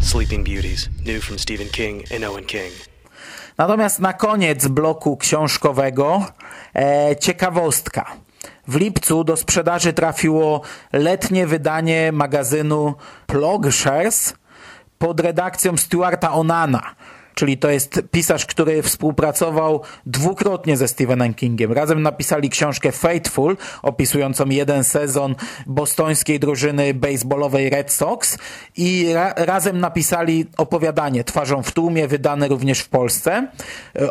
Sleeping 0.00 0.48
Beauties, 0.48 0.88
new 1.06 1.24
from 1.24 1.38
Stephen 1.38 1.68
King 1.68 2.12
and 2.12 2.24
Owen 2.24 2.44
King. 2.44 2.93
Natomiast 3.58 4.00
na 4.00 4.12
koniec 4.12 4.68
bloku 4.68 5.16
książkowego 5.16 6.26
e, 6.74 7.16
ciekawostka. 7.16 8.12
W 8.68 8.76
lipcu 8.76 9.24
do 9.24 9.36
sprzedaży 9.36 9.92
trafiło 9.92 10.60
letnie 10.92 11.46
wydanie 11.46 12.12
magazynu 12.12 12.94
Plogshares 13.26 14.34
pod 14.98 15.20
redakcją 15.20 15.76
Stuarta 15.76 16.32
Onana 16.32 16.94
czyli 17.34 17.58
to 17.58 17.70
jest 17.70 18.02
pisarz, 18.10 18.46
który 18.46 18.82
współpracował 18.82 19.80
dwukrotnie 20.06 20.76
ze 20.76 20.88
Stephenem 20.88 21.34
Kingiem. 21.34 21.72
Razem 21.72 22.02
napisali 22.02 22.50
książkę 22.50 22.92
Faithful, 22.92 23.56
opisującą 23.82 24.48
jeden 24.48 24.84
sezon 24.84 25.34
bostońskiej 25.66 26.40
drużyny 26.40 26.94
baseballowej 26.94 27.70
Red 27.70 27.92
Sox 27.92 28.38
i 28.76 29.12
ra 29.12 29.34
razem 29.36 29.80
napisali 29.80 30.46
opowiadanie 30.56 31.24
Twarzą 31.24 31.62
w 31.62 31.72
tłumie, 31.72 32.08
wydane 32.08 32.48
również 32.48 32.80
w 32.80 32.88
Polsce. 32.88 33.48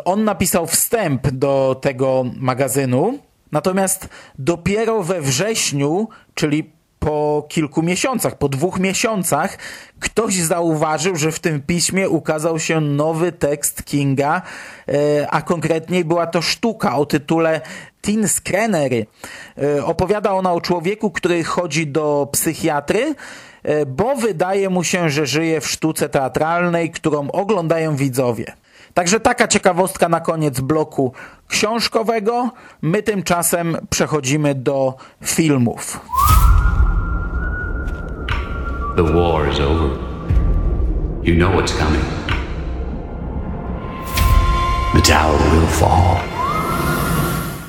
On 0.04 0.24
napisał 0.24 0.66
wstęp 0.66 1.30
do 1.30 1.76
tego 1.80 2.24
magazynu, 2.36 3.18
Natomiast 3.54 4.08
dopiero 4.38 5.02
we 5.02 5.20
wrześniu, 5.20 6.08
czyli 6.34 6.73
po 7.04 7.46
kilku 7.48 7.82
miesiącach, 7.82 8.38
po 8.38 8.48
dwóch 8.48 8.78
miesiącach, 8.78 9.58
ktoś 10.00 10.34
zauważył, 10.34 11.16
że 11.16 11.32
w 11.32 11.40
tym 11.40 11.62
piśmie 11.62 12.08
ukazał 12.08 12.58
się 12.58 12.80
nowy 12.80 13.32
tekst 13.32 13.84
Kinga, 13.84 14.42
e, 14.88 15.30
a 15.30 15.42
konkretniej 15.42 16.04
była 16.04 16.26
to 16.26 16.42
sztuka 16.42 16.96
o 16.96 17.06
tytule 17.06 17.60
Tin 18.02 18.28
Skrenery. 18.28 19.06
E, 19.62 19.84
opowiada 19.84 20.32
ona 20.32 20.52
o 20.52 20.60
człowieku, 20.60 21.10
który 21.10 21.44
chodzi 21.44 21.86
do 21.86 22.28
psychiatry, 22.32 23.14
e, 23.62 23.86
bo 23.86 24.16
wydaje 24.16 24.70
mu 24.70 24.84
się, 24.84 25.10
że 25.10 25.26
żyje 25.26 25.60
w 25.60 25.68
sztuce 25.68 26.08
teatralnej, 26.08 26.90
którą 26.90 27.30
oglądają 27.30 27.96
widzowie. 27.96 28.52
Także 28.94 29.20
taka 29.20 29.48
ciekawostka 29.48 30.08
na 30.08 30.20
koniec 30.20 30.60
bloku 30.60 31.12
książkowego. 31.48 32.50
My 32.82 33.02
tymczasem 33.02 33.76
przechodzimy 33.90 34.54
do 34.54 34.94
filmów. 35.24 36.00
The 38.96 39.02
war 39.02 39.48
is 39.48 39.58
over. 39.58 39.98
You 41.24 41.34
know 41.34 41.50
what's 41.50 41.72
coming. 41.72 42.04
The 44.94 45.00
tower 45.02 45.38
will 45.52 45.66
fall. 45.66 46.20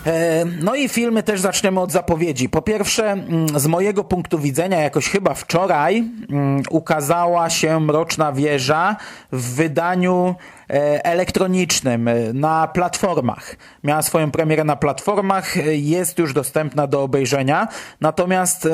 E, 0.05 0.45
no 0.61 0.75
i 0.75 0.89
filmy 0.89 1.23
też 1.23 1.41
zaczniemy 1.41 1.79
od 1.79 1.91
zapowiedzi. 1.91 2.49
Po 2.49 2.61
pierwsze, 2.61 3.11
mm, 3.11 3.59
z 3.59 3.67
mojego 3.67 4.03
punktu 4.03 4.39
widzenia, 4.39 4.81
jakoś 4.81 5.09
chyba 5.09 5.33
wczoraj 5.33 6.03
mm, 6.29 6.63
ukazała 6.69 7.49
się 7.49 7.79
Mroczna 7.79 8.31
Wieża 8.31 8.95
w 9.31 9.55
wydaniu 9.55 10.35
e, 10.69 11.05
elektronicznym 11.05 12.07
e, 12.07 12.33
na 12.33 12.67
platformach. 12.67 13.55
Miała 13.83 14.01
swoją 14.01 14.31
premierę 14.31 14.63
na 14.63 14.75
platformach, 14.75 15.55
jest 15.71 16.19
już 16.19 16.33
dostępna 16.33 16.87
do 16.87 17.03
obejrzenia. 17.03 17.67
Natomiast 18.01 18.67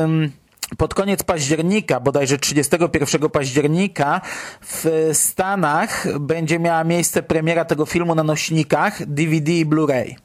pod 0.77 0.93
koniec 0.93 1.23
października, 1.23 1.99
bodajże 1.99 2.38
31 2.38 3.29
października 3.29 4.21
w 4.62 5.10
Stanach 5.13 6.19
będzie 6.19 6.60
miała 6.60 6.84
miejsce 6.84 7.23
premiera 7.23 7.65
tego 7.65 7.86
filmu 7.86 8.15
na 8.15 8.23
nośnikach 8.23 9.05
DVD 9.05 9.51
i 9.51 9.65
Blu-ray. 9.65 10.15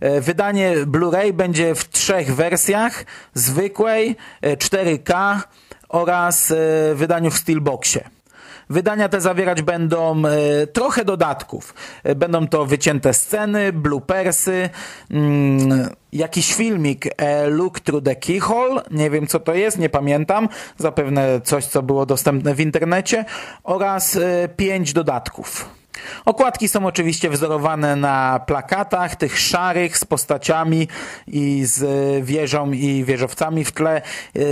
E, 0.00 0.20
wydanie 0.20 0.74
Blu-ray 0.86 1.32
będzie 1.32 1.74
w 1.74 1.88
trzech 1.88 2.34
wersjach: 2.34 3.04
zwykłej, 3.34 4.16
4K 4.42 5.40
oraz 5.88 6.50
e, 6.50 6.54
wydaniu 6.94 7.30
w 7.30 7.38
Steelboxie. 7.38 8.21
Wydania 8.70 9.08
te 9.08 9.20
zawierać 9.20 9.62
będą 9.62 10.22
e, 10.26 10.66
trochę 10.66 11.04
dodatków. 11.04 11.74
E, 12.04 12.14
będą 12.14 12.48
to 12.48 12.66
wycięte 12.66 13.14
sceny, 13.14 13.72
bloopersy, 13.72 14.70
mm, 15.10 15.88
jakiś 16.12 16.54
filmik 16.54 17.06
e, 17.16 17.46
Look 17.46 17.80
Through 17.80 18.04
the 18.04 18.16
Keyhole, 18.16 18.82
nie 18.90 19.10
wiem 19.10 19.26
co 19.26 19.40
to 19.40 19.54
jest, 19.54 19.78
nie 19.78 19.88
pamiętam, 19.88 20.48
zapewne 20.78 21.40
coś 21.44 21.66
co 21.66 21.82
było 21.82 22.06
dostępne 22.06 22.54
w 22.54 22.60
internecie 22.60 23.24
oraz 23.64 24.16
e, 24.16 24.48
pięć 24.56 24.92
dodatków. 24.92 25.81
Okładki 26.24 26.68
są 26.68 26.86
oczywiście 26.86 27.30
wzorowane 27.30 27.96
na 27.96 28.40
plakatach, 28.46 29.16
tych 29.16 29.38
szarych 29.38 29.98
z 29.98 30.04
postaciami 30.04 30.88
i 31.26 31.64
z 31.64 31.84
wieżą 32.24 32.72
i 32.72 33.04
wieżowcami 33.04 33.64
w 33.64 33.72
tle. 33.72 34.02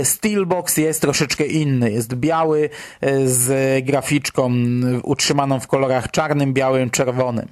Steelbox 0.03 0.77
jest 0.77 1.01
troszeczkę 1.01 1.45
inny. 1.45 1.91
Jest 1.91 2.13
biały 2.13 2.69
z 3.25 3.85
graficzką 3.85 4.53
utrzymaną 5.03 5.59
w 5.59 5.67
kolorach 5.67 6.11
czarnym, 6.11 6.53
białym, 6.53 6.89
czerwonym. 6.89 7.47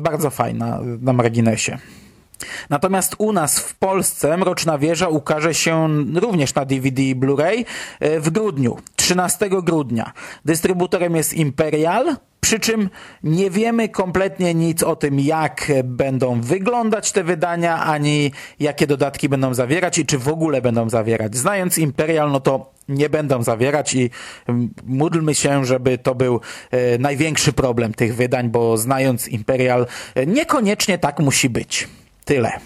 Bardzo 0.00 0.30
fajna 0.30 0.80
na 1.00 1.12
marginesie. 1.12 1.78
Natomiast 2.70 3.14
u 3.18 3.32
nas 3.32 3.58
w 3.58 3.74
Polsce 3.74 4.36
Mroczna 4.36 4.78
Wieża 4.78 5.08
ukaże 5.08 5.54
się 5.54 5.88
również 6.14 6.54
na 6.54 6.64
DVD 6.64 7.02
i 7.02 7.16
Blu-ray 7.16 7.64
w 8.00 8.30
grudniu, 8.30 8.76
13 8.96 9.48
grudnia. 9.50 10.12
Dystrybutorem 10.44 11.16
jest 11.16 11.34
Imperial, 11.34 12.16
przy 12.50 12.60
czym 12.60 12.90
nie 13.22 13.50
wiemy 13.50 13.88
kompletnie 13.88 14.54
nic 14.54 14.82
o 14.82 14.96
tym, 14.96 15.20
jak 15.20 15.72
będą 15.84 16.40
wyglądać 16.40 17.12
te 17.12 17.24
wydania, 17.24 17.84
ani 17.84 18.32
jakie 18.60 18.86
dodatki 18.86 19.28
będą 19.28 19.54
zawierać 19.54 19.98
i 19.98 20.06
czy 20.06 20.18
w 20.18 20.28
ogóle 20.28 20.62
będą 20.62 20.90
zawierać. 20.90 21.36
Znając 21.36 21.78
Imperial, 21.78 22.32
no 22.32 22.40
to 22.40 22.72
nie 22.88 23.10
będą 23.10 23.42
zawierać 23.42 23.94
i 23.94 24.10
módlmy 24.86 25.34
się, 25.34 25.64
żeby 25.64 25.98
to 25.98 26.14
był 26.14 26.40
e, 26.70 26.98
największy 26.98 27.52
problem 27.52 27.94
tych 27.94 28.16
wydań, 28.16 28.48
bo 28.48 28.78
znając 28.78 29.28
Imperial, 29.28 29.86
e, 30.14 30.26
niekoniecznie 30.26 30.98
tak 30.98 31.18
musi 31.18 31.50
być. 31.50 31.88
Tyle. 32.30 32.60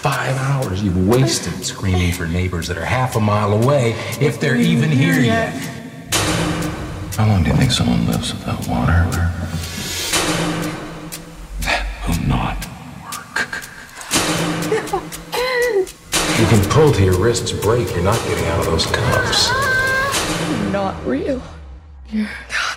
Five 0.00 0.36
hours 0.38 0.82
you've 0.82 1.06
wasted 1.06 1.62
screaming 1.62 2.12
for 2.12 2.26
neighbors 2.26 2.66
that 2.68 2.78
are 2.78 2.84
half 2.84 3.14
a 3.14 3.20
mile 3.20 3.52
away, 3.52 3.92
if 4.22 4.40
they're 4.40 4.56
even 4.56 4.88
here 4.88 5.20
yet. 5.20 5.52
How 7.14 7.26
long 7.26 7.42
do 7.42 7.50
you 7.50 7.56
think 7.56 7.72
someone 7.72 8.06
lives 8.06 8.32
without 8.32 8.66
water? 8.68 9.06
That 11.60 11.86
will 12.08 12.26
not 12.26 12.66
work. 13.04 13.64
You 16.40 16.48
can 16.48 16.64
pull 16.70 16.90
till 16.90 17.04
your 17.04 17.18
wrists 17.18 17.52
break. 17.52 17.90
You're 17.94 18.02
not 18.02 18.18
getting 18.26 18.46
out 18.46 18.60
of 18.60 18.66
those 18.66 18.86
cuffs. 18.86 19.50
You're 20.48 20.72
not 20.72 21.06
real. 21.06 21.42
You're 22.08 22.24
not 22.24 22.30
real. 22.30 22.71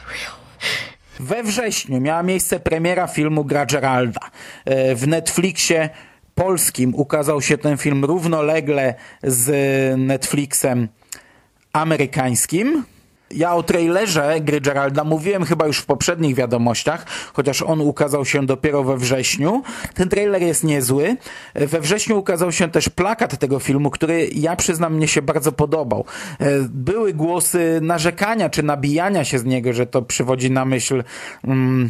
We 1.19 1.43
wrześniu 1.43 2.01
miała 2.01 2.23
miejsce 2.23 2.59
premiera 2.59 3.07
filmu 3.07 3.45
Gra 3.45 3.65
Geralda. 3.65 4.21
E, 4.65 4.95
w 4.95 5.07
Netflixie 5.07 5.89
polskim 6.35 6.95
ukazał 6.95 7.41
się 7.41 7.57
ten 7.57 7.77
film 7.77 8.05
równolegle 8.05 8.95
z 9.23 9.49
Netflixem 9.99 10.87
amerykańskim. 11.73 12.83
Ja 13.31 13.55
o 13.55 13.63
trailerze 13.63 14.39
gry 14.41 14.61
Geralda 14.61 15.03
mówiłem 15.03 15.45
chyba 15.45 15.67
już 15.67 15.77
w 15.77 15.85
poprzednich 15.85 16.35
wiadomościach, 16.35 17.05
chociaż 17.33 17.61
on 17.61 17.81
ukazał 17.81 18.25
się 18.25 18.45
dopiero 18.45 18.83
we 18.83 18.97
wrześniu. 18.97 19.63
Ten 19.93 20.09
trailer 20.09 20.41
jest 20.41 20.63
niezły. 20.63 21.17
We 21.55 21.81
wrześniu 21.81 22.19
ukazał 22.19 22.51
się 22.51 22.71
też 22.71 22.89
plakat 22.89 23.37
tego 23.37 23.59
filmu, 23.59 23.89
który 23.89 24.29
ja 24.33 24.55
przyznam 24.55 24.93
mnie 24.95 25.07
się 25.07 25.21
bardzo 25.21 25.51
podobał. 25.51 26.05
E, 26.39 26.45
były 26.69 27.13
głosy 27.13 27.79
narzekania 27.81 28.49
czy 28.49 28.63
nabijania 28.63 29.23
się 29.23 29.39
z 29.39 29.45
niego, 29.45 29.73
że 29.73 29.85
to 29.85 30.01
przywodzi 30.01 30.51
na 30.51 30.65
myśl... 30.65 31.03
Mm, 31.43 31.89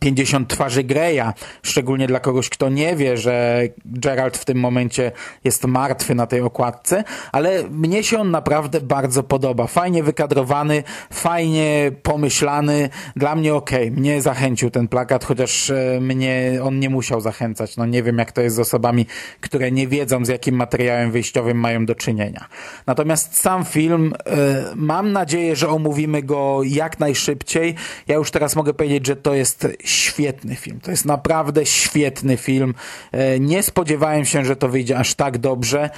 50 0.00 0.48
twarzy 0.48 0.84
Greya, 0.84 1.32
szczególnie 1.62 2.06
dla 2.06 2.20
kogoś, 2.20 2.48
kto 2.48 2.68
nie 2.68 2.96
wie, 2.96 3.16
że 3.16 3.62
Gerald 3.84 4.36
w 4.36 4.44
tym 4.44 4.58
momencie 4.58 5.12
jest 5.44 5.64
martwy 5.64 6.14
na 6.14 6.26
tej 6.26 6.40
okładce, 6.40 7.04
ale 7.32 7.62
mnie 7.70 8.02
się 8.02 8.18
on 8.18 8.30
naprawdę 8.30 8.80
bardzo 8.80 9.22
podoba. 9.22 9.66
Fajnie 9.66 10.02
wykadrowany, 10.02 10.82
fajnie 11.12 11.92
pomyślany, 12.02 12.88
dla 13.16 13.34
mnie 13.34 13.54
ok, 13.54 13.70
mnie 13.90 14.22
zachęcił 14.22 14.70
ten 14.70 14.88
plakat, 14.88 15.24
chociaż 15.24 15.70
e, 15.70 15.98
mnie 16.00 16.58
on 16.62 16.78
nie 16.78 16.90
musiał 16.90 17.20
zachęcać. 17.20 17.76
No 17.76 17.86
nie 17.86 18.02
wiem, 18.02 18.18
jak 18.18 18.32
to 18.32 18.40
jest 18.40 18.56
z 18.56 18.58
osobami, 18.58 19.06
które 19.40 19.72
nie 19.72 19.88
wiedzą, 19.88 20.24
z 20.24 20.28
jakim 20.28 20.54
materiałem 20.54 21.10
wyjściowym 21.10 21.60
mają 21.60 21.86
do 21.86 21.94
czynienia. 21.94 22.48
Natomiast 22.86 23.40
sam 23.40 23.64
film, 23.64 24.12
e, 24.26 24.64
mam 24.74 25.12
nadzieję, 25.12 25.56
że 25.56 25.68
omówimy 25.68 26.22
go 26.22 26.60
jak 26.64 27.00
najszybciej. 27.00 27.74
Ja 28.06 28.16
już 28.16 28.30
teraz 28.30 28.56
mogę 28.56 28.74
powiedzieć, 28.74 29.06
że 29.06 29.16
to 29.16 29.34
jest 29.34 29.68
świetny 29.84 30.56
film. 30.56 30.80
To 30.80 30.90
jest 30.90 31.04
naprawdę 31.04 31.66
świetny 31.66 32.36
film. 32.36 32.74
E, 33.12 33.40
nie 33.40 33.62
spodziewałem 33.62 34.24
się, 34.24 34.44
że 34.44 34.56
to 34.56 34.68
wyjdzie 34.68 34.98
aż 34.98 35.14
tak 35.14 35.38
dobrze. 35.38 35.90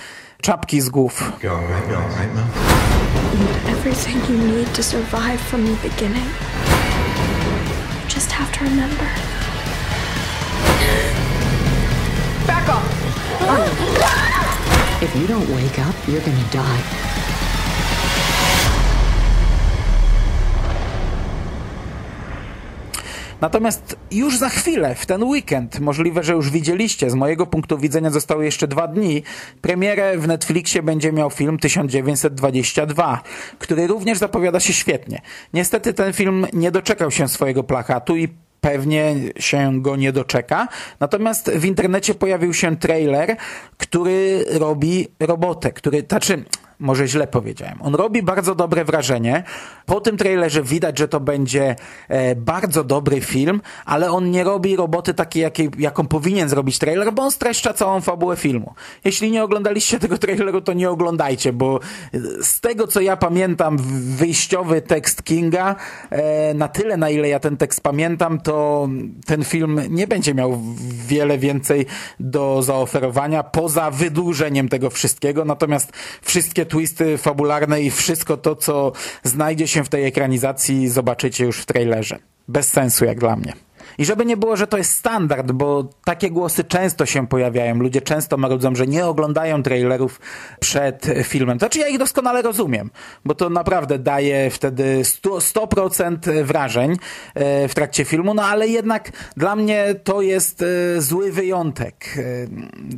Czapki 0.43 0.81
z 0.81 0.89
głów. 0.89 1.33
Everything 3.69 4.29
you 4.29 4.37
need 4.37 4.73
to 4.77 4.83
survive 4.83 5.41
from 5.41 5.67
the 5.67 5.89
beginning. 5.89 6.27
Just 8.15 8.33
have 8.33 8.59
to 8.59 8.65
remember. 8.65 9.07
Back 12.47 12.69
off! 12.69 13.09
If 15.03 15.15
you 15.17 15.27
don't 15.27 15.49
wake 15.49 15.79
up, 15.79 15.95
you're 16.09 16.21
gonna 16.21 16.49
die. 16.53 17.38
Natomiast 23.41 23.97
już 24.11 24.39
za 24.39 24.49
chwilę, 24.49 24.95
w 24.95 25.07
ten 25.07 25.25
weekend, 25.25 25.81
możliwe, 25.81 26.23
że 26.23 26.33
już 26.33 26.51
widzieliście, 26.51 27.11
z 27.11 27.15
mojego 27.15 27.47
punktu 27.47 27.79
widzenia 27.79 28.11
zostały 28.11 28.45
jeszcze 28.45 28.69
dwa 28.69 28.89
dni, 28.89 29.23
premierę 29.61 30.19
w 30.19 30.29
Netflixie 30.29 30.83
będzie 30.83 31.13
miał 31.13 31.31
film 31.31 31.59
1922, 31.59 33.23
który 33.59 33.87
również 33.87 34.19
zapowiada 34.19 34.61
się 34.61 34.73
świetnie. 34.73 35.21
Niestety 35.53 35.95
ten 35.95 36.13
film 36.13 36.47
nie 36.53 36.71
doczekał 36.71 37.11
się 37.11 37.29
swojego 37.29 37.65
plakatu 37.65 38.17
i 38.17 38.29
pewnie 38.61 39.15
się 39.39 39.83
go 39.83 39.97
nie 39.97 40.13
doczeka. 40.13 40.69
Natomiast 41.01 41.51
w 41.51 41.65
internecie 41.65 42.15
pojawił 42.15 42.55
się 42.55 42.77
trailer, 42.77 43.37
który 43.77 44.45
robi 44.51 45.09
robotę, 45.21 45.73
który, 45.73 46.05
znaczy, 46.09 46.45
może 46.81 47.09
źle 47.09 47.27
powiedziałem. 47.27 47.83
On 47.83 47.95
robi 47.95 48.23
bardzo 48.23 48.55
dobre 48.55 48.85
wrażenie. 48.85 49.43
Po 49.87 50.01
tym 50.01 50.17
trailerze 50.17 50.63
widać, 50.63 50.99
że 50.99 51.09
to 51.09 51.21
będzie 51.21 51.77
e, 52.09 52.37
bardzo 52.37 52.85
dobry 52.85 53.21
film, 53.21 53.61
ale 53.85 54.11
on 54.11 54.31
nie 54.31 54.45
robi 54.45 54.77
roboty 54.77 55.15
takiej, 55.15 55.43
jakiej, 55.43 55.71
jaką 55.79 56.07
powinien 56.07 56.49
zrobić 56.49 56.79
trailer, 56.79 57.13
bo 57.13 57.23
on 57.23 57.31
streszcza 57.31 57.73
całą 57.73 58.01
fabułę 58.01 58.37
filmu. 58.37 58.75
Jeśli 59.05 59.31
nie 59.31 59.45
oglądaliście 59.45 59.99
tego 59.99 60.19
traileru, 60.19 60.61
to 60.61 60.73
nie 60.73 60.91
oglądajcie, 60.91 61.53
bo 61.53 61.81
z 62.43 62.61
tego, 62.61 62.87
co 62.87 63.01
ja 63.01 63.17
pamiętam, 63.17 63.77
wyjściowy 64.17 64.83
tekst 64.83 65.23
Kinga, 65.23 65.77
e, 66.11 66.55
na 66.55 66.69
tyle, 66.69 66.97
na 66.97 67.11
ile 67.11 67.29
ja 67.29 67.41
ten 67.41 67.57
tekst 67.57 67.81
pamiętam, 67.81 68.41
to 68.41 68.89
ten 69.27 69.45
film 69.45 69.81
nie 69.91 70.07
będzie 70.07 70.35
miał 70.35 70.61
wiele 71.07 71.39
więcej 71.39 71.87
do 72.21 72.63
zaoferowania, 72.63 73.43
poza 73.43 73.91
wydłużeniem 73.91 74.69
tego 74.69 74.91
wszystkiego, 74.91 75.45
natomiast 75.45 75.93
wszystkie 76.23 76.67
twisty 76.69 77.19
fabularne 77.19 77.83
i 77.83 77.91
wszystko 77.91 78.37
to, 78.37 78.57
co 78.57 78.93
znajdzie 79.23 79.69
się 79.69 79.85
w 79.85 79.89
tej 79.89 80.05
ekranizacji, 80.05 80.89
zobaczycie 80.89 81.45
już 81.45 81.61
w 81.61 81.67
trailerze. 81.67 82.19
Bez 82.49 82.69
sensu 82.69 83.05
jak 83.05 83.21
dla 83.21 83.37
mnie. 83.37 83.68
I 83.99 84.05
żeby 84.05 84.27
nie 84.27 84.37
było, 84.37 84.57
że 84.57 84.67
to 84.67 84.79
jest 84.79 84.93
standard, 84.93 85.53
bo 85.53 85.89
takie 86.05 86.31
głosy 86.31 86.65
często 86.65 87.07
się 87.07 87.27
pojawiają. 87.27 87.75
Ludzie 87.75 88.01
często 88.01 88.37
marudzą, 88.37 88.75
że 88.75 88.87
nie 88.87 89.07
oglądają 89.07 89.63
trailerów 89.63 90.21
przed 90.61 91.07
filmem. 91.25 91.59
Znaczy 91.59 91.79
ja 91.79 91.89
ich 91.89 91.99
doskonale 91.99 92.43
rozumiem, 92.43 92.91
bo 93.25 93.35
to 93.35 93.51
naprawdę 93.51 93.99
daje 93.99 94.51
wtedy 94.51 95.03
100%, 95.03 95.41
100 95.41 96.45
wrażeń 96.45 96.97
e, 97.35 97.69
w 97.69 97.75
trakcie 97.75 98.05
filmu, 98.05 98.35
no 98.35 98.43
ale 98.43 98.69
jednak 98.69 99.13
dla 99.37 99.57
mnie 99.57 99.95
to 100.05 100.23
jest 100.23 100.63
e, 100.63 101.01
zły 101.01 101.33
wyjątek. 101.33 102.19
E, 102.19 102.23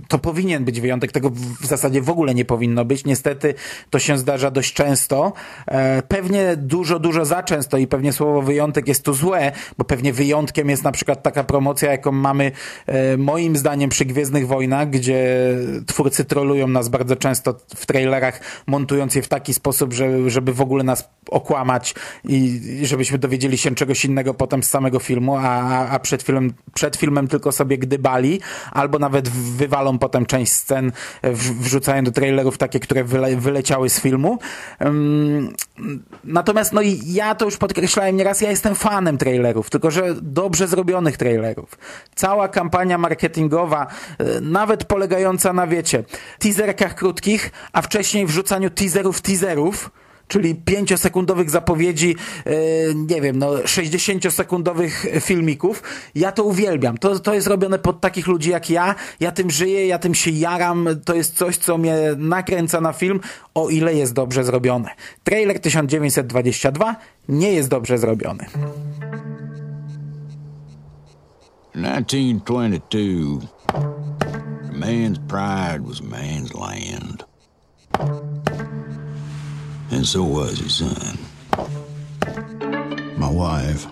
to 0.09 0.19
powinien 0.19 0.65
być 0.65 0.81
wyjątek, 0.81 1.13
tego 1.13 1.31
w 1.61 1.67
zasadzie 1.67 2.03
w 2.03 2.11
ogóle 2.11 2.35
nie 2.35 2.45
powinno 2.45 2.85
być. 2.85 3.05
Niestety 3.05 3.55
to 3.91 3.99
się 3.99 4.19
zdarza 4.19 4.51
dość 4.51 4.75
często. 4.75 5.33
Pewnie 6.09 6.57
dużo, 6.57 6.99
dużo 6.99 7.25
za 7.25 7.43
często 7.43 7.77
i 7.77 7.87
pewnie 7.87 8.13
słowo 8.13 8.43
wyjątek 8.43 8.89
jest 8.89 9.05
tu 9.05 9.15
złe, 9.15 9.53
bo 9.79 9.85
pewnie 9.85 10.13
wyjątkiem 10.13 10.71
jest 10.71 10.85
na 10.85 10.90
na 10.91 10.95
przykład 10.95 11.23
taka 11.23 11.45
promocja, 11.45 11.91
jaką 11.91 12.13
mamy 12.13 12.53
e, 12.87 13.17
moim 13.17 13.57
zdaniem 13.57 13.91
przy 13.91 14.05
Gwiezdnych 14.05 14.47
Wojnach, 14.47 14.91
gdzie 14.91 15.27
twórcy 15.87 16.25
trolują 16.25 16.69
nas 16.69 16.89
bardzo 16.89 17.17
często 17.17 17.55
w 17.77 17.87
trailerach, 17.87 18.41
montując 18.67 19.15
je 19.15 19.23
w 19.23 19.29
taki 19.29 19.55
sposób, 19.55 19.93
że, 19.93 20.31
żeby 20.31 20.53
w 20.53 20.61
ogóle 20.61 20.85
nas 20.85 21.09
okłamać 21.29 21.95
i, 22.25 22.61
żebyśmy 22.83 23.19
dowiedzieli 23.19 23.59
się 23.59 23.75
czegoś 23.75 24.05
innego 24.05 24.35
potem 24.35 24.63
z 24.63 24.71
samego 24.71 24.99
filmu, 24.99 25.37
a, 25.37 25.89
a 25.89 25.99
przed, 25.99 26.23
filmem, 26.23 26.53
przed 26.75 26.97
filmem 26.97 27.29
tylko 27.29 27.53
sobie 27.53 27.79
gdybali, 27.79 28.41
albo 28.73 28.99
nawet 28.99 29.29
wywalą 29.29 29.99
potem 29.99 30.27
część 30.27 30.53
scen, 30.53 30.93
wrzucają 31.61 32.05
do 32.05 32.13
trailerów 32.13 32.59
takie, 32.59 32.81
które 32.81 33.05
wyle, 33.05 33.37
wyleciały 33.37 33.89
z 33.91 34.01
filmu. 34.01 34.39
Natomiast 36.25 36.73
no 36.73 36.83
i 36.83 37.01
ja 37.13 37.35
to 37.35 37.45
już 37.45 37.57
podkreślałem 37.57 38.17
nieraz, 38.17 38.41
ja 38.41 38.51
jestem 38.51 38.75
fanem 38.75 39.19
trailerów, 39.19 39.71
tylko 39.71 39.91
że 39.91 40.15
dobrze 40.23 40.67
zrobionych 40.81 41.17
trailerów. 41.17 41.79
Cała 42.15 42.49
kampania 42.49 42.99
marketingowa, 42.99 43.87
e, 44.19 44.41
nawet 44.41 44.85
polegająca 44.85 45.53
na, 45.53 45.67
wiecie, 45.67 46.05
teaserkach 46.39 46.95
krótkich, 46.95 47.51
a 47.73 47.83
wcześniej 47.83 48.27
wrzucaniu 48.27 48.71
teaserów 48.71 49.21
teaserów, 49.21 49.91
czyli 50.29 50.55
pięciosekundowych 50.55 51.51
zapowiedzi, 51.51 52.17
e, 52.47 52.53
nie 52.95 53.21
wiem, 53.21 53.39
no 53.39 53.51
60-sekundowych 53.65 55.21
filmików. 55.21 55.83
Ja 56.15 56.33
to 56.33 56.45
uwielbiam. 56.45 56.99
To, 56.99 57.19
to 57.19 57.35
jest 57.35 57.47
robione 57.47 57.79
pod 57.79 58.01
takich 58.01 58.27
ludzi 58.27 58.51
jak 58.51 58.71
ja. 58.71 58.95
Ja 59.21 59.33
tym 59.33 59.51
żyję, 59.51 59.87
ja 59.87 59.99
tym 59.99 60.15
się 60.15 60.31
jaram. 60.31 60.89
To 61.05 61.15
jest 61.15 61.37
coś, 61.37 61.57
co 61.57 61.79
mnie 61.79 61.97
nakręca 62.19 62.81
na 62.81 62.93
film, 62.93 63.21
o 63.55 63.69
ile 63.69 63.95
jest 63.95 64.13
dobrze 64.13 64.45
zrobione. 64.45 64.91
Trailer 65.25 65.61
1922 65.61 66.97
nie 67.29 67.53
jest 67.53 67.69
dobrze 67.69 67.99
zrobiony. 67.99 68.47
1922 71.75 73.49
a 73.69 74.73
man's 74.73 75.19
pride 75.19 75.83
was 75.83 76.03
man's 76.03 76.53
land. 76.53 77.25
And 79.93 80.05
so 80.05 80.25
was 80.25 80.59
his 80.59 80.75
son. 80.75 81.17
My 83.17 83.31
wife. 83.31 83.87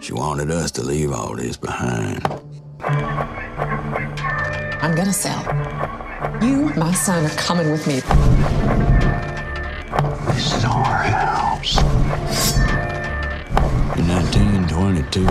She 0.00 0.14
wanted 0.14 0.50
us 0.50 0.70
to 0.72 0.82
leave 0.82 1.12
all 1.12 1.36
this 1.36 1.58
behind. 1.58 2.24
I'm 4.80 4.94
gonna 4.94 5.12
sell. 5.12 5.42
You, 6.40 6.72
my 6.74 6.94
son, 6.94 7.26
are 7.26 7.36
coming 7.36 7.70
with 7.70 7.86
me. 7.86 8.00
This 10.32 10.56
is 10.56 10.64
our 10.64 11.02
house. 11.02 12.57
In 13.96 14.04
1922, 14.04 15.22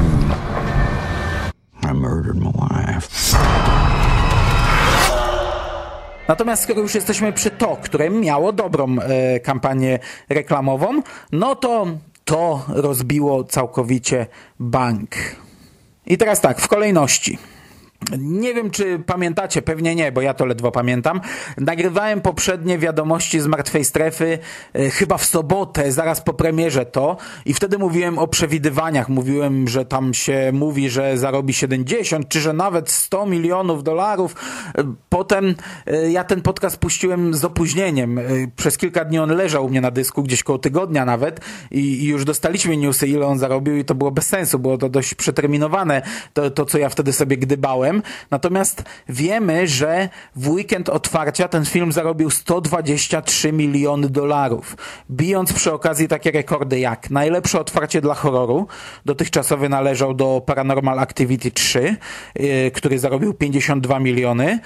I 1.84 1.94
murdered 1.94 2.38
my 2.38 2.52
wife. 2.52 3.38
Natomiast 6.28 6.64
skoro 6.64 6.82
już 6.82 6.96
jesteśmy 6.96 7.34
przy 7.34 7.52
to, 7.52 7.78
które 7.82 8.10
miało 8.10 8.54
dobrą 8.54 8.96
e, 9.00 9.40
kampanię 9.40 10.00
reklamową, 10.30 11.02
no 11.32 11.56
to 11.56 11.88
to 12.26 12.66
rozbiło 12.68 13.44
całkowicie 13.44 14.28
bank. 14.60 15.10
I 16.06 16.18
teraz 16.18 16.42
tak, 16.42 16.62
w 16.62 16.68
kolejności. 16.68 17.38
Nie 18.18 18.54
wiem, 18.54 18.72
czy 18.72 19.00
pamiętacie, 19.00 19.62
pewnie 19.62 19.96
nie, 19.96 20.12
bo 20.12 20.22
ja 20.22 20.34
to 20.34 20.46
ledwo 20.46 20.72
pamiętam. 20.72 21.22
Nagrywałem 21.58 22.22
poprzednie 22.22 22.78
wiadomości 22.78 23.40
z 23.40 23.48
martwej 23.48 23.86
strefy 23.86 24.40
e, 24.74 24.90
chyba 24.90 25.18
w 25.18 25.26
sobotę, 25.26 25.92
zaraz 25.92 26.22
po 26.22 26.34
premierze 26.34 26.86
to 26.86 27.18
i 27.46 27.54
wtedy 27.54 27.78
mówiłem 27.78 28.20
o 28.20 28.28
przewidywaniach. 28.28 29.10
Mówiłem, 29.10 29.68
że 29.68 29.86
tam 29.86 30.14
się 30.14 30.52
mówi, 30.54 30.90
że 30.90 31.18
zarobi 31.18 31.54
70 31.54 32.30
czy 32.30 32.42
że 32.42 32.54
nawet 32.54 32.90
100 32.90 33.26
milionów 33.26 33.84
dolarów. 33.84 34.36
E, 34.78 34.94
potem 35.10 35.56
e, 35.86 36.12
ja 36.12 36.24
ten 36.24 36.42
podcast 36.42 36.78
puściłem 36.78 37.34
z 37.34 37.46
opóźnieniem. 37.46 38.20
Przez 38.56 38.78
kilka 38.78 39.06
dni 39.06 39.20
on 39.20 39.30
leżał 39.30 39.66
u 39.66 39.70
mnie 39.70 39.82
na 39.82 39.92
dysku, 39.92 40.24
gdzieś 40.24 40.44
koło 40.44 40.60
tygodnia 40.60 41.06
nawet 41.06 41.42
i, 41.72 41.80
i 41.80 42.06
już 42.06 42.26
dostaliśmy 42.26 42.78
newsy, 42.78 43.08
ile 43.08 43.26
on 43.26 43.40
zarobił 43.40 43.78
i 43.78 43.86
to 43.86 43.96
było 43.96 44.12
bez 44.12 44.28
sensu, 44.28 44.60
było 44.60 44.78
to 44.78 44.90
dość 44.90 45.14
przeterminowane, 45.14 46.02
to, 46.34 46.52
to 46.52 46.66
co 46.66 46.78
ja 46.78 46.90
wtedy 46.90 47.14
sobie 47.14 47.38
gdybałem. 47.38 47.87
Natomiast 48.32 48.84
wiemy, 49.10 49.68
że 49.68 50.10
w 50.36 50.50
weekend 50.50 50.90
otwarcia 50.90 51.48
ten 51.48 51.66
film 51.66 51.92
zarobił 51.92 52.30
123 52.30 53.52
miliony 53.52 54.10
dolarów, 54.10 54.78
bijąc 55.12 55.54
przy 55.54 55.74
okazji 55.74 56.08
takie 56.08 56.32
rekordy 56.32 56.80
jak 56.80 57.10
najlepsze 57.10 57.60
otwarcie 57.60 58.02
dla 58.02 58.14
horroru, 58.14 58.68
dotychczasowy 59.06 59.70
należał 59.70 60.14
do 60.14 60.42
Paranormal 60.46 61.00
Activity 61.00 61.52
3, 61.52 61.96
yy, 62.36 62.72
który 62.72 63.00
zarobił 63.00 63.34
52 63.34 64.00
miliony, 64.00 64.60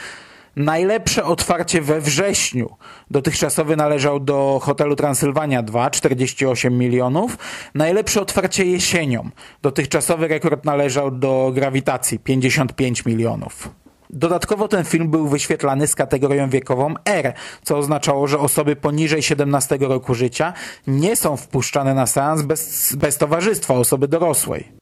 Najlepsze 0.55 1.23
otwarcie 1.23 1.81
we 1.81 2.01
wrześniu. 2.01 2.69
Dotychczasowy 3.11 3.75
należał 3.75 4.19
do 4.19 4.59
hotelu 4.63 4.95
Transylwania 4.95 5.63
2, 5.63 5.89
48 5.89 6.77
milionów. 6.77 7.37
Najlepsze 7.75 8.21
otwarcie 8.21 8.65
jesienią. 8.65 9.29
Dotychczasowy 9.61 10.27
rekord 10.27 10.65
należał 10.65 11.11
do 11.11 11.51
Grawitacji, 11.53 12.19
55 12.19 13.05
milionów. 13.05 13.69
Dodatkowo 14.09 14.67
ten 14.67 14.85
film 14.85 15.09
był 15.09 15.27
wyświetlany 15.27 15.87
z 15.87 15.95
kategorią 15.95 16.49
wiekową 16.49 16.93
R, 17.05 17.33
co 17.63 17.77
oznaczało, 17.77 18.27
że 18.27 18.39
osoby 18.39 18.75
poniżej 18.75 19.21
17 19.21 19.77
roku 19.81 20.13
życia 20.13 20.53
nie 20.87 21.15
są 21.15 21.37
wpuszczane 21.37 21.93
na 21.93 22.07
seans 22.07 22.41
bez, 22.41 22.95
bez 22.95 23.17
towarzystwa 23.17 23.73
osoby 23.73 24.07
dorosłej. 24.07 24.80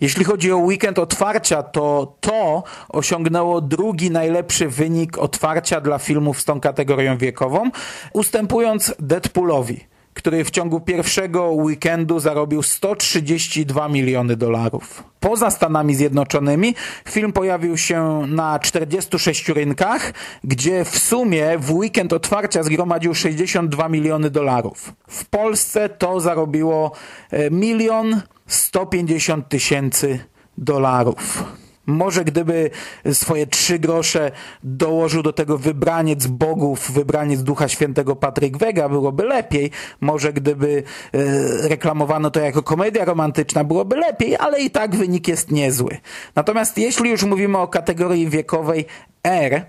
Jeśli 0.00 0.24
chodzi 0.24 0.52
o 0.52 0.56
weekend 0.56 0.98
otwarcia, 0.98 1.62
to 1.62 2.16
to 2.20 2.62
osiągnęło 2.88 3.60
drugi 3.60 4.10
najlepszy 4.10 4.68
wynik 4.68 5.18
otwarcia 5.18 5.80
dla 5.80 5.98
filmów 5.98 6.40
z 6.40 6.44
tą 6.44 6.60
kategorią 6.60 7.18
wiekową, 7.18 7.70
ustępując 8.12 8.94
Deadpoolowi 8.98 9.86
który 10.16 10.44
w 10.44 10.50
ciągu 10.50 10.80
pierwszego 10.80 11.50
weekendu 11.50 12.20
zarobił 12.20 12.62
132 12.62 13.88
miliony 13.88 14.36
dolarów. 14.36 15.02
Poza 15.20 15.50
Stanami 15.50 15.94
Zjednoczonymi 15.94 16.74
film 17.08 17.32
pojawił 17.32 17.76
się 17.76 18.22
na 18.28 18.58
46 18.58 19.48
rynkach, 19.48 20.12
gdzie 20.44 20.84
w 20.84 20.98
sumie 20.98 21.58
w 21.58 21.72
weekend 21.72 22.12
otwarcia 22.12 22.62
zgromadził 22.62 23.14
62 23.14 23.88
miliony 23.88 24.30
dolarów. 24.30 24.92
W 25.08 25.24
Polsce 25.24 25.88
to 25.88 26.20
zarobiło 26.20 26.92
e, 27.30 27.50
milion 27.50 28.22
150 28.46 29.48
tysięcy 29.48 30.18
dolarów. 30.58 31.44
Może 31.86 32.24
gdyby 32.24 32.70
swoje 33.12 33.46
trzy 33.46 33.78
grosze 33.78 34.30
dołożył 34.62 35.22
do 35.22 35.32
tego 35.32 35.58
wybraniec 35.58 36.26
bogów, 36.26 36.92
wybraniec 36.92 37.42
Ducha 37.42 37.68
Świętego 37.68 38.16
Patryk 38.16 38.58
Wega, 38.58 38.88
byłoby 38.88 39.24
lepiej. 39.24 39.70
Może 40.00 40.32
gdyby 40.32 40.82
e, 41.12 41.68
reklamowano 41.68 42.30
to 42.30 42.40
jako 42.40 42.62
komedia 42.62 43.04
romantyczna, 43.04 43.64
byłoby 43.64 43.96
lepiej, 43.96 44.36
ale 44.36 44.60
i 44.60 44.70
tak 44.70 44.96
wynik 44.96 45.28
jest 45.28 45.50
niezły. 45.50 45.98
Natomiast 46.34 46.78
jeśli 46.78 47.10
już 47.10 47.22
mówimy 47.22 47.58
o 47.58 47.68
kategorii 47.68 48.28
wiekowej 48.28 48.86
R, 49.24 49.66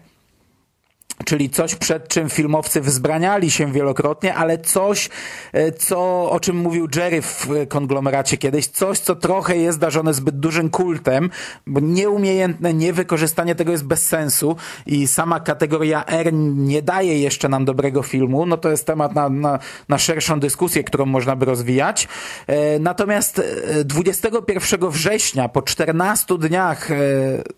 czyli 1.25 1.49
coś, 1.49 1.75
przed 1.75 2.07
czym 2.07 2.29
filmowcy 2.29 2.81
wzbraniali 2.81 3.51
się 3.51 3.71
wielokrotnie, 3.71 4.35
ale 4.35 4.57
coś, 4.57 5.09
e, 5.53 5.71
co, 5.71 6.31
o 6.31 6.39
czym 6.39 6.57
mówił 6.57 6.87
Jerry 6.95 7.21
w 7.21 7.47
konglomeracie 7.69 8.37
kiedyś, 8.37 8.67
coś, 8.67 8.99
co 8.99 9.15
trochę 9.15 9.57
jest 9.57 9.79
darzone 9.79 10.13
zbyt 10.13 10.39
dużym 10.39 10.69
kultem, 10.69 11.29
bo 11.67 11.79
nieumiejętne 11.79 12.73
niewykorzystanie 12.73 13.55
tego 13.55 13.71
jest 13.71 13.85
bez 13.85 14.07
sensu 14.07 14.55
i 14.85 15.07
sama 15.07 15.39
kategoria 15.39 16.05
R 16.05 16.33
nie 16.33 16.81
daje 16.81 17.19
jeszcze 17.19 17.49
nam 17.49 17.65
dobrego 17.65 18.03
filmu, 18.03 18.45
no 18.45 18.57
to 18.57 18.69
jest 18.69 18.85
temat 18.85 19.15
na, 19.15 19.29
na, 19.29 19.59
na 19.89 19.97
szerszą 19.97 20.39
dyskusję, 20.39 20.83
którą 20.83 21.05
można 21.05 21.35
by 21.35 21.45
rozwijać. 21.45 22.07
E, 22.47 22.79
natomiast 22.79 23.41
21 23.85 24.83
e, 24.83 24.91
września, 24.91 25.49
po 25.49 25.61
14 25.61 26.37
dniach 26.37 26.89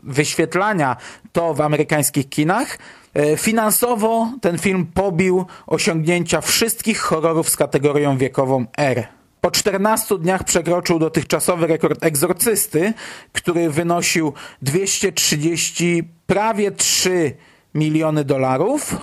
wyświetlania 0.04 0.96
to 1.32 1.54
w 1.54 1.62
amerykańskich 1.62 2.30
kinach, 2.30 2.78
finansowo 3.38 4.32
ten 4.42 4.58
film 4.58 4.86
pobił 4.94 5.46
osiągnięcia 5.68 6.42
wszystkich 6.42 7.00
horrorów 7.00 7.50
z 7.50 7.58
kategorią 7.58 8.18
wiekową 8.18 8.66
R. 8.78 9.08
Po 9.42 9.52
14 9.52 10.18
dniach 10.18 10.44
przekroczył 10.44 11.00
dotychczasowy 11.00 11.68
rekord 11.68 12.04
egzorcysty, 12.04 12.94
który 13.32 13.70
wynosił 13.70 14.34
230, 14.62 16.04
prawie 16.28 16.72
3 16.72 17.36
miliony 17.74 18.24
dolarów. 18.24 18.96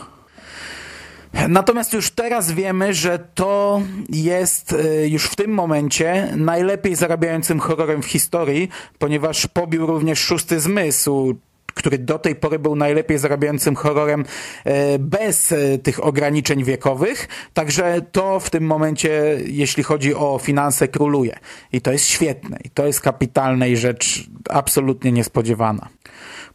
Natomiast 1.49 1.93
już 1.93 2.11
teraz 2.11 2.53
wiemy, 2.53 2.95
że 2.95 3.19
to 3.35 3.83
jest 4.09 4.73
e, 4.73 5.09
już 5.09 5.25
w 5.25 5.37
tym 5.37 5.51
momencie 5.51 6.33
najlepiej 6.37 6.95
zarabiającym 6.95 7.61
horrorem 7.61 8.03
w 8.03 8.07
historii, 8.07 8.69
ponieważ 8.99 9.47
pobił 9.47 9.87
również 9.87 10.19
szósty 10.19 10.61
zmysł, 10.61 11.37
który 11.77 11.99
do 11.99 12.19
tej 12.19 12.35
pory 12.35 12.59
był 12.59 12.77
najlepiej 12.77 13.19
zarabiającym 13.19 13.77
horrorem 13.77 14.25
e, 14.65 14.99
bez 14.99 15.53
e, 15.53 15.79
tych 15.79 16.05
ograniczeń 16.05 16.65
wiekowych. 16.65 17.29
Także 17.55 18.01
to 18.13 18.41
w 18.41 18.51
tym 18.51 18.65
momencie, 18.65 19.39
jeśli 19.47 19.83
chodzi 19.83 20.15
o 20.15 20.39
finanse, 20.39 20.89
króluje. 20.89 21.39
I 21.73 21.81
to 21.81 21.93
jest 21.93 22.07
świetne. 22.07 22.59
I 22.65 22.71
to 22.71 22.87
jest 22.87 23.01
kapitalne 23.01 23.71
i 23.71 23.77
rzecz 23.77 24.27
absolutnie 24.49 25.13
niespodziewana. 25.13 25.89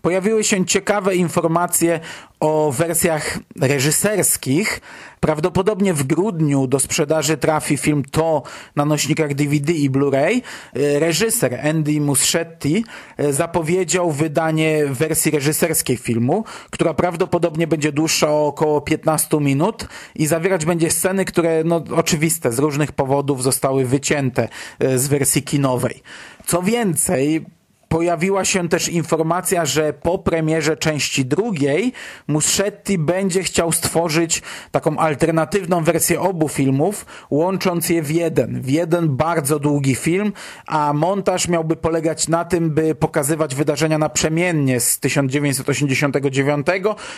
Pojawiły 0.02 0.44
się 0.44 0.66
ciekawe 0.66 1.16
informacje 1.16 2.00
o 2.40 2.72
wersjach 2.72 3.40
reżyserskich. 3.62 4.82
Prawdopodobnie 5.20 5.94
w 5.94 6.04
grudniu 6.04 6.68
do 6.68 6.80
sprzedaży 6.80 7.38
trafi 7.38 7.78
film 7.78 8.04
To 8.12 8.44
na 8.76 8.86
nośnikach 8.86 9.34
DVD 9.34 9.74
i 9.74 9.90
Blu-ray. 9.90 10.42
Reżyser 10.74 11.68
Andy 11.68 12.02
Muschietti 12.02 12.86
zapowiedział 13.30 14.12
wydanie 14.12 14.86
wersji 14.86 15.32
reżyserskiej 15.32 15.98
filmu, 15.98 16.44
która 16.70 16.94
prawdopodobnie 16.94 17.68
będzie 17.68 17.92
dłuższa 17.92 18.30
o 18.30 18.48
około 18.48 18.82
15 18.82 19.38
minut 19.38 19.88
i 20.16 20.28
zawierać 20.28 20.66
będzie 20.66 20.92
sceny, 20.92 21.26
które 21.26 21.64
no, 21.64 21.84
oczywiste 21.96 22.52
z 22.52 22.60
różnych 22.60 22.92
powodów 22.92 23.44
zostały 23.44 23.86
wycięte 23.86 24.48
z 24.96 25.08
wersji 25.08 25.44
kinowej. 25.44 26.04
Co 26.46 26.62
więcej, 26.62 27.46
pojawiła 27.92 28.46
się 28.46 28.70
też 28.70 28.90
informacja, 28.90 29.66
że 29.66 29.94
po 29.94 30.18
premierze 30.20 30.78
części 30.78 31.26
drugiej 31.26 31.94
Muschetti 32.28 32.98
będzie 32.98 33.44
chciał 33.44 33.72
stworzyć 33.72 34.42
taką 34.72 34.98
alternatywną 34.98 35.84
wersję 35.84 36.22
obu 36.22 36.50
filmów, 36.50 37.06
łącząc 37.30 37.90
je 37.90 38.02
w 38.02 38.12
jeden, 38.12 38.62
w 38.62 38.70
jeden 38.70 39.16
bardzo 39.16 39.60
długi 39.60 39.96
film, 39.96 40.34
a 40.68 40.94
montaż 40.94 41.48
miałby 41.48 41.76
polegać 41.76 42.28
na 42.28 42.46
tym, 42.46 42.70
by 42.70 42.96
pokazywać 42.96 43.56
wydarzenia 43.56 43.98
naprzemiennie 43.98 44.80
z 44.80 45.00
1989 45.00 46.68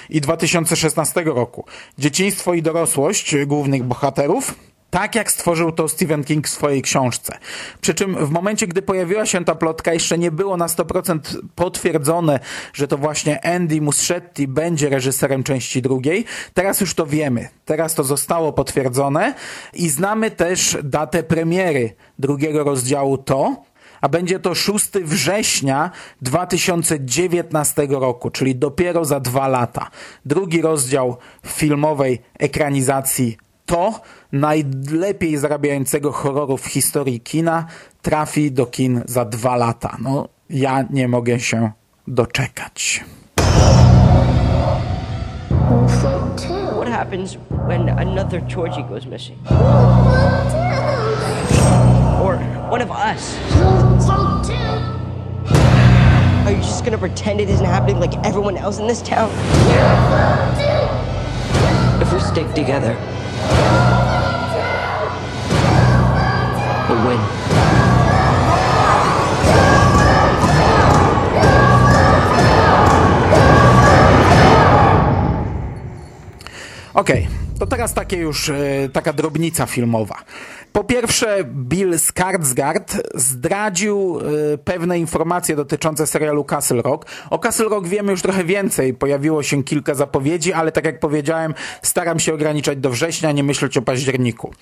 i 0.10 0.22
2016 0.22 1.24
roku. 1.24 1.66
Dzieciństwo 1.98 2.54
i 2.54 2.62
dorosłość 2.62 3.36
głównych 3.46 3.84
bohaterów 3.84 4.73
tak 4.94 5.16
jak 5.16 5.32
stworzył 5.32 5.72
to 5.72 5.88
Stephen 5.88 6.24
King 6.24 6.48
w 6.48 6.52
swojej 6.52 6.82
książce. 6.82 7.38
Przy 7.82 7.94
czym 7.94 8.26
w 8.26 8.30
momencie, 8.30 8.68
gdy 8.68 8.82
pojawiła 8.82 9.26
się 9.26 9.46
ta 9.46 9.56
plotka, 9.56 9.94
jeszcze 9.94 10.18
nie 10.18 10.32
było 10.32 10.58
na 10.58 10.68
100% 10.68 11.20
potwierdzone, 11.56 12.40
że 12.74 12.88
to 12.88 12.98
właśnie 12.98 13.46
Andy 13.46 13.82
Muschietti 13.82 14.48
będzie 14.48 14.90
reżyserem 14.90 15.44
części 15.44 15.82
drugiej. 15.82 16.26
Teraz 16.54 16.82
już 16.82 16.94
to 16.94 17.06
wiemy. 17.06 17.50
Teraz 17.66 17.96
to 17.96 18.04
zostało 18.04 18.54
potwierdzone 18.54 19.34
i 19.74 19.90
znamy 19.90 20.32
też 20.32 20.78
datę 20.84 21.24
premiery 21.24 21.96
drugiego 22.20 22.64
rozdziału 22.64 23.18
to, 23.18 23.64
a 24.02 24.10
będzie 24.10 24.40
to 24.40 24.56
6 24.56 24.92
września 24.92 25.92
2019 26.22 27.88
roku, 27.90 28.30
czyli 28.30 28.56
dopiero 28.56 29.06
za 29.06 29.20
dwa 29.20 29.48
lata. 29.48 29.90
Drugi 30.26 30.62
rozdział 30.62 31.18
filmowej 31.46 32.22
ekranizacji 32.40 33.38
to 33.66 33.94
najlepiej 34.32 35.38
zarabiającego 35.38 36.12
horroru 36.12 36.58
w 36.58 36.66
historii 36.66 37.20
kina 37.20 37.66
trafi 38.02 38.52
do 38.52 38.66
kin 38.66 39.02
za 39.06 39.26
dwa 39.26 39.56
lata. 39.56 39.98
No, 40.02 40.28
ja 40.50 40.84
nie 40.90 41.08
mogę 41.08 41.40
się 41.40 41.72
doczekać. 42.08 43.04
What 46.76 46.90
happens 46.90 47.38
when 47.68 47.90
another 47.90 48.42
Georgie 48.42 48.84
goes 48.84 49.06
missing? 49.06 49.38
Or 52.22 52.38
one 52.70 52.82
of 52.82 52.92
us? 52.92 53.36
Are 56.46 56.52
you 56.52 56.58
just 56.58 56.84
gonna 56.84 56.98
pretend 56.98 57.40
it 57.40 57.50
isn't 57.50 57.66
happening 57.66 58.00
like 58.02 58.14
everyone 58.26 58.58
else 58.58 58.82
in 58.82 58.88
this 58.88 59.02
town? 59.02 59.30
If 62.02 62.12
we 62.14 62.20
stick 62.20 62.54
together, 62.54 62.98
we'll 66.90 67.08
win. 67.08 67.20
Okej, 76.94 77.28
okay, 77.28 77.60
to 77.60 77.68
teraz 77.68 77.94
takie 77.94 78.18
już 78.18 78.50
e, 78.50 78.90
taka 78.94 79.14
drobnica 79.14 79.66
filmowa. 79.66 80.16
Po 80.74 80.84
pierwsze, 80.84 81.44
Bill 81.44 81.92
Skarsgård 81.94 83.00
zdradził 83.16 84.20
y, 84.54 84.58
pewne 84.58 85.00
informacje 85.00 85.56
dotyczące 85.56 86.08
serialu 86.08 86.44
Castle 86.44 86.82
Rock. 86.82 87.06
O 87.30 87.40
Castle 87.40 87.70
Rock 87.70 87.88
wiemy 87.88 88.12
już 88.12 88.22
trochę 88.22 88.44
więcej. 88.44 88.94
Pojawiło 88.94 89.44
się 89.44 89.64
kilka 89.64 89.94
zapowiedzi, 89.94 90.54
ale 90.54 90.72
tak 90.72 90.86
jak 90.86 91.00
powiedziałem, 91.00 91.54
staram 91.82 92.20
się 92.20 92.34
ograniczać 92.34 92.78
do 92.78 92.90
września, 92.90 93.32
nie 93.32 93.44
myśleć 93.44 93.78
o 93.78 93.82
październiku. 93.82 94.54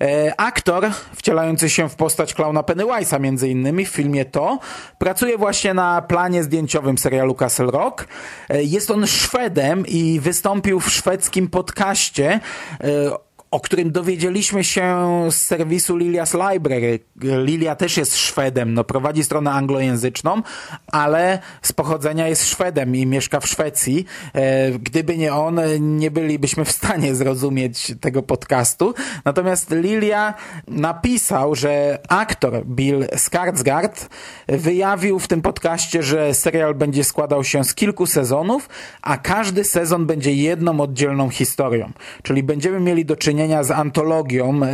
E, 0.00 0.40
aktor 0.40 0.90
wcielający 1.14 1.70
się 1.70 1.88
w 1.88 1.94
postać 1.94 2.34
klauna 2.34 2.62
Pennywise'a 2.62 3.20
między 3.20 3.48
innymi 3.48 3.86
w 3.86 3.88
filmie 3.88 4.24
To 4.24 4.58
pracuje 4.98 5.38
właśnie 5.38 5.74
na 5.74 6.02
planie 6.02 6.42
zdjęciowym 6.42 6.98
serialu 6.98 7.34
Castle 7.34 7.70
Rock. 7.70 8.08
E, 8.48 8.62
jest 8.62 8.90
on 8.90 9.06
Szwedem 9.06 9.86
i 9.86 10.20
wystąpił 10.20 10.80
w 10.80 10.90
szwedzkim 10.90 11.48
podcaście 11.48 12.40
e, 12.80 13.29
o 13.50 13.60
którym 13.60 13.92
dowiedzieliśmy 13.92 14.64
się 14.64 14.98
z 15.30 15.36
serwisu 15.36 15.96
Lilia's 15.96 16.52
Library. 16.52 16.98
Lilia 17.22 17.76
też 17.76 17.96
jest 17.96 18.16
Szwedem, 18.16 18.74
no 18.74 18.84
prowadzi 18.84 19.24
stronę 19.24 19.50
anglojęzyczną, 19.50 20.42
ale 20.86 21.38
z 21.62 21.72
pochodzenia 21.72 22.28
jest 22.28 22.48
Szwedem 22.48 22.96
i 22.96 23.06
mieszka 23.06 23.40
w 23.40 23.46
Szwecji. 23.46 24.04
E, 24.34 24.70
gdyby 24.70 25.18
nie 25.18 25.34
on, 25.34 25.60
nie 25.80 26.10
bylibyśmy 26.10 26.64
w 26.64 26.72
stanie 26.72 27.14
zrozumieć 27.20 27.92
tego 28.00 28.22
podcastu. 28.22 28.94
Natomiast 29.24 29.70
Lilia 29.70 30.34
napisał, 30.68 31.54
że 31.54 31.98
aktor 32.08 32.66
Bill 32.66 33.06
Skarsgård 33.06 34.08
wyjawił 34.48 35.18
w 35.18 35.28
tym 35.28 35.42
podcaście, 35.42 36.02
że 36.02 36.34
serial 36.34 36.74
będzie 36.74 37.04
składał 37.04 37.44
się 37.44 37.64
z 37.64 37.74
kilku 37.74 38.06
sezonów, 38.06 38.68
a 39.02 39.16
każdy 39.16 39.64
sezon 39.64 40.06
będzie 40.06 40.34
jedną 40.34 40.80
oddzielną 40.80 41.30
historią. 41.30 41.92
Czyli 42.22 42.42
będziemy 42.42 42.80
mieli 42.80 43.04
do 43.04 43.16
czynienia 43.16 43.39
czynienia 43.40 43.64
z 43.64 43.70
antologią 43.70 44.60
e, 44.64 44.70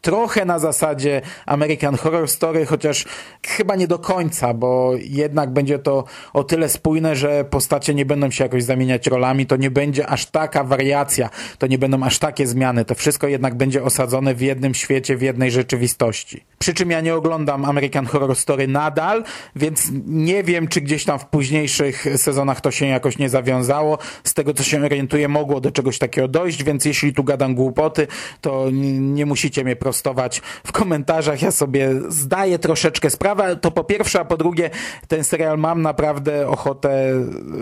trochę 0.00 0.44
na 0.44 0.58
zasadzie 0.58 1.22
American 1.46 1.96
Horror 1.96 2.28
Story, 2.28 2.66
chociaż 2.66 3.04
chyba 3.46 3.76
nie 3.76 3.86
do 3.86 3.98
końca, 3.98 4.54
bo 4.54 4.92
jednak 5.00 5.50
będzie 5.50 5.78
to 5.78 6.04
o 6.32 6.44
tyle 6.44 6.68
spójne, 6.68 7.16
że 7.16 7.44
postacie 7.44 7.94
nie 7.94 8.06
będą 8.06 8.30
się 8.30 8.44
jakoś 8.44 8.64
zamieniać 8.64 9.06
rolami, 9.06 9.46
to 9.46 9.56
nie 9.56 9.70
będzie 9.70 10.06
aż 10.06 10.26
taka 10.26 10.64
wariacja, 10.64 11.30
to 11.58 11.66
nie 11.66 11.78
będą 11.78 12.02
aż 12.02 12.18
takie 12.18 12.46
zmiany, 12.46 12.84
to 12.84 12.94
wszystko 12.94 13.28
jednak 13.28 13.54
będzie 13.54 13.84
osadzone 13.84 14.34
w 14.34 14.40
jednym 14.40 14.74
świecie, 14.74 15.16
w 15.16 15.22
jednej 15.22 15.50
rzeczywistości. 15.50 16.44
Przy 16.62 16.74
czym 16.74 16.90
ja 16.90 17.00
nie 17.00 17.14
oglądam 17.14 17.64
American 17.64 18.06
Horror 18.06 18.36
Story 18.36 18.68
nadal, 18.68 19.24
więc 19.56 19.88
nie 20.06 20.44
wiem, 20.44 20.68
czy 20.68 20.80
gdzieś 20.80 21.04
tam 21.04 21.18
w 21.18 21.26
późniejszych 21.26 22.06
sezonach 22.16 22.60
to 22.60 22.70
się 22.70 22.86
jakoś 22.86 23.18
nie 23.18 23.28
zawiązało. 23.28 23.98
Z 24.24 24.34
tego, 24.34 24.54
co 24.54 24.62
się 24.62 24.84
orientuję, 24.84 25.28
mogło 25.28 25.60
do 25.60 25.70
czegoś 25.70 25.98
takiego 25.98 26.28
dojść, 26.28 26.64
więc 26.64 26.84
jeśli 26.84 27.14
tu 27.14 27.24
gadam 27.24 27.54
głupoty, 27.54 28.06
to 28.40 28.66
nie 29.00 29.26
musicie 29.26 29.64
mnie 29.64 29.76
prostować 29.76 30.42
w 30.66 30.72
komentarzach. 30.72 31.42
Ja 31.42 31.50
sobie 31.50 31.90
zdaję 32.08 32.58
troszeczkę 32.58 33.10
sprawę. 33.10 33.56
To 33.56 33.70
po 33.70 33.84
pierwsze, 33.84 34.20
a 34.20 34.24
po 34.24 34.36
drugie, 34.36 34.70
ten 35.08 35.24
serial 35.24 35.58
mam 35.58 35.82
naprawdę 35.82 36.48
ochotę 36.48 37.12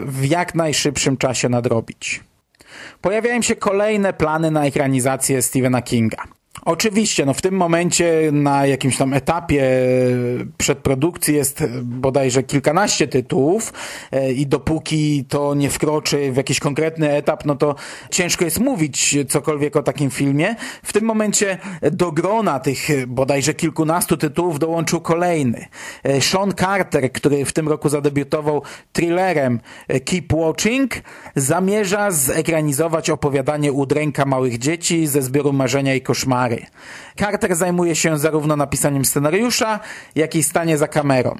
w 0.07 0.25
jak 0.25 0.55
najszybszym 0.55 1.17
czasie 1.17 1.49
nadrobić. 1.49 2.21
Pojawiają 3.01 3.43
się 3.43 3.57
kolejne 3.57 4.13
plany 4.13 4.51
na 4.51 4.67
ekranizację 4.67 5.43
Stephena 5.43 5.83
Kinga. 5.83 6.38
Oczywiście, 6.69 7.27
no 7.27 7.35
w 7.35 7.43
tym 7.43 7.55
momencie 7.55 8.31
na 8.33 8.67
jakimś 8.67 8.97
tam 8.97 9.15
etapie 9.15 9.63
przedprodukcji 10.59 11.35
jest 11.35 11.65
bodajże 11.83 12.43
kilkanaście 12.43 13.09
tytułów 13.09 13.73
e, 14.13 14.33
i 14.33 14.47
dopóki 14.47 15.25
to 15.25 15.55
nie 15.55 15.71
wkroczy 15.71 16.33
w 16.33 16.37
jakiś 16.37 16.61
konkretny 16.61 17.11
etap, 17.11 17.45
no 17.45 17.57
to 17.57 17.75
ciężko 18.11 18.45
jest 18.45 18.61
mówić 18.61 19.17
cokolwiek 19.29 19.77
o 19.77 19.83
takim 19.83 20.11
filmie. 20.11 20.57
W 20.83 20.93
tym 20.93 21.05
momencie 21.05 21.59
do 21.93 22.13
grona 22.13 22.61
tych 22.61 23.07
bodajże 23.07 23.55
kilkunastu 23.55 24.17
tytułów 24.17 24.59
dołączył 24.59 25.01
kolejny. 25.01 25.67
E, 26.03 26.21
Sean 26.21 26.53
Carter, 26.55 27.13
który 27.13 27.45
w 27.45 27.53
tym 27.53 27.69
roku 27.69 27.89
zadebiutował 27.89 28.63
thrillerem 28.93 29.61
e, 29.89 30.01
Keep 30.01 30.33
Watching, 30.33 30.95
zamierza 31.37 32.11
zekranizować 32.11 33.11
opowiadanie 33.11 33.73
Udręka 33.73 34.25
małych 34.25 34.59
dzieci 34.59 35.07
ze 35.07 35.23
zbioru 35.23 35.53
Marzenia 35.53 35.95
i 35.95 36.01
Koszmary. 36.01 36.58
Carter 37.19 37.57
zajmuje 37.57 37.97
się 37.97 38.19
zarówno 38.19 38.57
napisaniem 38.57 39.05
scenariusza, 39.05 39.81
jak 40.15 40.35
i 40.35 40.43
stanie 40.43 40.79
za 40.79 40.89
kamerą. 40.89 41.37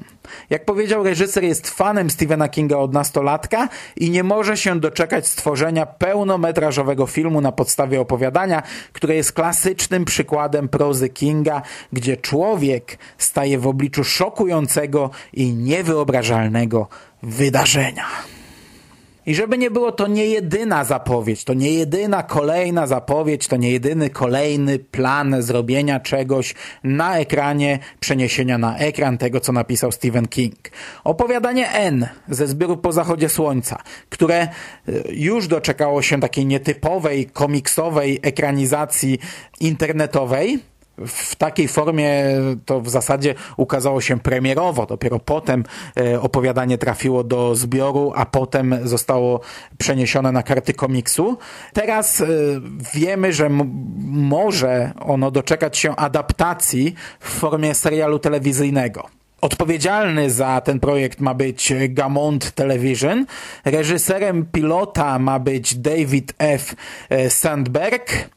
Jak 0.49 0.65
powiedział 0.65 1.03
reżyser, 1.03 1.43
jest 1.43 1.69
fanem 1.69 2.09
Stephena 2.09 2.49
Kinga 2.49 2.77
od 2.77 2.93
nastolatka 2.93 3.69
i 3.95 4.09
nie 4.09 4.23
może 4.23 4.57
się 4.57 4.79
doczekać 4.79 5.27
stworzenia 5.27 5.85
pełnometrażowego 5.85 7.05
filmu 7.05 7.41
na 7.41 7.51
podstawie 7.51 8.01
opowiadania, 8.01 8.63
które 8.93 9.15
jest 9.15 9.33
klasycznym 9.33 10.05
przykładem 10.05 10.69
prozy 10.69 11.09
Kinga, 11.09 11.61
gdzie 11.93 12.17
człowiek 12.17 12.97
staje 13.17 13.59
w 13.59 13.67
obliczu 13.67 14.03
szokującego 14.03 15.09
i 15.33 15.53
niewyobrażalnego 15.53 16.87
wydarzenia. 17.23 18.05
I 19.29 19.35
żeby 19.35 19.57
nie 19.57 19.71
było, 19.71 19.91
to 19.91 20.07
nie 20.07 20.25
jedyna 20.25 20.83
zapowiedź, 20.83 21.43
to 21.43 21.53
nie 21.53 21.73
jedyna 21.73 22.23
kolejna 22.23 22.87
zapowiedź, 22.87 23.47
to 23.47 23.57
nie 23.57 23.71
jedyny 23.71 24.09
kolejny 24.09 24.79
plan 24.79 25.41
zrobienia 25.41 25.99
czegoś 25.99 26.55
na 26.83 27.17
ekranie, 27.17 27.79
przeniesienia 27.99 28.57
na 28.57 28.77
ekran 28.77 29.17
tego, 29.17 29.39
co 29.39 29.51
napisał 29.51 29.91
Stephen 29.91 30.27
King. 30.27 30.55
Opowiadanie 31.03 31.71
N 31.71 32.07
ze 32.29 32.47
zbioru 32.47 32.77
Po 32.77 32.91
zachodzie 32.91 33.29
słońca, 33.29 33.81
które 34.09 34.37
e, 34.37 34.49
już 35.09 35.47
doczekało 35.47 36.01
się 36.01 36.19
takiej 36.19 36.45
nietypowej, 36.45 37.25
komiksowej 37.25 38.19
ekranizacji 38.21 39.19
internetowej, 39.59 40.59
w 41.07 41.35
takiej 41.35 41.67
formie 41.67 42.23
to 42.65 42.81
w 42.81 42.89
zasadzie 42.89 43.35
ukazało 43.57 44.01
się 44.01 44.19
premierowo. 44.19 44.85
Dopiero 44.85 45.19
potem 45.19 45.63
e, 45.97 46.21
opowiadanie 46.21 46.77
trafiło 46.77 47.23
do 47.23 47.55
zbioru, 47.55 48.13
a 48.15 48.25
potem 48.25 48.79
zostało 48.83 49.39
przeniesione 49.77 50.31
na 50.31 50.43
karty 50.43 50.73
komiksu. 50.73 51.37
Teraz 51.73 52.21
e, 52.21 52.27
wiemy, 52.93 53.33
że 53.33 53.49
może 54.09 54.91
ono 54.99 55.31
doczekać 55.31 55.77
się 55.77 55.95
adaptacji 55.95 56.95
w 57.19 57.29
formie 57.29 57.75
serialu 57.75 58.19
telewizyjnego. 58.19 59.09
Odpowiedzialny 59.41 60.31
za 60.31 60.61
ten 60.61 60.79
projekt 60.79 61.19
ma 61.19 61.33
być 61.33 61.73
Gamont 61.89 62.51
Television. 62.51 63.25
Reżyserem 63.65 64.45
pilota 64.51 65.19
ma 65.19 65.39
być 65.39 65.75
David 65.75 66.33
F. 66.37 66.75
Sandberg 67.29 68.29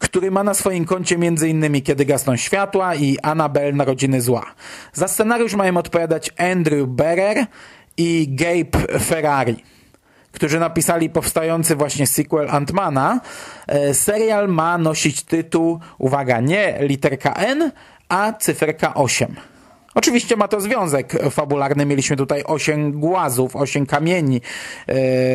który 0.00 0.30
ma 0.30 0.44
na 0.44 0.54
swoim 0.54 0.84
koncie 0.84 1.14
m.in. 1.14 1.82
Kiedy 1.82 2.04
gasną 2.04 2.36
światła 2.36 2.94
i 2.94 3.18
Annabelle 3.22 3.72
Narodziny 3.72 4.20
Zła. 4.20 4.46
Za 4.92 5.08
scenariusz 5.08 5.54
mają 5.54 5.76
odpowiadać 5.76 6.30
Andrew 6.38 6.88
Berer 6.88 7.46
i 7.96 8.28
Gabe 8.30 8.98
Ferrari 8.98 9.56
którzy 10.32 10.60
napisali 10.60 11.10
powstający 11.10 11.76
właśnie 11.76 12.06
sequel 12.06 12.48
Antmana. 12.50 13.20
E, 13.66 13.94
serial 13.94 14.48
ma 14.48 14.78
nosić 14.78 15.22
tytuł, 15.22 15.80
uwaga, 15.98 16.40
nie 16.40 16.78
literka 16.80 17.34
N, 17.34 17.72
a 18.08 18.32
cyferka 18.32 18.94
8. 18.94 19.36
Oczywiście 19.94 20.36
ma 20.36 20.48
to 20.48 20.60
związek 20.60 21.30
fabularny. 21.30 21.86
Mieliśmy 21.86 22.16
tutaj 22.16 22.42
8 22.44 23.00
głazów, 23.00 23.56
8 23.56 23.86
kamieni 23.86 24.36
e, 24.36 24.42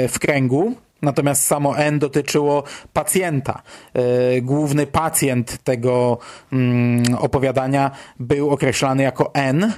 w 0.07 0.19
kręgu. 0.19 0.75
Natomiast 1.05 1.45
samo 1.47 1.77
N 1.77 1.99
dotyczyło 1.99 2.63
pacjenta. 2.93 3.61
E, 3.93 4.41
główny 4.41 4.87
pacjent 4.87 5.63
tego 5.63 6.17
mm, 6.53 7.03
opowiadania 7.17 7.91
był 8.19 8.49
określany 8.49 9.03
jako 9.03 9.31
N. 9.33 9.73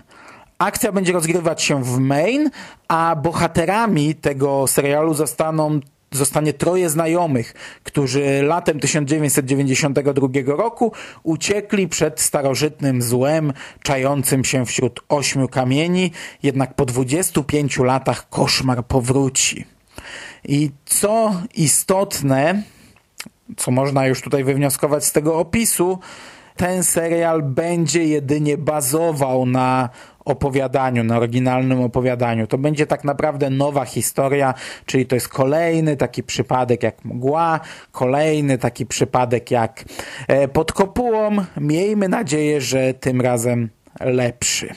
Akcja 0.58 0.92
będzie 0.92 1.14
rozgrywać 1.14 1.64
się 1.64 1.84
w 1.84 2.00
Maine, 2.00 2.50
a 2.88 3.16
bohaterami 3.16 4.16
tego 4.16 4.68
serialu 4.68 5.14
zostaną 5.14 5.80
zostanie 6.12 6.54
troje 6.54 6.90
znajomych, 6.90 7.54
którzy 7.84 8.42
latem 8.44 8.80
1992 8.80 10.28
roku 10.46 10.92
uciekli 11.24 11.88
przed 11.88 12.22
starożytnym 12.22 13.02
złem 13.02 13.54
czającym 13.84 14.46
się 14.46 14.66
wśród 14.66 15.00
ośmiu 15.10 15.48
kamieni, 15.48 16.12
jednak 16.44 16.74
po 16.74 16.86
25 16.86 17.80
latach 17.80 18.30
koszmar 18.30 18.86
powróci. 18.86 19.77
I 20.44 20.72
co 20.86 21.42
istotne, 21.56 22.64
co 23.58 23.72
można 23.72 24.08
już 24.08 24.22
tutaj 24.22 24.44
wywnioskować 24.44 25.06
z 25.06 25.12
tego 25.12 25.38
opisu, 25.38 26.00
ten 26.56 26.84
serial 26.84 27.44
będzie 27.44 28.04
jedynie 28.04 28.58
bazował 28.58 29.46
na 29.46 29.90
opowiadaniu, 30.26 31.04
na 31.04 31.18
oryginalnym 31.18 31.82
opowiadaniu. 31.82 32.48
To 32.48 32.58
będzie 32.58 32.88
tak 32.88 33.04
naprawdę 33.04 33.50
nowa 33.50 33.86
historia, 33.86 34.54
czyli 34.86 35.06
to 35.06 35.16
jest 35.16 35.28
kolejny 35.28 35.98
taki 35.98 36.24
przypadek 36.24 36.84
jak 36.84 37.06
mgła, 37.06 37.60
kolejny 37.92 38.58
taki 38.58 38.86
przypadek 38.86 39.52
jak 39.52 39.86
e, 40.28 40.48
pod 40.48 40.74
kopułą. 40.74 41.36
Miejmy 41.58 42.10
nadzieję, 42.10 42.62
że 42.62 42.94
tym 42.94 43.22
razem 43.22 43.70
lepszy. 44.00 44.74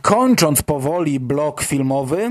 Kończąc 0.00 0.62
powoli 0.62 1.20
blok 1.20 1.62
filmowy, 1.62 2.30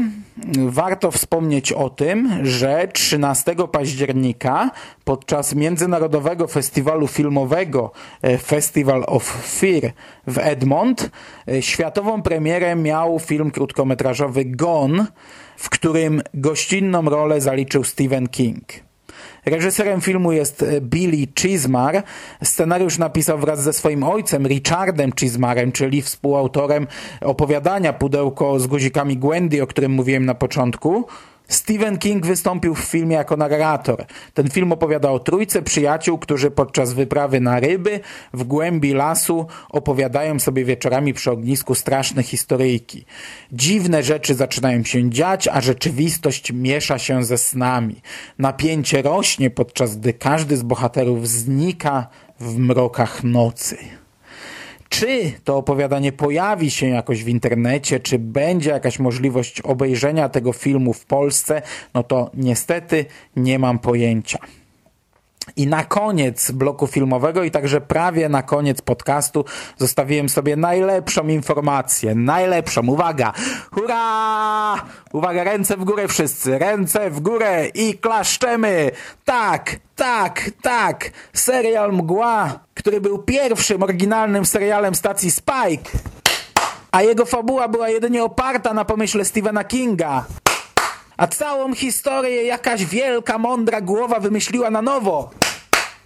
warto 0.68 1.12
wspomnieć 1.12 1.72
o 1.72 1.90
tym, 1.90 2.30
że 2.44 2.88
13 2.94 3.56
października 3.72 4.72
podczas 5.04 5.56
Międzynarodowego 5.56 6.48
Festiwalu 6.48 7.08
Filmowego 7.08 7.92
e, 8.22 8.38
Festival 8.38 9.04
of 9.08 9.24
Fear 9.60 9.94
w 10.28 10.38
Edmond 10.38 11.10
e, 11.48 11.62
światową 11.62 12.22
premierę 12.22 12.76
miał 12.76 13.20
film 13.20 13.52
krótkometrażowy 13.52 14.46
Gone, 14.46 15.08
w 15.58 15.70
którym 15.70 16.22
gościnną 16.34 17.02
rolę 17.02 17.42
zaliczył 17.42 17.84
Stephen 17.84 18.28
King. 18.28 18.91
Reżyserem 19.46 20.02
filmu 20.02 20.32
jest 20.32 20.64
e, 20.64 20.82
Billy 20.82 21.28
Chismar. 21.40 22.04
Scenariusz 22.44 22.98
napisał 22.98 23.38
wraz 23.38 23.64
ze 23.64 23.74
swoim 23.74 24.04
ojcem, 24.04 24.48
Richardem 24.48 25.12
Chismarem, 25.20 25.72
czyli 25.72 26.02
współautorem 26.02 26.88
opowiadania 27.22 27.94
Pudełko 27.94 28.60
z 28.60 28.68
guzikami 28.68 29.18
Gwendy, 29.18 29.64
o 29.64 29.68
którym 29.68 29.92
mówiłem 29.92 30.26
na 30.26 30.36
początku. 30.36 31.06
Stephen 31.52 31.98
King 31.98 32.26
wystąpił 32.26 32.76
w 32.76 32.80
filmie 32.80 33.16
jako 33.16 33.38
narrator. 33.38 34.06
Ten 34.34 34.50
film 34.50 34.72
opowiada 34.72 35.12
o 35.12 35.20
trójce 35.20 35.62
przyjaciół, 35.62 36.18
którzy 36.18 36.52
podczas 36.52 36.94
wyprawy 36.94 37.40
na 37.40 37.60
ryby 37.60 38.00
w 38.34 38.44
głębi 38.44 38.94
lasu 38.94 39.48
opowiadają 39.70 40.40
sobie 40.40 40.66
wieczorami 40.66 41.14
przy 41.14 41.32
ognisku 41.32 41.76
straszne 41.76 42.24
historyjki. 42.24 43.06
Dziwne 43.52 44.04
rzeczy 44.04 44.36
zaczynają 44.36 44.84
się 44.84 45.10
dziać, 45.10 45.48
a 45.48 45.62
rzeczywistość 45.62 46.52
miesza 46.52 47.00
się 47.00 47.24
ze 47.24 47.38
snami. 47.38 48.02
Napięcie 48.40 49.02
rośnie, 49.02 49.50
podczas 49.50 49.96
gdy 49.96 50.14
każdy 50.14 50.58
z 50.58 50.64
bohaterów 50.64 51.28
znika 51.28 52.08
w 52.40 52.58
mrokach 52.58 53.24
nocy. 53.24 53.78
Czy 54.92 55.32
to 55.44 55.58
opowiadanie 55.58 56.12
pojawi 56.12 56.72
się 56.72 56.88
jakoś 56.88 57.24
w 57.24 57.28
internecie, 57.28 58.00
czy 58.00 58.20
będzie 58.20 58.70
jakaś 58.70 59.00
możliwość 59.00 59.62
obejrzenia 59.62 60.30
tego 60.30 60.54
filmu 60.54 60.94
w 60.94 61.06
Polsce, 61.06 61.62
no 61.94 62.04
to 62.04 62.32
niestety 62.34 63.06
nie 63.36 63.60
mam 63.60 63.80
pojęcia. 63.80 64.40
I 65.56 65.68
na 65.68 65.84
koniec 65.84 66.52
bloku 66.52 66.88
filmowego 66.88 67.44
i 67.44 67.52
także 67.52 67.82
prawie 67.82 68.30
na 68.30 68.44
koniec 68.44 68.82
podcastu 68.82 69.46
zostawiłem 69.78 70.30
sobie 70.30 70.56
najlepszą 70.56 71.28
informację. 71.28 72.16
Najlepszą. 72.16 72.88
Uwaga! 72.88 73.34
Hurra! 73.72 74.76
Uwaga, 75.14 75.44
ręce 75.44 75.78
w 75.78 75.84
górę 75.84 76.08
wszyscy. 76.08 76.60
Ręce 76.60 77.10
w 77.10 77.20
górę 77.20 77.68
i 77.68 77.98
klaszczemy. 77.98 78.92
Tak, 79.26 79.76
tak, 79.96 80.52
tak. 80.62 81.12
Serial 81.34 81.94
Mgła, 81.94 82.60
który 82.74 83.02
był 83.02 83.20
pierwszym 83.20 83.84
oryginalnym 83.84 84.46
serialem 84.46 84.96
stacji 84.96 85.32
Spike. 85.32 85.92
A 86.92 87.02
jego 87.02 87.26
fabuła 87.26 87.68
była 87.68 87.90
jedynie 87.90 88.24
oparta 88.24 88.74
na 88.74 88.86
pomyśle 88.86 89.26
Stephena 89.26 89.64
Kinga 89.64 90.26
a 91.22 91.28
całą 91.28 91.76
historię 91.76 92.44
jakaś 92.44 92.86
wielka, 92.86 93.38
mądra 93.38 93.82
głowa 93.82 94.20
wymyśliła 94.20 94.70
na 94.70 94.82
nowo. 94.82 95.30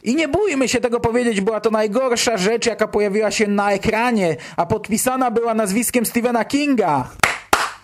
I 0.04 0.16
nie 0.16 0.28
bójmy 0.28 0.68
się 0.68 0.82
tego 0.82 1.00
powiedzieć, 1.00 1.42
była 1.42 1.62
to 1.62 1.70
najgorsza 1.70 2.38
rzecz, 2.38 2.66
jaka 2.66 2.88
pojawiła 2.88 3.32
się 3.32 3.48
na 3.48 3.72
ekranie, 3.72 4.36
a 4.58 4.66
podpisana 4.66 5.32
była 5.32 5.54
nazwiskiem 5.54 6.06
Stephena 6.06 6.46
Kinga. 6.46 7.08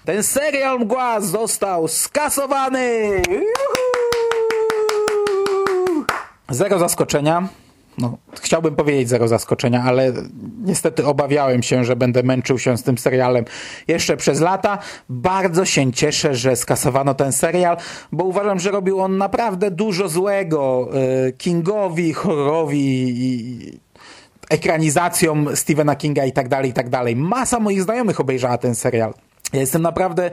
Ten 0.05 0.23
serial 0.23 0.79
Mgła 0.79 1.21
został 1.21 1.87
skasowany! 1.87 3.21
Zero 6.49 6.79
zaskoczenia 6.79 7.47
no, 7.97 8.17
chciałbym 8.41 8.75
powiedzieć 8.75 9.09
zero 9.09 9.27
zaskoczenia, 9.27 9.83
ale 9.83 10.13
niestety 10.63 11.05
obawiałem 11.05 11.63
się, 11.63 11.85
że 11.85 11.95
będę 11.95 12.23
męczył 12.23 12.59
się 12.59 12.77
z 12.77 12.83
tym 12.83 12.97
serialem 12.97 13.45
jeszcze 13.87 14.17
przez 14.17 14.39
lata. 14.39 14.77
Bardzo 15.09 15.65
się 15.65 15.91
cieszę, 15.91 16.35
że 16.35 16.55
skasowano 16.55 17.13
ten 17.13 17.31
serial, 17.31 17.77
bo 18.11 18.23
uważam, 18.23 18.59
że 18.59 18.71
robił 18.71 18.99
on 18.99 19.17
naprawdę 19.17 19.71
dużo 19.71 20.09
złego 20.09 20.89
e, 21.27 21.31
Kingowi, 21.31 22.13
horrorowi 22.13 23.07
i 23.07 23.79
ekranizacjom 24.49 25.55
Stephena 25.55 25.95
Kinga 25.95 26.25
i 26.25 26.31
tak 26.31 26.47
dalej, 26.47 26.69
i 26.69 26.73
tak 26.73 26.89
dalej. 26.89 27.15
Masa 27.15 27.59
moich 27.59 27.83
znajomych 27.83 28.19
obejrzała 28.19 28.57
ten 28.57 28.75
serial. 28.75 29.13
Ja 29.53 29.59
jestem 29.59 29.81
naprawdę 29.81 30.25
e, 30.25 30.31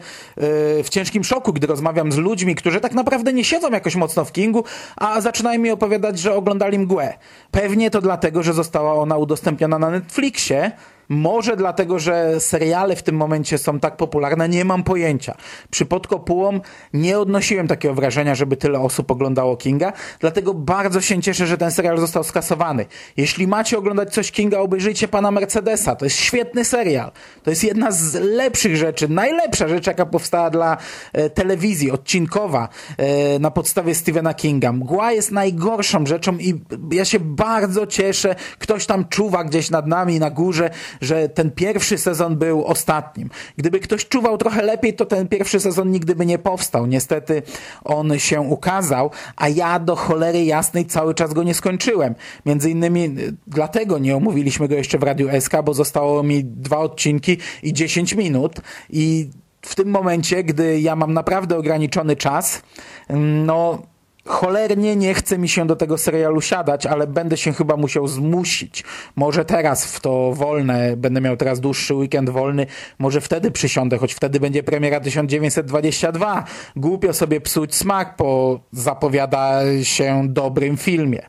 w 0.83 0.89
ciężkim 0.89 1.25
szoku, 1.25 1.53
gdy 1.53 1.67
rozmawiam 1.67 2.13
z 2.13 2.17
ludźmi, 2.17 2.55
którzy 2.55 2.81
tak 2.81 2.93
naprawdę 2.93 3.33
nie 3.33 3.45
siedzą 3.45 3.71
jakoś 3.71 3.97
mocno 3.97 4.25
w 4.25 4.33
Kingu, 4.33 4.65
a 4.97 5.21
zaczynają 5.21 5.61
mi 5.61 5.71
opowiadać, 5.71 6.19
że 6.19 6.35
oglądali 6.35 6.79
mgłę. 6.79 7.15
Pewnie 7.51 7.91
to 7.91 8.01
dlatego, 8.01 8.43
że 8.43 8.53
została 8.53 8.95
ona 8.95 9.17
udostępniona 9.17 9.79
na 9.79 9.91
Netflixie, 9.91 10.73
Może 11.09 11.57
dlatego, 11.57 11.99
że 11.99 12.41
seriale 12.41 12.97
w 12.97 13.03
tym 13.03 13.17
momencie 13.17 13.59
są 13.59 13.81
tak 13.81 13.97
popularne, 13.97 14.49
nie 14.49 14.65
mam 14.65 14.85
pojęcia. 14.85 15.35
Przy 15.71 15.87
Podkopułom 15.87 16.61
nie 16.93 17.19
odnosiłem 17.19 17.69
takiego 17.69 17.95
wrażenia, 17.95 18.35
żeby 18.35 18.57
tyle 18.57 18.81
osób 18.81 19.11
oglądało 19.11 19.57
Kinga, 19.57 19.93
dlatego 20.21 20.55
bardzo 20.55 21.01
się 21.01 21.23
cieszę, 21.23 21.47
że 21.47 21.59
ten 21.59 21.71
serial 21.71 21.99
został 21.99 22.25
skasowany. 22.25 22.87
Jeśli 23.17 23.47
macie 23.47 23.79
oglądać 23.79 24.15
coś 24.15 24.33
Kinga, 24.33 24.59
obejrzyjcie 24.59 25.09
Pana 25.09 25.31
Mercedesa. 25.31 25.97
To 25.97 26.05
jest 26.05 26.17
świetny 26.17 26.65
serial. 26.65 27.13
To 27.43 27.51
jest 27.51 27.65
jedna 27.65 27.91
z 27.91 28.15
lepszych 28.15 28.77
rzeczy, 28.77 29.09
najlepsza 29.09 29.69
rzecz, 29.69 29.87
jaka 29.87 30.07
powstała 30.07 30.51
dla 30.51 30.77
e, 31.13 31.31
telewizji, 31.31 31.91
odcinkowa, 31.91 32.69
e, 32.97 33.39
na 33.39 33.51
podstawie 33.51 33.95
Stephena 33.95 34.35
Kinga. 34.35 34.73
Mgła 34.73 35.13
jest 35.13 35.31
najgorszą 35.31 36.07
rzeczą 36.07 36.39
i 36.39 36.61
ja 36.93 37.05
się 37.05 37.21
bardzo 37.21 37.87
cieszę, 37.87 38.35
ktoś 38.59 38.87
tam 38.87 39.09
czuwa 39.09 39.45
gdzieś 39.45 39.71
nad 39.71 39.87
nami 39.87 40.19
na 40.19 40.31
górze, 40.31 40.71
że 41.01 41.29
ten 41.29 41.51
pierwszy 41.51 41.99
sezon 41.99 42.37
był 42.37 42.65
ostatnim. 42.65 43.31
Gdyby 43.57 43.81
ktoś 43.81 44.09
czuwał 44.09 44.39
trochę 44.39 44.63
lepiej, 44.63 44.95
to 44.95 45.07
ten 45.07 45.29
pierwszy 45.29 45.61
sezon 45.61 45.91
nigdy 45.91 46.15
by 46.15 46.27
nie 46.27 46.39
powstał. 46.39 46.87
Niestety 46.87 47.43
on 47.85 48.19
się 48.19 48.41
ukazał, 48.41 49.11
a 49.37 49.49
ja 49.49 49.79
do 49.79 49.97
cholery 49.97 50.45
jasnej 50.45 50.87
cały 50.87 51.15
czas 51.15 51.35
go 51.35 51.43
nie 51.43 51.55
skończyłem. 51.55 52.15
Między 52.47 52.71
innymi 52.71 53.05
y, 53.05 53.35
dlatego 53.47 53.99
nie 53.99 54.17
omówiliśmy 54.17 54.69
go 54.69 54.75
jeszcze 54.75 54.99
w 54.99 55.03
Radiu 55.03 55.29
SK, 55.41 55.53
bo 55.65 55.75
zostało 55.75 56.23
mi 56.23 56.45
dwa 56.45 56.79
odcinki 56.79 57.37
i 57.63 57.73
10 57.73 58.15
minut 58.15 58.61
i 58.91 59.31
w 59.63 59.75
tym 59.75 59.91
momencie, 59.91 60.45
gdy 60.45 60.81
ja 60.81 60.97
mam 60.97 61.15
naprawdę 61.15 61.57
ograniczony 61.59 62.17
czas, 62.17 62.63
mm, 63.09 63.47
no 63.47 63.83
cholernie 64.29 64.97
nie 64.97 65.15
chce 65.15 65.39
mi 65.39 65.49
się 65.49 65.67
do 65.67 65.77
tego 65.77 65.99
serialu 65.99 66.41
siadać, 66.41 66.87
ale 66.87 67.07
będę 67.07 67.37
się 67.37 67.53
chyba 67.53 67.77
musiał 67.77 68.09
zmusić. 68.09 68.85
Może 69.17 69.45
teraz 69.45 69.87
w 69.87 70.01
to 70.01 70.33
wolne, 70.35 70.97
będę 70.97 71.21
miał 71.21 71.37
teraz 71.37 71.61
dłuższy 71.61 71.95
weekend 71.95 72.31
wolny, 72.31 72.67
może 72.99 73.21
wtedy 73.21 73.51
przysiądę, 73.51 73.99
choć 73.99 74.15
wtedy 74.15 74.41
będzie 74.41 74.63
premiera 74.63 75.01
1922. 75.01 76.45
Głupio 76.77 77.13
sobie 77.13 77.41
psuć 77.41 77.75
smak 77.75 78.17
po 78.17 78.61
zapowiada 78.73 79.61
się 79.83 80.23
dobrym 80.29 80.77
filmie. 80.77 81.23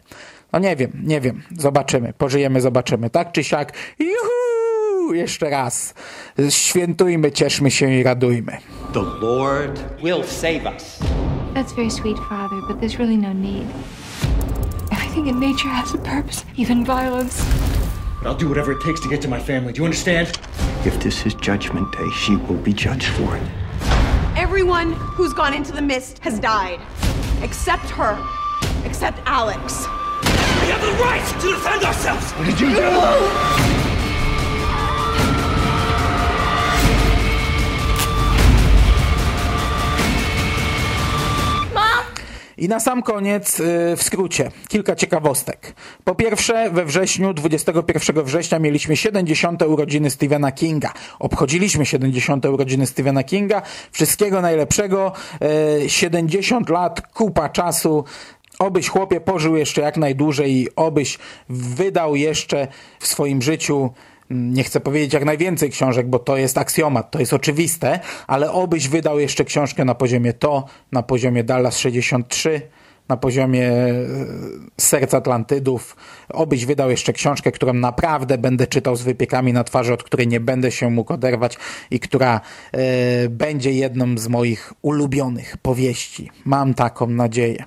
No 0.53 0.59
nie 0.59 0.75
wiem, 0.75 0.91
nie 1.03 1.21
wiem. 1.21 1.41
Zobaczymy. 1.57 2.13
Pożyjemy, 2.17 2.61
zobaczymy. 2.61 3.09
Tak 3.09 3.31
czy 3.31 3.43
siak. 3.43 3.73
Juhu! 3.99 5.13
Jeszcze 5.13 5.49
raz. 5.49 5.93
Świętujmy, 6.49 7.31
cieszmy 7.31 7.71
się 7.71 7.93
i 7.93 8.03
radujmy. 8.03 8.57
The 8.93 9.01
Lord 9.21 9.79
will 10.03 10.23
save 10.23 10.65
us. 10.75 10.99
That's 11.60 11.74
very 11.74 11.89
sweet, 11.89 12.18
Father, 12.18 12.62
but 12.62 12.80
there's 12.80 12.99
really 12.99 13.18
no 13.18 13.34
need. 13.34 13.68
Everything 14.93 15.28
in 15.28 15.41
nature 15.41 15.68
has 15.68 15.93
a 15.93 15.97
purpose, 15.97 16.45
even 16.55 16.86
violence. 16.86 17.43
But 18.24 18.30
I'll 18.30 18.38
do 18.38 18.47
whatever 18.47 18.72
it 18.72 18.80
takes 18.80 19.01
to 19.01 19.10
get 19.10 19.22
to 19.24 19.28
my 19.28 19.41
family. 19.41 19.74
Do 19.74 19.80
you 19.80 19.84
understand? 19.84 20.30
If 20.86 21.03
this 21.03 21.26
is 21.26 21.34
Judgment 21.34 21.91
Day, 21.91 22.10
she 22.12 22.38
will 22.38 22.55
be 22.55 22.72
judged 22.72 23.07
for 23.07 23.36
it. 23.36 23.43
Everyone 24.38 24.93
who's 24.93 25.34
gone 25.34 25.53
into 25.53 25.74
the 25.74 25.82
mist 25.82 26.20
has 26.20 26.39
died. 26.39 26.80
Except 27.43 27.89
her. 27.89 28.18
Except 28.86 29.20
Alex. 29.26 29.84
We 29.84 30.72
have 30.72 30.80
the 30.80 30.93
right 31.03 31.41
to 31.41 31.51
defend 31.51 31.84
ourselves! 31.84 32.32
What 32.32 32.45
did 32.45 32.62
you 32.62 32.74
do? 32.74 33.88
I 42.60 42.68
na 42.68 42.80
sam 42.80 43.03
koniec, 43.03 43.60
y, 43.60 43.95
w 43.97 44.03
skrócie, 44.03 44.51
kilka 44.68 44.95
ciekawostek. 44.95 45.74
Po 46.03 46.16
pierwsze, 46.16 46.70
we 46.70 46.86
wrześniu, 46.86 47.34
21 47.34 48.24
września 48.24 48.60
mieliśmy 48.60 48.97
70. 48.97 49.62
urodziny 49.62 50.10
Stephena 50.10 50.51
Kinga. 50.51 50.93
Obchodziliśmy 51.20 51.86
70. 51.86 52.45
urodziny 52.45 52.88
Stephena 52.88 53.24
Kinga. 53.24 53.62
Wszystkiego 53.91 54.41
najlepszego. 54.41 55.12
70 55.88 56.70
y, 56.70 56.74
lat, 56.74 57.01
kupa 57.14 57.49
czasu. 57.49 58.03
Obyś 58.60 58.89
chłopie 58.89 59.22
pożył 59.22 59.55
jeszcze 59.55 59.82
jak 59.82 59.97
najdłużej 59.97 60.51
i 60.51 60.68
obyś 60.76 61.18
wydał 61.49 62.16
jeszcze 62.16 62.68
w 62.99 63.07
swoim 63.07 63.41
życiu 63.41 63.93
nie 64.30 64.63
chcę 64.63 64.80
powiedzieć 64.80 65.13
jak 65.13 65.25
najwięcej 65.25 65.69
książek, 65.69 66.07
bo 66.07 66.19
to 66.19 66.38
jest 66.38 66.57
aksjomat, 66.57 67.11
to 67.11 67.19
jest 67.19 67.34
oczywiste, 67.34 67.99
ale 68.27 68.51
obyś 68.51 68.88
wydał 68.88 69.19
jeszcze 69.19 69.45
książkę 69.45 69.86
na 69.86 69.95
poziomie 69.95 70.34
to, 70.34 70.65
na 70.91 71.03
poziomie 71.03 71.43
Dallas 71.43 71.77
63, 71.77 72.61
na 73.09 73.17
poziomie 73.17 73.69
e, 73.71 74.05
Serc 74.77 75.13
Atlantydów, 75.13 75.95
obyś 76.30 76.65
wydał 76.65 76.89
jeszcze 76.89 77.13
książkę, 77.13 77.51
którą 77.51 77.73
naprawdę 77.73 78.38
będę 78.38 78.67
czytał 78.67 78.95
z 78.95 79.01
wypiekami 79.01 79.53
na 79.53 79.63
twarzy, 79.63 79.93
od 79.93 80.03
której 80.03 80.27
nie 80.27 80.39
będę 80.39 80.71
się 80.71 80.89
mógł 80.89 81.13
oderwać 81.13 81.57
i 81.91 81.99
która 81.99 82.41
e, 82.71 83.30
będzie 83.30 83.71
jedną 83.71 84.17
z 84.17 84.27
moich 84.27 84.73
ulubionych 84.82 85.57
powieści. 85.57 86.30
Mam 86.45 86.73
taką 86.73 87.07
nadzieję. 87.07 87.63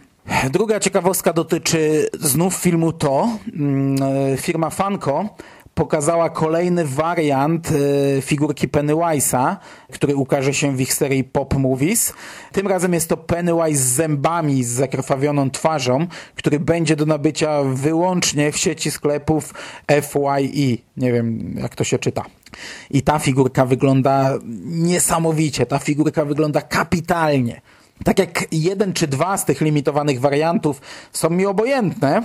Druga 0.50 0.80
ciekawostka 0.80 1.32
dotyczy 1.32 2.08
znów 2.20 2.54
filmu 2.54 2.92
To. 2.92 3.28
Mm, 3.54 3.96
e, 4.32 4.36
firma 4.36 4.70
Fanko 4.70 5.36
pokazała 5.82 6.30
kolejny 6.30 6.84
wariant 6.84 7.70
y, 7.70 8.22
figurki 8.22 8.68
Pennywise'a, 8.68 9.56
który 9.92 10.16
ukaże 10.16 10.54
się 10.54 10.76
w 10.76 10.80
ich 10.80 10.94
serii 10.94 11.24
Pop 11.24 11.54
Movies. 11.54 12.12
Tym 12.52 12.66
razem 12.66 12.94
jest 12.94 13.08
to 13.08 13.16
Pennywise 13.16 13.82
z 13.82 13.86
zębami, 13.86 14.64
z 14.64 14.68
zakrwawioną 14.68 15.50
twarzą, 15.50 16.06
który 16.34 16.60
będzie 16.60 16.96
do 16.96 17.06
nabycia 17.06 17.62
wyłącznie 17.62 18.52
w 18.52 18.56
sieci 18.56 18.90
sklepów 18.90 19.54
FYE. 20.02 20.78
Nie 20.96 21.12
wiem, 21.12 21.54
jak 21.58 21.74
to 21.74 21.84
się 21.84 21.98
czyta. 21.98 22.22
I 22.90 23.02
ta 23.02 23.18
figurka 23.18 23.66
wygląda 23.66 24.38
niesamowicie, 24.64 25.66
ta 25.66 25.78
figurka 25.78 26.24
wygląda 26.24 26.60
kapitalnie 26.60 27.60
tak 28.04 28.18
jak 28.18 28.44
jeden 28.52 28.92
czy 28.92 29.06
dwa 29.06 29.36
z 29.36 29.44
tych 29.44 29.60
limitowanych 29.60 30.20
wariantów 30.20 30.80
są 31.12 31.30
mi 31.30 31.46
obojętne, 31.46 32.22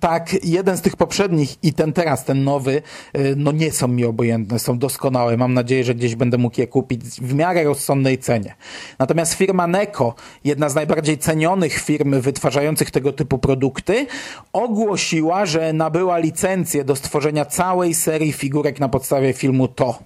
tak 0.00 0.44
jeden 0.44 0.76
z 0.76 0.80
tych 0.80 0.96
poprzednich 0.96 1.64
i 1.64 1.72
ten 1.72 1.92
teraz, 1.92 2.24
ten 2.24 2.44
nowy, 2.44 2.82
y, 3.16 3.34
no 3.36 3.52
nie 3.52 3.72
są 3.72 3.88
mi 3.88 4.04
obojętne, 4.04 4.58
są 4.58 4.78
doskonałe. 4.78 5.36
Mam 5.36 5.54
nadzieję, 5.54 5.84
że 5.84 5.94
gdzieś 5.94 6.14
będę 6.14 6.38
mógł 6.38 6.60
je 6.60 6.66
kupić 6.66 7.02
w 7.02 7.34
miarę 7.34 7.64
rozsądnej 7.64 8.18
cenie. 8.18 8.54
Natomiast 8.98 9.34
firma 9.34 9.66
Neko, 9.66 10.14
jedna 10.44 10.68
z 10.68 10.74
najbardziej 10.74 11.18
cenionych 11.18 11.72
firm 11.72 12.20
wytwarzających 12.20 12.90
tego 12.90 13.12
typu 13.12 13.38
produkty, 13.38 14.06
ogłosiła, 14.52 15.46
że 15.46 15.72
nabyła 15.72 16.18
licencję 16.18 16.84
do 16.84 16.96
stworzenia 16.96 17.44
całej 17.44 17.94
serii 17.94 18.32
figurek 18.32 18.80
na 18.80 18.88
podstawie 18.88 19.32
filmu 19.32 19.68
To, 19.68 19.98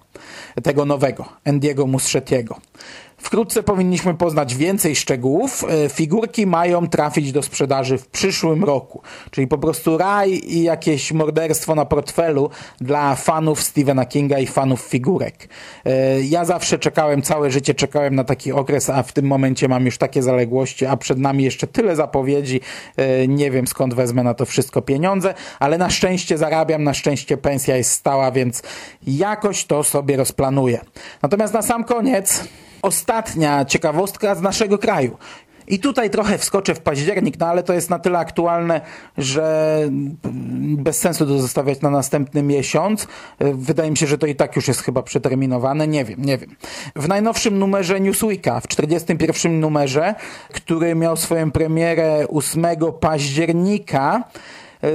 tego 0.62 0.84
nowego, 0.84 1.24
Andiego 1.44 1.86
Muschettiego. 1.86 2.60
Wkrótce 3.24 3.62
powinniśmy 3.62 4.14
poznać 4.14 4.54
więcej 4.54 4.96
szczegółów. 4.96 5.64
E, 5.84 5.88
figurki 5.88 6.46
mają 6.46 6.88
trafić 6.88 7.32
do 7.32 7.42
sprzedaży 7.42 7.98
w 7.98 8.06
przyszłym 8.06 8.64
roku. 8.64 9.02
Czyli 9.30 9.46
po 9.46 9.58
prostu 9.58 9.98
raj 9.98 10.30
i 10.30 10.62
jakieś 10.62 11.12
morderstwo 11.12 11.74
na 11.74 11.84
portfelu 11.84 12.50
dla 12.80 13.14
fanów 13.14 13.62
Stephena 13.62 14.04
Kinga 14.04 14.38
i 14.38 14.46
fanów 14.46 14.80
figurek. 14.80 15.48
E, 15.84 16.22
ja 16.22 16.44
zawsze 16.44 16.78
czekałem, 16.78 17.22
całe 17.22 17.50
życie 17.50 17.74
czekałem 17.74 18.14
na 18.14 18.24
taki 18.24 18.52
okres, 18.52 18.90
a 18.90 19.02
w 19.02 19.12
tym 19.12 19.26
momencie 19.26 19.68
mam 19.68 19.84
już 19.84 19.98
takie 19.98 20.22
zaległości, 20.22 20.86
a 20.86 20.96
przed 20.96 21.18
nami 21.18 21.44
jeszcze 21.44 21.66
tyle 21.66 21.96
zapowiedzi. 21.96 22.60
E, 22.96 23.28
nie 23.28 23.50
wiem 23.50 23.66
skąd 23.66 23.94
wezmę 23.94 24.22
na 24.22 24.34
to 24.34 24.46
wszystko 24.46 24.82
pieniądze, 24.82 25.34
ale 25.60 25.78
na 25.78 25.90
szczęście 25.90 26.38
zarabiam, 26.38 26.84
na 26.84 26.94
szczęście 26.94 27.36
pensja 27.36 27.76
jest 27.76 27.90
stała, 27.90 28.30
więc 28.30 28.62
jakoś 29.06 29.64
to 29.64 29.84
sobie 29.84 30.16
rozplanuję. 30.16 30.80
Natomiast 31.22 31.54
na 31.54 31.62
sam 31.62 31.84
koniec 31.84 32.44
ostatnia 32.84 33.64
ciekawostka 33.64 34.34
z 34.34 34.42
naszego 34.42 34.78
kraju. 34.78 35.16
I 35.66 35.78
tutaj 35.78 36.10
trochę 36.10 36.38
wskoczę 36.38 36.74
w 36.74 36.80
październik, 36.80 37.38
no 37.40 37.46
ale 37.46 37.62
to 37.62 37.72
jest 37.72 37.90
na 37.90 37.98
tyle 37.98 38.18
aktualne, 38.18 38.80
że 39.18 39.78
bez 40.76 40.98
sensu 40.98 41.26
to 41.26 41.38
zostawiać 41.38 41.80
na 41.80 41.90
następny 41.90 42.42
miesiąc. 42.42 43.06
Wydaje 43.40 43.90
mi 43.90 43.96
się, 43.96 44.06
że 44.06 44.18
to 44.18 44.26
i 44.26 44.34
tak 44.34 44.56
już 44.56 44.68
jest 44.68 44.82
chyba 44.82 45.02
przeterminowane. 45.02 45.88
Nie 45.88 46.04
wiem, 46.04 46.24
nie 46.24 46.38
wiem. 46.38 46.56
W 46.96 47.08
najnowszym 47.08 47.58
numerze 47.58 48.00
Newsweeka, 48.00 48.60
w 48.60 48.68
41 48.68 49.60
numerze, 49.60 50.14
który 50.52 50.94
miał 50.94 51.16
swoją 51.16 51.50
premierę 51.50 52.26
8 52.28 52.66
października, 53.00 54.24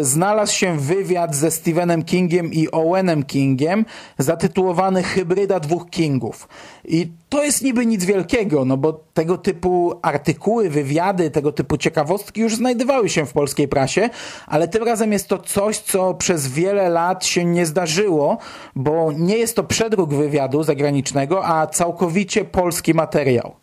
znalazł 0.01 0.53
się 0.53 0.79
wywiad 0.79 1.35
ze 1.35 1.51
Stephenem 1.51 2.03
Kingiem 2.03 2.53
i 2.53 2.71
Owenem 2.71 3.23
Kingiem 3.23 3.85
zatytułowany 4.17 5.03
Hybryda 5.03 5.59
dwóch 5.59 5.89
Kingów. 5.89 6.47
I 6.85 7.11
to 7.29 7.43
jest 7.43 7.61
niby 7.61 7.85
nic 7.85 8.05
wielkiego, 8.05 8.65
no 8.65 8.77
bo 8.77 8.93
tego 9.13 9.37
typu 9.37 9.99
artykuły, 10.01 10.69
wywiady, 10.69 11.31
tego 11.31 11.51
typu 11.51 11.77
ciekawostki 11.77 12.41
już 12.41 12.55
znajdowały 12.55 13.09
się 13.09 13.25
w 13.25 13.33
polskiej 13.33 13.67
prasie, 13.67 14.09
ale 14.47 14.67
tym 14.67 14.83
razem 14.83 15.11
jest 15.11 15.27
to 15.27 15.37
coś, 15.37 15.77
co 15.77 16.13
przez 16.13 16.47
wiele 16.47 16.89
lat 16.89 17.25
się 17.25 17.45
nie 17.45 17.65
zdarzyło, 17.65 18.37
bo 18.75 19.11
nie 19.11 19.37
jest 19.37 19.55
to 19.55 19.63
przedruk 19.63 20.13
wywiadu 20.13 20.63
zagranicznego, 20.63 21.45
a 21.45 21.67
całkowicie 21.67 22.45
polski 22.45 22.93
materiał. 22.93 23.55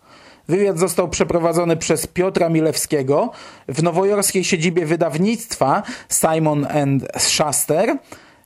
Wywiad 0.48 0.78
został 0.78 1.08
przeprowadzony 1.08 1.76
przez 1.76 2.06
Piotra 2.06 2.48
Milewskiego 2.48 3.30
w 3.68 3.82
nowojorskiej 3.82 4.44
siedzibie 4.44 4.86
wydawnictwa 4.86 5.82
Simon 6.08 6.66
and 6.70 7.08
Schuster 7.18 7.98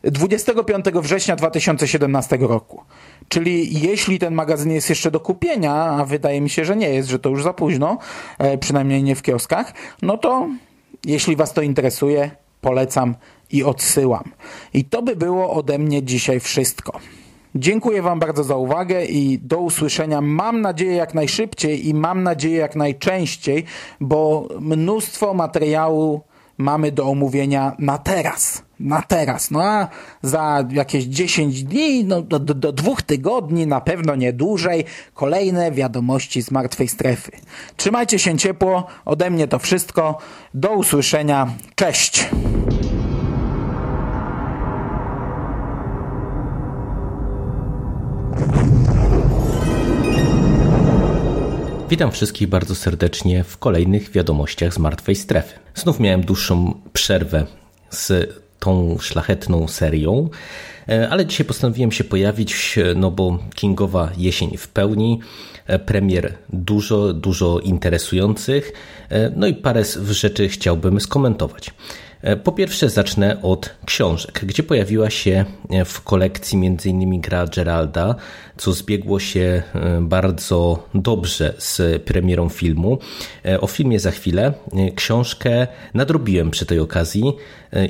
25 0.04 0.84
września 0.94 1.36
2017 1.36 2.38
roku. 2.40 2.82
Czyli 3.28 3.80
jeśli 3.80 4.18
ten 4.18 4.34
magazyn 4.34 4.70
jest 4.70 4.88
jeszcze 4.88 5.10
do 5.10 5.20
kupienia, 5.20 5.74
a 5.74 6.04
wydaje 6.04 6.40
mi 6.40 6.50
się, 6.50 6.64
że 6.64 6.76
nie 6.76 6.88
jest, 6.88 7.08
że 7.08 7.18
to 7.18 7.28
już 7.28 7.42
za 7.42 7.52
późno, 7.52 7.98
e, 8.38 8.58
przynajmniej 8.58 9.02
nie 9.02 9.16
w 9.16 9.22
kioskach, 9.22 9.74
no 10.02 10.18
to 10.18 10.48
jeśli 11.04 11.36
Was 11.36 11.52
to 11.52 11.62
interesuje, 11.62 12.30
polecam 12.60 13.14
i 13.50 13.64
odsyłam. 13.64 14.24
I 14.74 14.84
to 14.84 15.02
by 15.02 15.16
było 15.16 15.50
ode 15.50 15.78
mnie 15.78 16.02
dzisiaj 16.02 16.40
wszystko. 16.40 17.00
Dziękuję 17.54 18.02
Wam 18.02 18.18
bardzo 18.18 18.44
za 18.44 18.56
uwagę 18.56 19.04
i 19.04 19.38
do 19.38 19.58
usłyszenia. 19.58 20.20
Mam 20.20 20.60
nadzieję 20.60 20.94
jak 20.94 21.14
najszybciej 21.14 21.88
i 21.88 21.94
mam 21.94 22.22
nadzieję 22.22 22.56
jak 22.56 22.76
najczęściej, 22.76 23.64
bo 24.00 24.48
mnóstwo 24.60 25.34
materiału 25.34 26.20
mamy 26.58 26.92
do 26.92 27.04
omówienia 27.04 27.76
na 27.78 27.98
teraz. 27.98 28.62
Na 28.80 29.02
teraz. 29.02 29.50
No 29.50 29.62
a 29.62 29.88
za 30.22 30.64
jakieś 30.70 31.04
10 31.04 31.64
dni, 31.64 32.04
no 32.04 32.22
do, 32.22 32.38
do, 32.38 32.54
do 32.54 32.72
dwóch 32.72 33.02
tygodni, 33.02 33.66
na 33.66 33.80
pewno 33.80 34.16
nie 34.16 34.32
dłużej, 34.32 34.84
kolejne 35.14 35.72
wiadomości 35.72 36.42
z 36.42 36.50
martwej 36.50 36.88
strefy. 36.88 37.32
Trzymajcie 37.76 38.18
się 38.18 38.38
ciepło. 38.38 38.86
Ode 39.04 39.30
mnie 39.30 39.48
to 39.48 39.58
wszystko. 39.58 40.18
Do 40.54 40.70
usłyszenia. 40.70 41.52
Cześć. 41.74 42.30
Witam 51.90 52.12
wszystkich 52.12 52.48
bardzo 52.48 52.74
serdecznie 52.74 53.44
w 53.44 53.58
kolejnych 53.58 54.10
wiadomościach 54.10 54.74
z 54.74 54.78
martwej 54.78 55.16
strefy. 55.16 55.58
Znów 55.74 56.00
miałem 56.00 56.20
dłuższą 56.20 56.80
przerwę 56.92 57.46
z 57.90 58.34
tą 58.58 58.98
szlachetną 59.00 59.68
serią, 59.68 60.28
e, 60.88 61.08
ale 61.08 61.26
dzisiaj 61.26 61.46
postanowiłem 61.46 61.92
się 61.92 62.04
pojawić, 62.04 62.78
no 62.96 63.10
bo 63.10 63.38
Kingowa 63.54 64.10
jesień 64.16 64.56
w 64.56 64.68
pełni, 64.68 65.20
e, 65.66 65.78
premier 65.78 66.34
dużo, 66.52 67.12
dużo 67.12 67.58
interesujących, 67.58 68.72
e, 69.08 69.30
no 69.36 69.46
i 69.46 69.54
parę 69.54 69.82
rzeczy 70.10 70.48
chciałbym 70.48 71.00
skomentować. 71.00 71.70
Po 72.44 72.52
pierwsze 72.52 72.90
zacznę 72.90 73.42
od 73.42 73.70
książek, 73.86 74.40
gdzie 74.44 74.62
pojawiła 74.62 75.10
się 75.10 75.44
w 75.84 76.00
kolekcji 76.00 76.66
m.in. 76.66 77.20
gra 77.20 77.46
Geralda, 77.46 78.14
co 78.60 78.72
zbiegło 78.72 79.18
się 79.18 79.62
bardzo 80.00 80.88
dobrze 80.94 81.54
z 81.58 82.02
premierą 82.02 82.48
filmu. 82.48 82.98
O 83.60 83.66
filmie 83.66 84.00
za 84.00 84.10
chwilę. 84.10 84.52
Książkę 84.94 85.66
nadrobiłem 85.94 86.50
przy 86.50 86.66
tej 86.66 86.78
okazji 86.78 87.22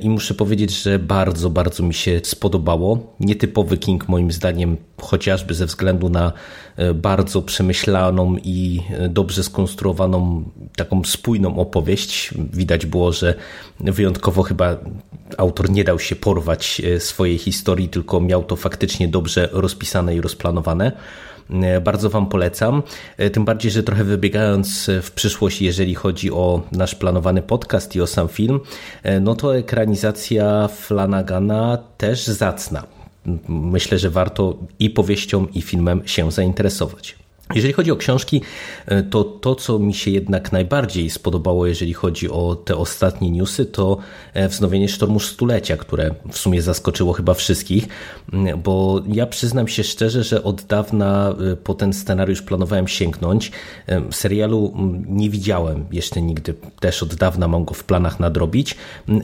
i 0.03 0.11
muszę 0.11 0.35
powiedzieć, 0.35 0.83
że 0.83 0.99
bardzo, 0.99 1.51
bardzo 1.51 1.83
mi 1.83 1.95
się 1.95 2.21
spodobało. 2.25 3.15
Nietypowy 3.21 3.79
King 3.79 4.09
moim 4.09 4.33
zdaniem, 4.33 4.77
chociażby 5.01 5.55
ze 5.55 5.67
względu 5.67 6.09
na 6.09 6.33
bardzo 6.95 7.43
przemyślaną 7.43 8.37
i 8.45 8.81
dobrze 9.09 9.45
skonstruowaną, 9.45 10.45
taką 10.77 11.05
spójną 11.05 11.59
opowieść. 11.59 12.35
Widać 12.53 12.87
było, 12.87 13.13
że 13.13 13.35
wyjątkowo 13.81 14.43
chyba 14.43 14.77
autor 15.37 15.71
nie 15.71 15.85
dał 15.85 15.99
się 15.99 16.17
porwać 16.17 16.83
swojej 16.99 17.39
historii, 17.39 17.89
tylko 17.89 18.21
miał 18.21 18.45
to 18.45 18.57
faktycznie 18.57 19.09
dobrze 19.09 19.49
rozpisane 19.53 20.17
i 20.17 20.21
rozplanowane. 20.21 20.60
Bardzo 21.85 22.11
Wam 22.11 22.27
polecam. 22.27 22.83
Tym 23.33 23.45
bardziej, 23.45 23.71
że 23.71 23.83
trochę 23.83 24.05
wybiegając 24.05 24.91
w 25.03 25.11
przyszłość, 25.11 25.63
jeżeli 25.63 25.95
chodzi 25.95 26.31
o 26.31 26.63
nasz 26.73 26.95
planowany 26.95 27.43
podcast 27.43 27.97
i 27.97 28.01
o 28.01 28.07
sam 28.07 28.29
film, 28.29 28.61
no 29.21 29.35
to 29.35 29.57
ekranizacja 29.57 30.69
Flanagana 30.69 31.79
też 31.99 32.27
zacna. 32.27 32.83
Myślę, 33.49 33.99
że 33.99 34.11
warto 34.11 34.57
i 34.79 34.91
powieścią, 34.91 35.47
i 35.55 35.63
filmem 35.63 36.03
się 36.07 36.31
zainteresować. 36.33 37.20
Jeżeli 37.55 37.73
chodzi 37.73 37.91
o 37.91 37.97
książki, 37.97 38.43
e, 38.87 39.03
to 39.03 39.25
to, 39.25 39.55
co 39.55 39.79
mi 39.79 39.95
się 39.95 40.11
jednak 40.11 40.53
najbardziej 40.53 41.11
spodobało, 41.11 41.67
jeżeli 41.67 41.93
chodzi 41.93 42.31
o 42.31 42.57
te 42.65 42.77
ostatnie 42.77 43.31
newsy, 43.31 43.67
to 43.67 43.99
e, 44.35 44.49
wznowienie 44.49 44.89
Sztormu 44.89 45.21
Stulecia, 45.21 45.77
które 45.77 46.15
w 46.33 46.39
sumie 46.39 46.63
zaskoczyło 46.63 47.13
chyba 47.13 47.35
wszystkich, 47.35 47.89
bo 48.65 49.03
ja 49.13 49.27
przyznam 49.27 49.69
się 49.69 49.85
szczerze, 49.85 50.25
że 50.25 50.45
od 50.45 50.63
dawna 50.63 51.35
e, 51.53 51.57
po 51.57 51.75
ten 51.75 51.93
scenariusz 51.93 52.43
planowałem 52.43 52.89
sięgnąć. 52.89 53.53
Serialu 54.11 54.75
nie 55.07 55.31
widziałem 55.31 55.87
jeszcze 55.93 56.23
nigdy, 56.23 56.55
też 56.81 57.03
od 57.03 57.15
dawna 57.15 57.49
mam 57.49 57.65
go 57.65 57.75
w 57.75 57.85
planach 57.85 58.21
nadrobić. 58.21 58.77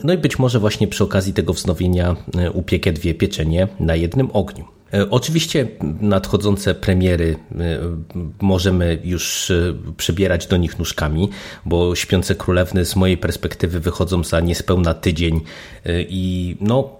No 0.05 0.13
i 0.13 0.19
być 0.19 0.39
może 0.39 0.59
właśnie 0.59 0.89
przy 0.89 1.05
okazji 1.05 1.33
tego 1.33 1.53
wznowienia 1.53 2.17
upiekę 2.53 2.93
dwie 2.93 3.15
pieczenie 3.15 3.69
na 3.81 3.97
jednym 3.97 4.31
ogniu. 4.33 4.76
E, 4.95 5.11
oczywiście 5.11 5.69
nadchodzące 6.01 6.75
premiery 6.75 7.37
e, 7.53 7.79
możemy 8.41 8.99
już 9.05 9.51
e, 9.51 9.75
przebierać 9.97 10.47
do 10.47 10.57
nich 10.57 10.79
nóżkami, 10.79 11.29
bo 11.65 11.97
Śpiące 11.97 12.35
Królewny 12.35 12.85
z 12.85 12.97
mojej 12.97 13.19
perspektywy 13.19 13.81
wychodzą 13.81 14.25
za 14.25 14.41
niespełna 14.41 14.95
tydzień 14.95 15.41
i 16.09 16.57
no 16.61 16.97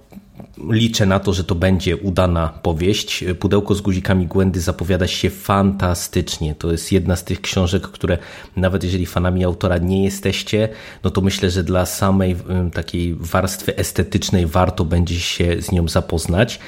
liczę 0.71 1.07
na 1.07 1.21
to, 1.21 1.33
że 1.33 1.45
to 1.45 1.55
będzie 1.55 1.97
udana 1.97 2.49
powieść. 2.49 3.25
Pudełko 3.41 3.75
z 3.75 3.81
guzikami 3.81 4.27
Gwendy 4.27 4.61
zapowiada 4.61 5.07
się 5.07 5.31
fantastycznie. 5.31 6.55
To 6.55 6.73
jest 6.73 6.93
jedna 6.93 7.17
z 7.17 7.25
tych 7.25 7.41
książek, 7.41 7.83
które 7.83 8.19
nawet 8.57 8.85
jeżeli 8.85 9.07
fanami 9.07 9.45
autora 9.45 9.79
nie 9.79 10.05
jesteście, 10.05 10.69
no 11.05 11.11
to 11.11 11.21
myślę, 11.21 11.51
że 11.51 11.65
dla 11.65 11.87
samej 11.87 12.37
takiej 12.75 13.15
warstwy 13.15 13.77
estetycznej 13.77 14.47
warto 14.47 14.85
będzie 14.85 15.21
się 15.21 15.63
z 15.63 15.73
nią 15.73 15.89
zapoznać. 15.89 16.61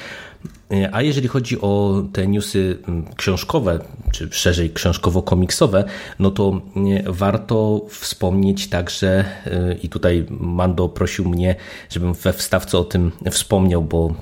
E, 0.73 0.95
a 0.95 1.01
jeżeli 1.01 1.27
chodzi 1.27 1.61
o 1.61 2.03
te 2.13 2.27
newsy 2.27 2.77
mm, 2.87 3.05
książkowe, 3.15 3.79
czy 4.11 4.29
szerzej 4.31 4.71
książkowo-komiksowe, 4.71 5.83
no 6.19 6.31
to 6.31 6.61
e, 6.75 7.11
warto 7.11 7.85
wspomnieć 7.89 8.69
także, 8.69 9.25
e, 9.45 9.73
i 9.73 9.89
tutaj 9.89 10.25
Mando 10.29 10.89
prosił 10.89 11.25
mnie, 11.25 11.55
żebym 11.89 12.13
we 12.13 12.33
wstawce 12.33 12.77
o 12.77 12.83
tym 12.83 13.11
wspomniał, 13.31 13.81
bo 13.81 14.13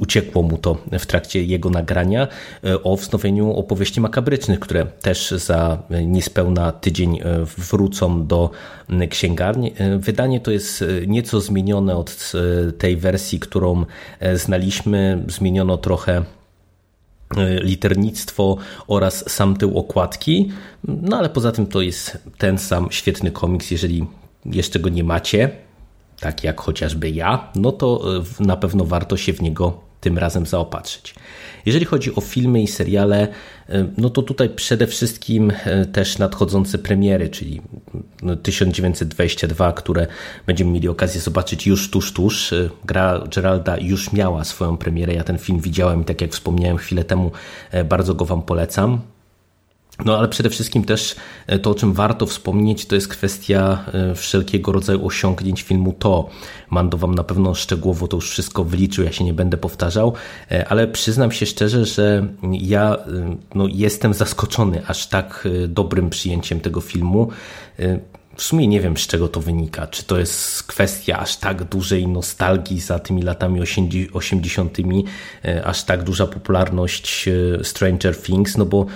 uciekło 0.00 0.42
mu 0.42 0.58
to 0.58 0.78
w 0.92 1.06
trakcie 1.06 1.44
jego 1.44 1.70
nagrania, 1.70 2.28
o 2.84 2.96
wznowieniu 2.96 3.52
opowieści 3.52 4.00
makabrycznych, 4.00 4.60
które 4.60 4.86
też 4.86 5.30
za 5.30 5.82
niespełna 6.06 6.72
tydzień 6.72 7.20
wrócą 7.58 8.26
do 8.26 8.50
księgarni. 9.10 9.72
Wydanie 9.98 10.40
to 10.40 10.50
jest 10.50 10.84
nieco 11.06 11.40
zmienione 11.40 11.96
od 11.96 12.32
tej 12.78 12.96
wersji, 12.96 13.40
którą 13.40 13.84
znaliśmy. 14.34 15.24
Zmieniono 15.28 15.78
trochę 15.78 15.91
trochę 15.92 16.24
e, 17.36 17.60
liternictwo 17.60 18.56
oraz 18.88 19.30
sam 19.30 19.56
tył 19.56 19.78
okładki, 19.78 20.52
no 20.84 21.18
ale 21.18 21.28
poza 21.28 21.52
tym 21.52 21.66
to 21.66 21.80
jest 21.80 22.18
ten 22.38 22.58
sam 22.58 22.88
świetny 22.90 23.30
komiks, 23.30 23.70
jeżeli 23.70 24.06
jeszcze 24.44 24.78
go 24.78 24.88
nie 24.88 25.04
macie, 25.04 25.50
tak 26.20 26.44
jak 26.44 26.60
chociażby 26.60 27.10
ja, 27.10 27.52
no 27.54 27.72
to 27.72 28.16
e, 28.16 28.44
na 28.44 28.56
pewno 28.56 28.84
warto 28.84 29.16
się 29.16 29.32
w 29.32 29.42
niego 29.42 29.80
tym 30.02 30.18
razem 30.18 30.46
zaopatrzyć. 30.46 31.14
Jeżeli 31.66 31.84
chodzi 31.84 32.14
o 32.14 32.20
filmy 32.20 32.62
i 32.62 32.66
seriale, 32.66 33.28
e, 33.68 33.86
no 33.98 34.10
to 34.10 34.22
tutaj 34.22 34.48
przede 34.48 34.86
wszystkim 34.86 35.52
e, 35.64 35.86
też 35.86 36.18
nadchodzące 36.18 36.78
premiery, 36.78 37.28
czyli 37.28 37.60
1922, 38.42 39.66
no, 39.66 39.72
które 39.72 40.06
będziemy 40.46 40.70
mieli 40.70 40.88
okazję 40.88 41.20
zobaczyć 41.20 41.66
już 41.66 41.90
tuż, 41.90 42.12
tuż. 42.12 42.52
E, 42.52 42.68
gra 42.84 43.24
Geralda 43.34 43.76
już 43.78 44.12
miała 44.12 44.44
swoją 44.44 44.76
premierę, 44.76 45.14
ja 45.14 45.24
ten 45.24 45.38
film 45.38 45.60
widziałem 45.60 46.02
i 46.02 46.04
tak 46.04 46.20
jak 46.20 46.32
wspomniałem 46.32 46.76
chwilę 46.76 47.04
temu, 47.04 47.30
bardzo 47.84 48.14
go 48.14 48.24
Wam 48.24 48.42
polecam. 48.42 49.11
No 50.04 50.18
ale 50.18 50.28
przede 50.28 50.50
wszystkim 50.50 50.84
też 50.84 51.16
e, 51.46 51.58
to, 51.58 51.70
o 51.70 51.74
czym 51.74 51.92
warto 51.92 52.26
wspomnieć, 52.26 52.86
to 52.86 52.94
jest 52.94 53.08
kwestia 53.08 53.84
e, 53.92 54.14
wszelkiego 54.14 54.72
rodzaju 54.72 55.06
osiągnięć 55.06 55.62
filmu 55.62 55.92
To. 55.98 56.28
Mando 56.70 56.98
wam 56.98 57.14
na 57.14 57.24
pewno 57.24 57.54
szczegółowo 57.54 58.08
to 58.08 58.16
już 58.16 58.30
wszystko 58.30 58.64
wyliczył, 58.64 59.04
ja 59.04 59.12
się 59.12 59.24
nie 59.24 59.34
będę 59.34 59.56
powtarzał, 59.56 60.12
e, 60.50 60.68
ale 60.68 60.88
przyznam 60.88 61.32
się 61.32 61.46
szczerze, 61.46 61.86
że 61.86 62.26
ja 62.52 62.96
no, 63.54 63.66
jestem 63.70 64.14
zaskoczony 64.14 64.82
aż 64.86 65.06
tak 65.06 65.48
dobrym 65.68 66.10
przyjęciem 66.10 66.60
tego 66.60 66.80
filmu. 66.80 67.28
W 68.36 68.42
sumie 68.42 68.68
nie 68.68 68.80
wiem, 68.80 68.96
z 68.96 69.06
czego 69.06 69.28
to 69.28 69.40
wynika. 69.40 69.86
Czy 69.86 70.04
to 70.04 70.18
jest 70.18 70.62
kwestia 70.62 71.18
aż 71.18 71.36
tak 71.36 71.64
dużej 71.64 72.08
nostalgii 72.08 72.80
za 72.80 72.98
tymi 72.98 73.22
latami 73.22 73.60
80., 74.12 74.78
aż 75.64 75.84
tak 75.84 76.02
duża 76.02 76.26
popularność 76.26 77.28
Stranger 77.62 78.22
Things, 78.22 78.56
no 78.56 78.64
bo 78.64 78.86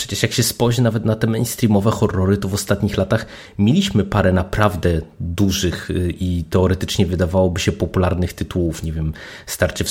Przecież 0.00 0.22
jak 0.22 0.32
się 0.32 0.42
spojrzy 0.42 0.82
nawet 0.82 1.04
na 1.04 1.16
te 1.16 1.26
mainstreamowe 1.26 1.90
horrory, 1.90 2.36
to 2.36 2.48
w 2.48 2.54
ostatnich 2.54 2.96
latach 2.96 3.26
mieliśmy 3.58 4.04
parę 4.04 4.32
naprawdę 4.32 5.00
dużych 5.20 5.90
y, 5.90 6.14
i 6.20 6.44
teoretycznie 6.50 7.06
wydawałoby 7.06 7.60
się 7.60 7.72
popularnych 7.72 8.32
tytułów. 8.32 8.82
Nie 8.82 8.92
wiem, 8.92 9.12
starczy 9.46 9.84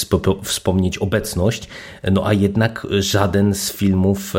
wspomnieć 0.43 0.97
obecność, 0.97 1.67
no 2.11 2.27
a 2.27 2.33
jednak 2.33 2.87
żaden 2.99 3.55
z 3.55 3.71
filmów, 3.71 4.33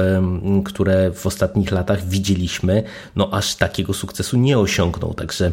które 0.65 1.11
w 1.13 1.27
ostatnich 1.27 1.71
latach 1.71 2.09
widzieliśmy, 2.09 2.83
no 3.17 3.31
aż 3.33 3.57
takiego 3.57 3.95
sukcesu 3.95 4.37
nie 4.37 4.59
osiągnął. 4.59 5.15
Także 5.15 5.53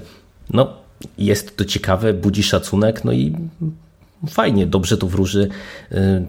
no, 0.50 0.74
jest 1.18 1.58
to 1.58 1.66
ciekawe, 1.66 2.14
budzi 2.14 2.44
szacunek, 2.44 3.04
no 3.04 3.12
i 3.12 3.36
fajnie, 4.30 4.66
dobrze 4.66 4.98
to 4.98 5.08
wróży 5.08 5.50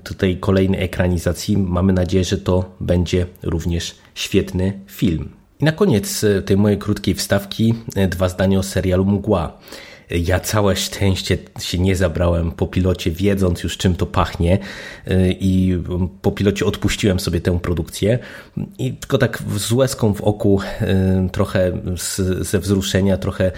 tutaj 0.04 0.36
kolejnej 0.36 0.82
ekranizacji. 0.82 1.58
Mamy 1.58 1.92
nadzieję, 1.92 2.24
że 2.24 2.38
to 2.38 2.76
będzie 2.80 3.26
również 3.42 3.94
świetny 4.14 4.80
film. 4.86 5.28
I 5.60 5.64
na 5.64 5.72
koniec 5.72 6.24
tej 6.46 6.56
mojej 6.56 6.78
krótkiej 6.78 7.14
wstawki 7.14 7.74
dwa 8.10 8.28
zdania 8.28 8.58
o 8.58 8.62
serialu 8.62 9.04
Mgła. 9.04 9.58
Ja 10.10 10.40
całe 10.40 10.76
szczęście 10.76 11.38
się 11.60 11.78
nie 11.78 11.96
zabrałem 11.96 12.52
po 12.52 12.66
pilocie, 12.66 13.10
wiedząc 13.10 13.62
już 13.62 13.76
czym 13.76 13.94
to 13.94 14.06
pachnie 14.06 14.58
y, 15.08 15.36
i 15.40 15.78
po 16.22 16.32
pilocie 16.32 16.66
odpuściłem 16.66 17.20
sobie 17.20 17.40
tę 17.40 17.60
produkcję. 17.60 18.18
I 18.78 18.92
tylko 18.92 19.18
tak 19.18 19.42
z 19.56 19.72
łezką 19.72 20.14
w 20.14 20.20
oku, 20.20 20.60
y, 21.26 21.30
trochę 21.30 21.72
ze 22.40 22.58
wzruszenia, 22.58 23.16
trochę 23.16 23.52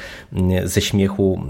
y, 0.62 0.68
ze 0.68 0.80
śmiechu 0.80 1.40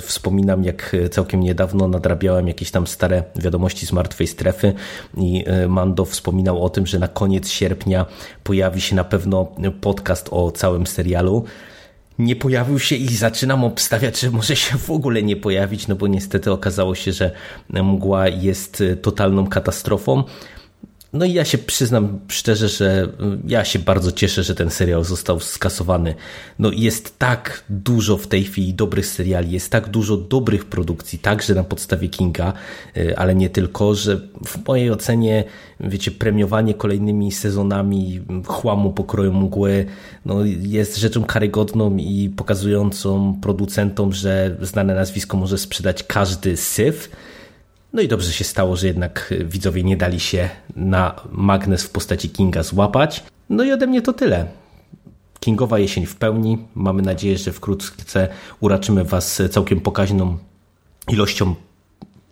wspominam, 0.00 0.64
jak 0.64 0.96
całkiem 1.10 1.40
niedawno 1.40 1.88
nadrabiałem 1.88 2.48
jakieś 2.48 2.70
tam 2.70 2.86
stare 2.86 3.22
wiadomości 3.36 3.86
z 3.86 3.92
martwej 3.92 4.26
strefy 4.26 4.72
i 5.16 5.44
Mando 5.68 6.04
wspominał 6.04 6.64
o 6.64 6.70
tym, 6.70 6.86
że 6.86 6.98
na 6.98 7.08
koniec 7.08 7.48
sierpnia 7.48 8.06
pojawi 8.44 8.80
się 8.80 8.96
na 8.96 9.04
pewno 9.04 9.52
podcast 9.80 10.28
o 10.30 10.50
całym 10.50 10.86
serialu 10.86 11.44
nie 12.18 12.36
pojawił 12.36 12.78
się 12.78 12.96
i 12.96 13.08
zaczynam 13.08 13.64
obstawiać, 13.64 14.20
że 14.20 14.30
może 14.30 14.56
się 14.56 14.78
w 14.78 14.90
ogóle 14.90 15.22
nie 15.22 15.36
pojawić, 15.36 15.88
no 15.88 15.96
bo 15.96 16.06
niestety 16.06 16.52
okazało 16.52 16.94
się, 16.94 17.12
że 17.12 17.30
mgła 17.70 18.28
jest 18.28 18.82
totalną 19.02 19.46
katastrofą. 19.46 20.24
No 21.16 21.24
i 21.24 21.32
ja 21.32 21.44
się 21.44 21.58
przyznam 21.58 22.20
szczerze, 22.28 22.68
że 22.68 23.04
y, 23.04 23.08
ja 23.46 23.64
się 23.64 23.78
bardzo 23.78 24.12
cieszę, 24.12 24.42
że 24.42 24.54
ten 24.54 24.70
serial 24.70 25.04
został 25.04 25.40
skasowany. 25.40 26.14
No 26.58 26.70
jest 26.72 27.18
tak 27.18 27.64
dużo 27.70 28.16
w 28.16 28.26
tej 28.26 28.44
chwili 28.44 28.74
dobrych 28.74 29.06
seriali, 29.06 29.50
jest 29.50 29.70
tak 29.70 29.88
dużo 29.88 30.16
dobrych 30.16 30.64
produkcji, 30.64 31.18
także 31.18 31.54
na 31.54 31.64
podstawie 31.64 32.08
Kinga, 32.08 32.52
y, 32.96 33.18
ale 33.18 33.34
nie 33.34 33.50
tylko, 33.50 33.94
że 33.94 34.16
w 34.46 34.66
mojej 34.66 34.90
ocenie, 34.90 35.44
wiecie, 35.80 36.10
premiowanie 36.10 36.74
kolejnymi 36.74 37.32
sezonami 37.32 38.20
chłamu 38.46 38.92
pokroju 38.92 39.32
mgły 39.32 39.86
no 40.24 40.44
jest 40.60 40.96
rzeczą 40.96 41.24
karygodną 41.24 41.96
i 41.96 42.32
pokazującą 42.36 43.38
producentom, 43.42 44.12
że 44.12 44.56
znane 44.62 44.94
nazwisko 44.94 45.36
może 45.36 45.58
sprzedać 45.58 46.02
każdy 46.02 46.56
syf 46.56 47.10
no 47.92 48.02
i 48.02 48.08
dobrze 48.08 48.32
się 48.32 48.44
stało, 48.44 48.76
że 48.76 48.86
jednak 48.86 49.34
widzowie 49.44 49.84
nie 49.84 49.96
dali 49.96 50.20
się 50.20 50.48
na 50.76 51.14
magnes 51.32 51.82
w 51.82 51.90
postaci 51.90 52.30
Kinga 52.30 52.62
złapać. 52.62 53.24
No 53.50 53.64
i 53.64 53.72
ode 53.72 53.86
mnie 53.86 54.02
to 54.02 54.12
tyle. 54.12 54.46
Kingowa 55.40 55.78
jesień 55.78 56.06
w 56.06 56.16
pełni. 56.16 56.58
Mamy 56.74 57.02
nadzieję, 57.02 57.38
że 57.38 57.52
wkrótce 57.52 58.28
uraczymy 58.60 59.04
Was 59.04 59.42
całkiem 59.50 59.80
pokaźną 59.80 60.38
ilością 61.08 61.54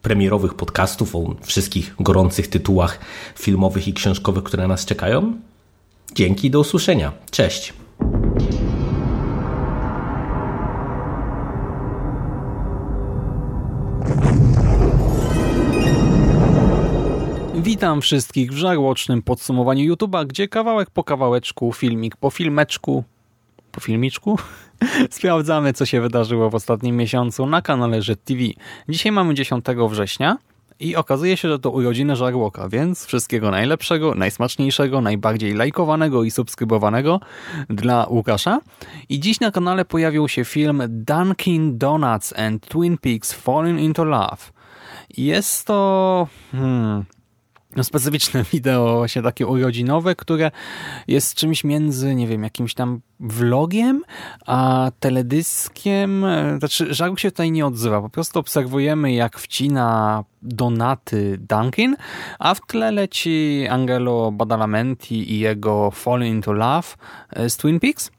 premierowych 0.03 0.55
podcastów 0.55 1.17
o 1.17 1.35
wszystkich 1.43 1.95
gorących 2.01 2.49
tytułach 2.49 2.99
filmowych 3.39 3.89
i 3.89 3.93
książkowych, 3.93 4.45
które 4.45 4.69
nas 4.69 4.85
czekają. 4.85 5.37
Dzięki, 6.15 6.51
do 6.51 6.61
usłyszenia. 6.61 7.13
Cześć. 7.31 7.73
Witam 17.65 18.01
wszystkich 18.01 18.53
w 18.53 18.57
żarłocznym 18.57 19.23
podsumowaniu 19.23 19.95
YouTube'a, 19.95 20.27
gdzie 20.27 20.49
kawałek 20.49 20.91
po 20.91 21.05
kawałeczku, 21.05 21.73
filmik 21.73 22.17
po 22.17 22.31
filmeczku, 22.31 23.05
po 23.73 23.81
filmiczku 23.81 24.39
sprawdzamy, 25.11 25.73
co 25.73 25.87
się 25.87 26.01
wydarzyło 26.01 26.51
w 26.51 26.55
ostatnim 26.55 26.97
miesiącu 26.97 27.47
na 27.47 27.63
kanale 27.63 28.01
TV. 28.25 28.41
Dzisiaj 28.89 29.13
mamy 29.13 29.35
10 29.35 29.65
września 29.91 30.39
i 30.81 30.97
okazuje 30.97 31.37
się, 31.37 31.49
że 31.49 31.59
to 31.59 31.71
urodziny 31.71 32.17
Żarłoka, 32.17 32.69
więc 32.69 33.07
wszystkiego 33.07 33.51
najlepszego, 33.51 34.15
najsmaczniejszego, 34.15 35.01
najbardziej 35.01 35.55
lajkowanego 35.55 36.23
i 36.23 36.31
subskrybowanego 36.31 37.21
dla 37.69 38.07
Łukasza. 38.11 38.61
I 39.09 39.21
dziś 39.21 39.41
na 39.41 39.51
kanale 39.51 39.85
pojawił 39.85 40.29
się 40.29 40.45
film 40.45 40.83
Dunkin' 40.89 41.79
Donuts 41.79 42.35
and 42.39 42.67
Twin 42.67 42.99
Peaks 42.99 43.33
Falling 43.33 43.81
into 43.81 44.05
Love. 44.05 44.53
Jest 45.17 45.67
to... 45.67 46.29
Hmm, 46.53 47.05
no, 47.77 47.85
specyficzne 47.85 48.45
wideo, 48.53 48.97
właśnie 48.97 49.23
takie 49.23 49.47
urodzinowe, 49.47 50.15
które 50.15 50.51
jest 51.09 51.35
czymś 51.35 51.65
między, 51.65 52.15
nie 52.15 52.27
wiem, 52.27 52.43
jakimś 52.43 52.75
tam 52.75 53.01
vlogiem, 53.21 54.03
a 54.47 54.91
teledyskiem. 55.01 56.27
Znaczy, 56.59 56.95
Żaruk 56.95 57.21
się 57.21 57.31
tutaj 57.31 57.51
nie 57.51 57.67
odzywa. 57.67 58.01
Po 58.01 58.09
prostu 58.09 58.39
obserwujemy, 58.39 59.13
jak 59.13 59.39
wcina 59.39 60.25
donaty 60.43 61.39
Duncan, 61.49 61.97
a 62.39 62.55
w 62.55 62.61
tle 62.61 62.91
leci 62.91 63.67
Angelo 63.71 64.33
Badalamenti 64.33 65.33
i 65.33 65.39
jego 65.39 65.91
Falling 65.91 66.35
into 66.35 66.53
Love 66.53 66.89
z 67.49 67.57
Twin 67.57 67.81
Peaks. 67.81 68.11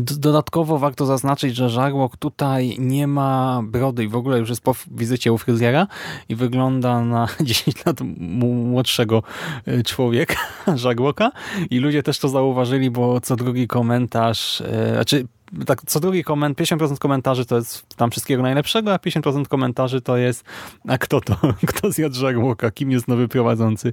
Dodatkowo 0.00 0.78
warto 0.78 1.06
zaznaczyć, 1.06 1.56
że 1.56 1.70
Żarłok 1.70 2.16
tutaj 2.16 2.76
nie 2.78 3.06
ma 3.06 3.60
brody 3.64 4.04
i 4.04 4.08
w 4.08 4.16
ogóle 4.16 4.38
już 4.38 4.48
jest 4.48 4.62
po 4.62 4.74
wizycie 4.90 5.32
u 5.32 5.38
fryzjera 5.38 5.86
i 6.28 6.34
wygląda 6.34 7.04
na 7.04 7.28
10 7.40 7.86
lat 7.86 8.00
młodszego 8.40 9.22
e, 9.66 9.82
człowieka, 9.82 10.36
Żarłoka 10.74 11.30
i 11.70 11.78
ludzie 11.78 12.02
też 12.02 12.18
to 12.18 12.28
zauważyli, 12.28 12.90
bo 12.90 13.20
co 13.20 13.36
drugi 13.36 13.68
komentarz, 13.68 14.60
e, 14.60 14.92
znaczy 14.92 15.26
tak, 15.66 15.82
co 15.86 16.00
drugi 16.00 16.24
komentarz, 16.24 16.68
50% 16.68 16.98
komentarzy 16.98 17.46
to 17.46 17.56
jest 17.56 17.94
tam 17.96 18.10
wszystkiego 18.10 18.42
najlepszego, 18.42 18.94
a 18.94 18.96
50% 18.96 19.48
komentarzy 19.48 20.00
to 20.00 20.16
jest 20.16 20.44
a 20.88 20.98
kto 20.98 21.20
to? 21.20 21.36
Kto 21.68 21.92
zjadł 21.92 22.14
Żarłoka? 22.14 22.70
Kim 22.70 22.90
jest 22.90 23.08
nowy 23.08 23.28
prowadzący? 23.28 23.92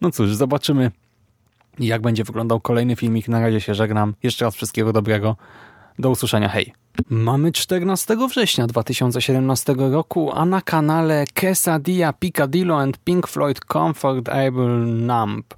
No 0.00 0.10
cóż, 0.10 0.34
zobaczymy 0.34 0.90
jak 1.78 2.02
będzie 2.02 2.24
wyglądał 2.24 2.60
kolejny 2.60 2.96
filmik. 2.96 3.28
Na 3.28 3.40
razie 3.40 3.60
się 3.60 3.74
żegnam. 3.74 4.14
Jeszcze 4.22 4.44
raz 4.44 4.54
wszystkiego 4.54 4.92
dobrego. 4.92 5.36
Do 5.98 6.10
usłyszenia. 6.10 6.48
Hej. 6.48 6.72
Mamy 7.10 7.52
14 7.52 8.16
września 8.28 8.66
2017 8.66 9.74
roku, 9.78 10.32
a 10.32 10.46
na 10.46 10.62
kanale 10.62 11.24
Quesadilla, 11.40 12.12
Picadillo 12.12 12.78
and 12.80 12.98
Pink 12.98 13.26
Floyd 13.26 13.60
Comfortable 13.72 14.68
Numb. 14.86 15.54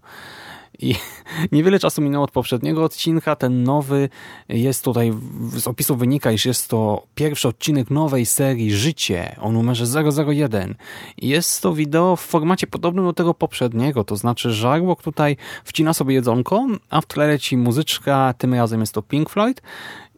I 0.79 0.95
niewiele 1.53 1.79
czasu 1.79 2.03
minęło 2.03 2.25
od 2.25 2.31
poprzedniego 2.31 2.85
odcinka. 2.85 3.37
Ten 3.37 3.63
nowy 3.63 4.09
jest 4.49 4.85
tutaj, 4.85 5.13
z 5.49 5.67
opisu 5.69 5.97
wynika, 5.97 6.33
iż 6.33 6.47
jest 6.47 6.69
to 6.69 7.07
pierwszy 7.15 7.49
odcinek 7.49 7.91
nowej 7.91 8.27
serii 8.27 8.73
Życie 8.73 9.37
o 9.41 9.53
numerze 9.53 9.85
001. 10.27 10.75
Jest 11.19 11.63
to 11.63 11.75
wideo 11.75 12.17
w 12.17 12.21
formacie 12.21 12.67
podobnym 12.67 13.05
do 13.05 13.13
tego 13.13 13.35
poprzedniego, 13.35 14.05
to 14.05 14.17
znaczy 14.17 14.53
żarłok 14.53 15.03
tutaj 15.03 15.37
wcina 15.65 15.95
sobie 15.95 16.15
jedzonko, 16.15 16.67
a 16.91 17.01
w 17.01 17.07
tle 17.07 17.27
leci 17.27 17.57
muzyczka, 17.57 18.35
tym 18.39 18.55
razem 18.55 18.81
jest 18.81 18.93
to 18.93 19.03
Pink 19.03 19.31
Floyd 19.31 19.63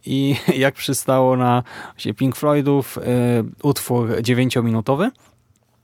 i 0.06 0.36
jak 0.64 0.74
przystało 0.74 1.36
na 1.36 1.62
Pink 2.16 2.36
Floydów, 2.36 2.96
yy, 2.96 3.50
utwór 3.62 4.22
dziewięciominutowy. 4.22 5.10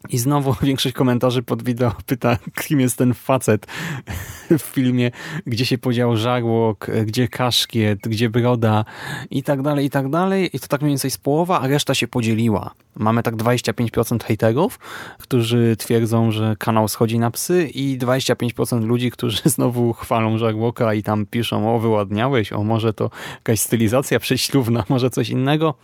I 0.09 0.19
znowu 0.19 0.55
większość 0.63 0.95
komentarzy 0.95 1.43
pod 1.43 1.63
wideo 1.63 1.93
pyta, 2.07 2.37
kim 2.55 2.81
jest 2.81 2.99
ten 2.99 3.15
facet 3.15 3.67
w 4.59 4.63
filmie, 4.63 5.11
gdzie 5.47 5.67
się 5.67 5.79
podział 5.79 6.17
żarłok, 6.17 6.87
gdzie 7.05 7.29
kaszkiet, 7.29 7.99
gdzie 8.03 8.31
broda 8.31 8.85
i 9.31 9.43
tak 9.43 9.63
dalej, 9.63 9.87
i 9.87 9.91
tak 9.91 10.09
dalej. 10.09 10.51
I 10.53 10.61
to 10.61 10.67
tak 10.67 10.81
mniej 10.81 10.91
więcej 10.91 11.11
z 11.11 11.19
połowa, 11.19 11.61
a 11.61 11.67
reszta 11.67 11.95
się 11.95 12.09
podzieliła. 12.09 12.71
Mamy 12.97 13.23
tak 13.23 13.37
25% 13.37 14.25
hejterów, 14.25 14.79
którzy 15.19 15.77
twierdzą, 15.79 16.31
że 16.31 16.57
kanał 16.59 16.89
schodzi 16.89 17.19
na 17.19 17.31
psy 17.31 17.69
i 17.75 17.99
25% 17.99 18.85
ludzi, 18.85 19.11
którzy 19.11 19.43
znowu 19.57 19.93
chwalą 19.93 20.39
żarłoka 20.39 20.95
i 20.95 21.03
tam 21.03 21.27
piszą, 21.27 21.75
o 21.75 21.79
wyładniałeś, 21.79 22.53
o 22.53 22.65
może 22.65 22.93
to 22.93 23.11
jakaś 23.35 23.61
stylizacja 23.61 24.21
prześlubna, 24.21 24.85
może 24.89 25.11
coś 25.11 25.29
innego. 25.29 25.75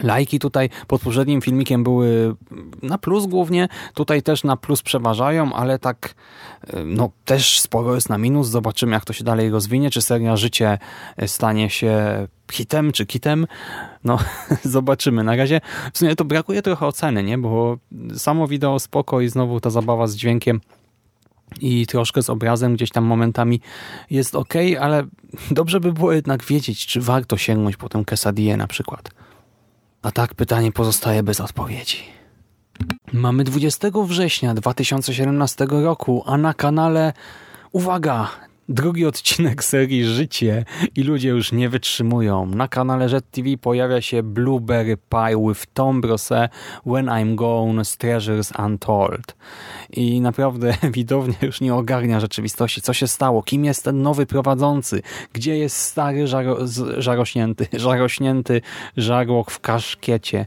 Lajki 0.00 0.38
tutaj 0.38 0.68
pod 0.86 1.00
poprzednim 1.02 1.40
filmikiem 1.40 1.84
były 1.84 2.34
na 2.82 2.98
plus 2.98 3.26
głównie, 3.26 3.68
tutaj 3.94 4.22
też 4.22 4.44
na 4.44 4.56
plus 4.56 4.82
przeważają, 4.82 5.52
ale 5.52 5.78
tak 5.78 6.14
no 6.84 7.10
też 7.24 7.60
sporo 7.60 7.94
jest 7.94 8.08
na 8.08 8.18
minus. 8.18 8.48
Zobaczymy 8.48 8.92
jak 8.92 9.04
to 9.04 9.12
się 9.12 9.24
dalej 9.24 9.50
rozwinie, 9.50 9.90
czy 9.90 10.02
seria 10.02 10.36
Życie 10.36 10.78
stanie 11.26 11.70
się 11.70 12.26
hitem 12.52 12.92
czy 12.92 13.06
kitem. 13.06 13.46
No 14.04 14.18
zobaczymy. 14.62 15.24
Na 15.24 15.36
razie 15.36 15.60
w 15.92 15.98
sumie 15.98 16.16
to 16.16 16.24
brakuje 16.24 16.62
trochę 16.62 16.86
oceny, 16.86 17.22
nie? 17.22 17.38
bo 17.38 17.78
samo 18.16 18.48
wideo 18.48 18.78
spoko 18.78 19.20
i 19.20 19.28
znowu 19.28 19.60
ta 19.60 19.70
zabawa 19.70 20.06
z 20.06 20.16
dźwiękiem 20.16 20.60
i 21.60 21.86
troszkę 21.86 22.22
z 22.22 22.30
obrazem 22.30 22.74
gdzieś 22.74 22.90
tam 22.90 23.04
momentami 23.04 23.60
jest 24.10 24.34
ok, 24.34 24.54
ale 24.80 25.06
dobrze 25.50 25.80
by 25.80 25.92
było 25.92 26.12
jednak 26.12 26.44
wiedzieć, 26.44 26.86
czy 26.86 27.00
warto 27.00 27.36
sięgnąć 27.36 27.76
po 27.76 27.88
tę 27.88 28.02
quesadillę 28.06 28.56
na 28.56 28.66
przykład. 28.66 29.10
A 30.06 30.12
tak 30.12 30.34
pytanie 30.34 30.72
pozostaje 30.72 31.22
bez 31.22 31.40
odpowiedzi. 31.40 31.98
Mamy 33.12 33.44
20 33.44 33.88
września 34.06 34.54
2017 34.54 35.66
roku, 35.70 36.22
a 36.26 36.36
na 36.36 36.54
kanale, 36.54 37.12
uwaga, 37.72 38.28
Drugi 38.68 39.06
odcinek 39.06 39.64
serii 39.64 40.04
Życie 40.04 40.64
i 40.96 41.02
ludzie 41.02 41.28
już 41.28 41.52
nie 41.52 41.68
wytrzymują. 41.68 42.46
Na 42.46 42.68
kanale 42.68 43.08
Jet 43.08 43.30
TV 43.30 43.48
pojawia 43.60 44.00
się 44.00 44.22
Blueberry 44.22 44.96
Pie 44.96 45.48
with 45.48 45.66
Tom 45.74 46.00
Brose 46.00 46.48
When 46.86 47.06
I'm 47.06 47.34
Gone 47.34 47.84
z 47.84 47.96
Treasures 47.96 48.52
Untold. 48.58 49.36
I 49.90 50.20
naprawdę 50.20 50.74
widownia 50.98 51.34
już 51.42 51.60
nie 51.60 51.74
ogarnia 51.74 52.20
rzeczywistości. 52.20 52.82
Co 52.82 52.92
się 52.92 53.06
stało? 53.06 53.42
Kim 53.42 53.64
jest 53.64 53.84
ten 53.84 54.02
nowy 54.02 54.26
prowadzący? 54.26 55.02
Gdzie 55.32 55.58
jest 55.58 55.76
stary 55.76 56.26
żaro, 56.26 56.58
żarośnięty, 56.98 57.66
żarośnięty 57.86 58.60
żarłok 58.96 59.50
w 59.50 59.60
kaszkiecie? 59.60 60.44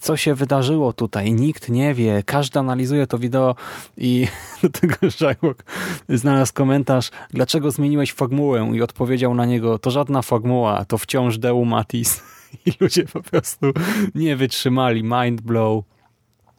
Co 0.00 0.16
się 0.16 0.34
wydarzyło 0.34 0.92
tutaj? 0.92 1.32
Nikt 1.32 1.68
nie 1.68 1.94
wie. 1.94 2.22
Każdy 2.26 2.58
analizuje 2.58 3.06
to 3.06 3.18
wideo 3.18 3.54
i 3.96 4.26
do 4.62 4.68
tego 4.68 5.10
żarłok 5.10 5.64
znalazł 6.08 6.52
komentarz, 6.54 7.10
dlaczego 7.30 7.55
dlaczego 7.56 7.70
zmieniłeś 7.70 8.12
formułę 8.12 8.70
i 8.74 8.82
odpowiedział 8.82 9.34
na 9.34 9.46
niego, 9.46 9.78
to 9.78 9.90
żadna 9.90 10.22
formuła, 10.22 10.84
to 10.84 10.98
wciąż 10.98 11.38
Deumatis. 11.38 12.22
I 12.66 12.72
ludzie 12.80 13.04
po 13.04 13.22
prostu 13.22 13.66
nie 14.14 14.36
wytrzymali, 14.36 15.02
mind 15.02 15.40
blow. 15.40 15.84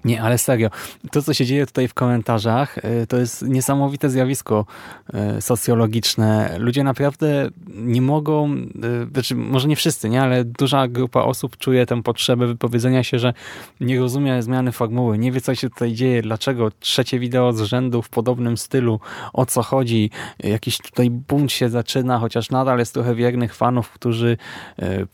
Nie, 0.06 0.22
ale 0.22 0.38
serio, 0.38 0.70
to 1.12 1.22
co 1.22 1.34
się 1.34 1.46
dzieje 1.46 1.66
tutaj 1.66 1.88
w 1.88 1.94
komentarzach, 1.94 2.78
e, 2.78 3.08
to 3.08 3.18
jest 3.18 3.42
niesamowite 3.42 4.10
zjawisko 4.10 4.66
e, 5.14 5.42
socjologiczne. 5.42 6.56
Ludzie 6.60 6.84
naprawdę 6.84 7.50
nie 7.68 8.02
mogą, 8.02 8.52
e, 8.54 9.12
znaczy 9.14 9.36
może 9.36 9.68
nie 9.68 9.76
wszyscy, 9.76 10.10
nie, 10.10 10.22
ale 10.22 10.46
duża 10.46 10.88
grupa 10.88 11.22
osób 11.22 11.58
czuje 11.58 11.86
tę 11.86 12.04
potrzebę 12.04 12.48
wypowiedzenia 12.48 13.04
się, 13.04 13.20
że 13.20 13.34
nie 13.80 14.00
rozumie 14.00 14.44
zmiany 14.44 14.72
formuły, 14.72 15.18
nie 15.18 15.32
wie 15.32 15.42
co 15.42 15.56
się 15.56 15.70
tutaj 15.70 15.94
dzieje, 15.94 16.22
dlaczego 16.22 16.72
trzecie 16.80 17.20
wideo 17.20 17.54
z 17.54 17.62
rzędu 17.62 18.02
w 18.02 18.10
podobnym 18.10 18.58
stylu, 18.58 19.00
o 19.34 19.46
co 19.46 19.64
chodzi, 19.64 20.10
jakiś 20.40 20.78
tutaj 20.78 21.10
bunt 21.10 21.52
się 21.52 21.70
zaczyna, 21.70 22.20
chociaż 22.20 22.50
nadal 22.50 22.80
jest 22.80 22.94
trochę 22.94 23.16
wiernych 23.16 23.56
fanów, 23.56 23.90
którzy 23.90 24.38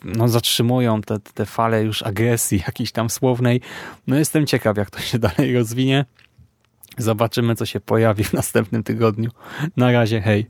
no, 0.04 0.28
zatrzymują 0.28 1.02
te, 1.02 1.20
te 1.20 1.46
fale 1.46 1.84
już 1.84 2.04
agresji 2.04 2.64
jakiejś 2.68 2.92
tam 2.92 3.10
słownej. 3.10 3.62
No 4.08 4.16
jestem 4.16 4.46
ciekaw, 4.46 4.73
jak 4.78 4.90
to 4.90 5.00
się 5.00 5.20
dalej 5.20 5.54
rozwinie. 5.54 6.06
Zobaczymy, 6.98 7.56
co 7.56 7.66
się 7.66 7.80
pojawi 7.80 8.24
w 8.24 8.34
następnym 8.34 8.84
tygodniu. 8.84 9.30
Na 9.78 9.92
razie, 9.92 10.22
hej. 10.22 10.48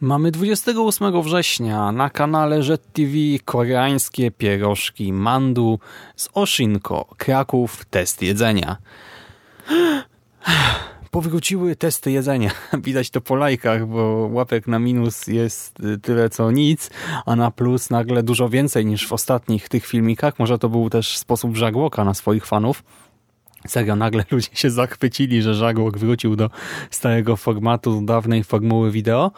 Mamy 0.00 0.30
28 0.30 1.22
września 1.22 1.92
na 1.92 2.10
kanale 2.10 2.60
Jet 2.60 2.92
TV 2.92 3.12
koreańskie 3.44 4.30
pierożki 4.30 5.12
mandu 5.12 5.78
z 6.16 6.28
Oshinko, 6.34 7.06
Kraków, 7.16 7.84
test 7.84 8.22
jedzenia. 8.22 8.76
Powróciły 11.10 11.76
testy 11.76 12.10
jedzenia. 12.10 12.50
Widać 12.84 13.10
to 13.10 13.20
po 13.20 13.36
lajkach, 13.36 13.86
bo 13.86 14.28
łapek 14.32 14.66
na 14.66 14.78
minus 14.78 15.26
jest 15.26 15.78
tyle 16.02 16.30
co 16.30 16.50
nic, 16.50 16.90
a 17.26 17.36
na 17.36 17.50
plus 17.50 17.90
nagle 17.90 18.22
dużo 18.22 18.48
więcej 18.48 18.86
niż 18.86 19.08
w 19.08 19.12
ostatnich 19.12 19.68
tych 19.68 19.86
filmikach. 19.86 20.38
Może 20.38 20.58
to 20.58 20.68
był 20.68 20.90
też 20.90 21.18
sposób 21.18 21.56
żagłoka 21.56 22.04
na 22.04 22.14
swoich 22.14 22.46
fanów. 22.46 22.82
Serio, 23.70 23.96
nagle 23.96 24.24
ludzie 24.30 24.48
się 24.52 24.70
zachwycili, 24.70 25.42
że 25.42 25.54
Żagłok 25.54 25.98
wrócił 25.98 26.36
do 26.36 26.50
starego 26.90 27.36
formatu, 27.36 28.00
dawnej 28.02 28.44
formuły 28.44 28.90
wideo. 28.90 29.32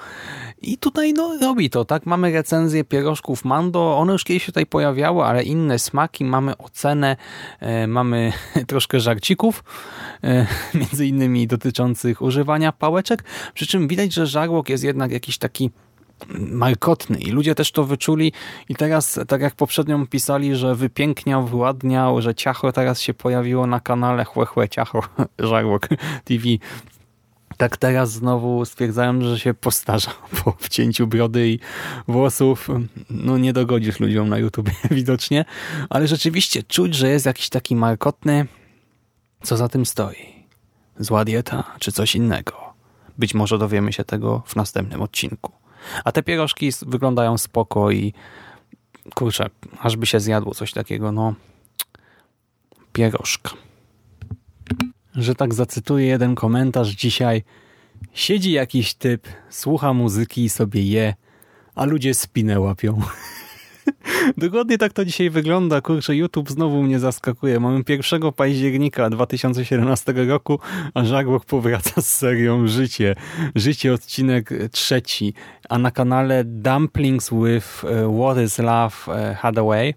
I 0.63 0.79
tutaj 0.79 1.13
no, 1.13 1.39
robi 1.41 1.71
to, 1.71 1.85
tak? 1.85 2.07
Mamy 2.07 2.33
recenzję 2.33 2.85
pierożków 2.85 3.45
Mando, 3.45 3.99
one 3.99 4.13
już 4.13 4.25
kiedyś 4.25 4.47
tutaj 4.47 4.67
pojawiały, 4.67 5.25
ale 5.25 5.43
inne 5.43 5.79
smaki, 5.79 6.25
mamy 6.25 6.59
ocenę, 6.59 7.17
e, 7.61 7.87
mamy 7.87 8.33
troszkę 8.67 9.01
żarcików, 9.01 9.65
e, 10.25 10.47
między 10.75 11.07
innymi 11.07 11.47
dotyczących 11.47 12.23
używania 12.23 12.73
pałeczek, 12.73 13.25
przy 13.55 13.67
czym 13.67 13.89
widać, 13.89 14.15
że 14.15 14.27
Żarłok 14.27 14.69
jest 14.69 14.85
jednak 14.85 15.13
jakiś 15.13 15.39
taki 15.39 15.71
markotny 16.39 17.19
i 17.19 17.31
ludzie 17.31 17.55
też 17.55 17.73
to 17.73 17.85
wyczuli 17.85 18.33
i 18.69 18.75
teraz, 18.75 19.21
tak 19.29 19.41
jak 19.41 19.55
poprzednio 19.55 20.07
pisali, 20.07 20.57
że 20.57 20.75
wypiękniał, 20.75 21.47
wyładniał, 21.47 22.23
że 22.23 22.35
ciacho 22.35 22.73
teraz 22.73 23.01
się 23.01 23.15
pojawiło 23.15 23.67
na 23.67 23.81
kanale 23.81 24.25
chłe, 24.25 24.47
chłe 24.47 24.69
ciacho, 24.69 25.03
żarłok 25.39 25.89
TV. 26.25 26.45
Tak 27.57 27.77
teraz 27.77 28.11
znowu 28.11 28.65
stwierdzają, 28.65 29.23
że 29.23 29.39
się 29.39 29.55
postarza 29.55 30.11
po 30.45 30.53
wcięciu 30.59 31.07
brody 31.07 31.49
i 31.49 31.59
włosów. 32.09 32.69
No 33.11 33.39
nie 33.39 33.53
dogodzisz 33.53 34.01
ludziom 34.01 34.29
na 34.29 34.39
YouTube 34.39 34.71
widocznie, 34.91 35.45
ale 35.91 36.09
rzeczywiście 36.09 36.63
czuć, 36.63 36.95
że 36.95 37.09
jest 37.09 37.27
jakiś 37.27 37.49
taki 37.49 37.77
markotny. 37.77 38.47
Co 39.43 39.57
za 39.57 39.69
tym 39.69 39.87
stoi? 39.87 40.45
Zła 40.99 41.25
dieta 41.25 41.65
czy 41.79 41.93
coś 41.93 42.17
innego? 42.17 42.53
Być 43.19 43.35
może 43.35 43.59
dowiemy 43.59 43.93
się 43.93 44.05
tego 44.05 44.43
w 44.47 44.57
następnym 44.57 45.03
odcinku. 45.03 45.58
A 46.05 46.13
te 46.13 46.23
pierożki 46.23 46.71
wyglądają 46.87 47.39
spoko 47.39 47.91
i 47.91 48.13
kurczę, 49.15 49.51
aż 49.81 49.97
by 49.97 50.07
się 50.07 50.21
zjadło 50.21 50.55
coś 50.55 50.73
takiego, 50.73 51.13
no 51.13 51.35
pierożka. 52.93 53.51
Że 55.15 55.35
tak 55.35 55.55
zacytuję 55.55 56.07
jeden 56.07 56.35
komentarz 56.35 56.89
dzisiaj. 56.89 57.45
Siedzi 58.13 58.53
jakiś 58.53 58.95
typ, 58.95 59.29
słucha 59.51 59.93
muzyki 59.93 60.45
i 60.45 60.49
sobie 60.49 60.83
je, 60.83 61.15
a 61.75 61.85
ludzie 61.85 62.15
spinę 62.15 62.61
łapią. 62.61 63.01
Dokładnie 64.37 64.79
tak 64.79 64.93
to 64.93 65.05
dzisiaj 65.05 65.31
wygląda. 65.31 65.81
Kurczę, 65.81 66.17
YouTube 66.17 66.51
znowu 66.51 66.83
mnie 66.83 66.99
zaskakuje. 66.99 67.61
Mamy 67.61 67.83
1 67.89 68.33
października 68.33 69.11
2017 69.11 70.13
roku, 70.13 70.59
a 70.95 71.05
Żarłok 71.05 71.45
powraca 71.45 72.03
z 72.03 72.17
serią 72.17 72.67
Życie. 72.67 73.15
Życie 73.55 73.93
odcinek 73.93 74.51
trzeci, 74.73 75.35
a 75.69 75.79
na 75.79 75.91
kanale 75.91 76.45
Dumplings 76.45 77.31
with 77.31 77.85
e, 77.85 78.19
What 78.21 78.39
is 78.45 78.59
Love 78.59 78.95
e, 79.09 79.35
Hadaway. 79.35 79.95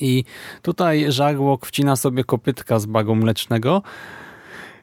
I 0.00 0.24
tutaj 0.62 1.12
Żarłok 1.12 1.66
wcina 1.66 1.96
sobie 1.96 2.24
kopytka 2.24 2.78
z 2.78 2.86
bagu 2.86 3.14
mlecznego 3.14 3.82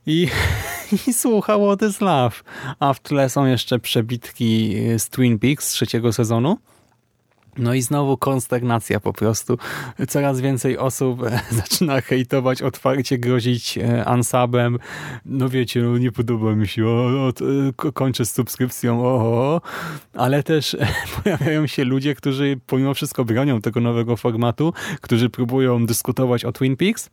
i, 0.05 0.28
i 1.08 1.14
słucha 1.14 1.58
What 1.58 1.82
is 1.82 2.01
Love. 2.01 2.36
A 2.80 2.93
w 2.93 2.99
tle 2.99 3.30
są 3.30 3.45
jeszcze 3.45 3.80
przebitki 3.80 4.76
z 4.97 5.10
Twin 5.10 5.39
Peaks 5.39 5.68
z 5.68 5.72
trzeciego 5.72 6.14
sezonu. 6.14 6.58
No 7.58 7.74
i 7.74 7.82
znowu 7.82 8.18
konstagnacja 8.18 8.99
po 8.99 9.14
prostu. 9.14 9.58
Coraz 10.08 10.41
więcej 10.41 10.78
osób 10.78 11.24
e, 11.24 11.39
zaczyna 11.62 12.01
hejtować, 12.01 12.62
otwarcie 12.62 13.18
grozić 13.18 13.78
e, 13.78 14.05
ansabem. 14.05 14.80
No 15.26 15.49
wiecie, 15.49 15.82
no 15.82 15.97
nie 15.97 16.12
podoba 16.12 16.55
mi 16.55 16.68
się, 16.68 16.86
o, 16.86 17.28
o, 17.78 17.91
kończę 17.91 18.26
z 18.26 18.32
subskrypcją, 18.32 19.05
o, 19.05 19.16
o, 19.16 19.62
ale 20.14 20.43
też 20.43 20.78
pojawiają 21.24 21.68
się 21.68 21.84
ludzie, 21.84 22.16
którzy 22.16 22.60
pomimo 22.68 22.93
wszystko 22.93 23.26
bronią 23.26 23.62
tego 23.62 23.80
nowego 23.80 24.18
formatu, 24.18 24.74
którzy 25.01 25.30
próbują 25.30 25.86
dyskutować 25.86 26.45
o 26.45 26.51
Twin 26.51 26.78
Peaks, 26.78 27.10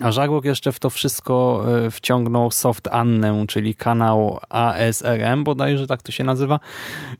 a 0.00 0.12
Żarłok 0.12 0.44
jeszcze 0.44 0.72
w 0.72 0.78
to 0.78 0.90
wszystko 0.90 1.64
wciągnął 1.90 2.50
Soft 2.50 2.88
Annę, 2.88 3.44
czyli 3.48 3.74
kanał 3.74 4.38
ASRM, 4.48 5.44
bodajże 5.44 5.86
tak 5.86 6.02
to 6.02 6.12
się 6.12 6.24
nazywa. 6.24 6.60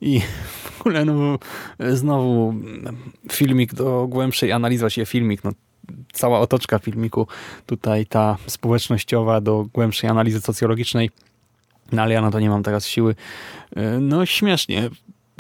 I 0.01 0.21
ogóle 0.87 1.05
no, 1.05 1.39
znowu 1.79 2.55
filmik 3.33 3.75
do 3.75 4.07
głębszej 4.09 4.53
analizy, 4.53 4.81
właściwie 4.81 5.07
filmik, 5.07 5.45
no, 5.45 5.51
cała 6.13 6.41
otoczka 6.41 6.79
filmiku, 6.79 7.27
tutaj 7.67 8.07
ta 8.07 8.37
społecznościowa 8.47 9.41
do 9.41 9.67
głębszej 9.75 10.11
analizy 10.11 10.41
socjologicznej, 10.41 11.11
no 11.93 12.03
ale 12.03 12.15
ja 12.15 12.21
na 12.21 12.31
to 12.31 12.41
nie 12.41 12.51
mam 12.51 12.63
teraz 12.63 12.87
siły. 12.87 13.15
No 14.01 14.27
śmiesznie, 14.27 14.91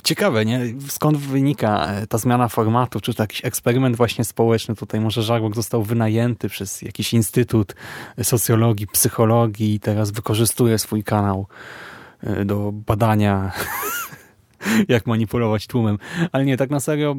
ciekawe, 0.04 0.44
nie? 0.44 0.60
Skąd 0.88 1.16
wynika 1.18 1.88
ta 2.08 2.18
zmiana 2.18 2.48
formatu? 2.48 3.00
Czy 3.00 3.14
to 3.14 3.22
jakiś 3.22 3.44
eksperyment 3.44 3.96
właśnie 3.96 4.24
społeczny? 4.24 4.74
Tutaj 4.74 5.00
może 5.00 5.22
Żarłok 5.22 5.54
został 5.54 5.82
wynajęty 5.82 6.48
przez 6.48 6.82
jakiś 6.82 7.14
instytut 7.14 7.74
socjologii, 8.22 8.86
psychologii 8.86 9.74
i 9.74 9.80
teraz 9.80 10.10
wykorzystuje 10.10 10.78
swój 10.78 11.04
kanał 11.04 11.46
e, 12.20 12.44
do 12.44 12.72
badania 12.72 13.52
jak 14.88 15.06
manipulować 15.06 15.66
tłumem. 15.66 15.98
Ale 16.32 16.44
nie, 16.44 16.56
tak 16.56 16.70
na 16.70 16.80
serio 16.80 17.16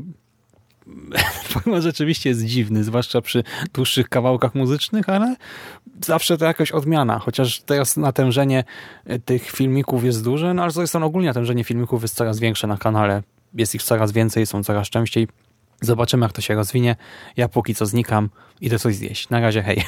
format 1.49 1.83
rzeczywiście 1.83 2.29
jest 2.29 2.45
dziwny, 2.45 2.83
zwłaszcza 2.83 3.21
przy 3.21 3.43
dłuższych 3.73 4.09
kawałkach 4.09 4.55
muzycznych, 4.55 5.09
ale 5.09 5.35
zawsze 6.05 6.38
to 6.38 6.45
jakaś 6.45 6.71
odmiana, 6.71 7.19
chociaż 7.19 7.61
teraz 7.61 7.97
natężenie 7.97 8.63
tych 9.25 9.51
filmików 9.51 10.03
jest 10.03 10.23
duże, 10.23 10.53
no 10.53 10.63
ale 10.63 10.71
zresztą 10.71 11.03
ogólnie 11.03 11.27
natężenie 11.27 11.63
filmików 11.63 12.01
jest 12.01 12.15
coraz 12.15 12.39
większe 12.39 12.67
na 12.67 12.77
kanale. 12.77 13.23
Jest 13.53 13.75
ich 13.75 13.83
coraz 13.83 14.11
więcej, 14.11 14.45
są 14.45 14.63
coraz 14.63 14.89
częściej. 14.89 15.27
Zobaczymy, 15.81 16.25
jak 16.25 16.33
to 16.33 16.41
się 16.41 16.55
rozwinie. 16.55 16.95
Ja 17.38 17.47
póki 17.47 17.75
co 17.75 17.85
znikam, 17.85 18.29
idę 18.61 18.79
coś 18.79 18.95
zjeść. 18.95 19.29
Na 19.29 19.39
razie, 19.39 19.63
hej. 19.63 19.83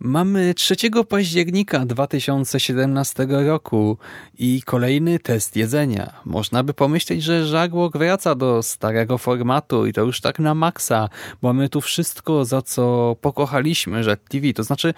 Mamy 0.00 0.54
3 0.54 0.76
października 1.08 1.86
2017 1.86 3.26
roku 3.28 3.98
i 4.38 4.62
kolejny 4.62 5.18
test 5.18 5.56
jedzenia. 5.56 6.12
Można 6.24 6.62
by 6.62 6.74
pomyśleć, 6.74 7.22
że 7.22 7.46
Żarłok 7.46 7.98
wraca 7.98 8.34
do 8.34 8.62
starego 8.62 9.18
formatu 9.18 9.86
i 9.86 9.92
to 9.92 10.02
już 10.02 10.20
tak 10.20 10.38
na 10.38 10.54
maksa. 10.54 11.08
Mamy 11.42 11.68
tu 11.68 11.80
wszystko, 11.80 12.44
za 12.44 12.62
co 12.62 13.16
pokochaliśmy 13.20 14.04
że 14.04 14.16
TV. 14.16 14.52
To 14.52 14.62
znaczy, 14.62 14.94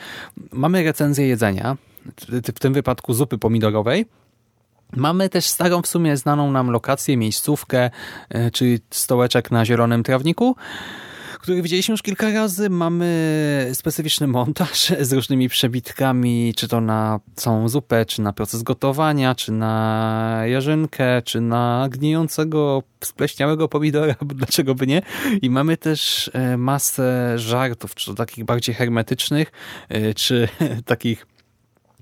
mamy 0.53 0.83
recenzję 0.85 1.27
jedzenia, 1.27 1.77
w 2.55 2.59
tym 2.61 2.73
wypadku 2.73 3.15
zupy 3.15 3.39
pomidorowej, 3.39 4.07
Mamy 4.97 5.29
też 5.29 5.47
starą 5.47 5.83
w 5.83 5.87
sumie 5.87 6.17
znaną 6.17 6.51
nam 6.51 6.71
lokację, 6.71 7.17
miejscówkę, 7.17 7.91
e, 8.29 8.51
czyli 8.51 8.79
stołeczek 8.91 9.51
na 9.51 9.65
zielonym 9.65 10.03
trawniku, 10.03 10.57
który 11.41 11.63
widzieliśmy 11.63 11.93
już 11.93 12.03
kilka 12.03 12.33
razy. 12.33 12.71
Mamy 12.71 13.71
specyficzny 13.75 14.27
montaż 14.27 14.93
z 15.01 15.13
różnymi 15.13 15.49
przebitkami, 15.49 16.55
czy 16.57 16.69
to 16.69 16.81
na 16.81 17.21
całą 17.35 17.69
zupę, 17.69 18.07
czy 18.07 18.23
na 18.23 18.33
proces 18.33 18.63
gotowania, 18.63 19.35
czy 19.35 19.53
na 19.53 20.43
jarzynkę, 20.47 21.23
czy 21.23 21.41
na 21.41 21.89
gnijącego, 21.91 22.83
spleśniałego 23.05 23.69
pomidora, 23.69 24.15
dlaczego 24.35 24.75
by 24.75 24.87
nie. 24.87 25.03
I 25.43 25.51
mamy 25.51 25.77
też 25.77 26.31
e, 26.35 26.57
masę 26.57 27.39
żartów, 27.39 27.95
czy 27.95 28.07
to 28.07 28.15
takich 28.15 28.45
bardziej 28.45 28.75
hermetycznych, 28.75 29.53
e, 29.89 30.15
czy 30.15 30.49
takich 30.85 31.27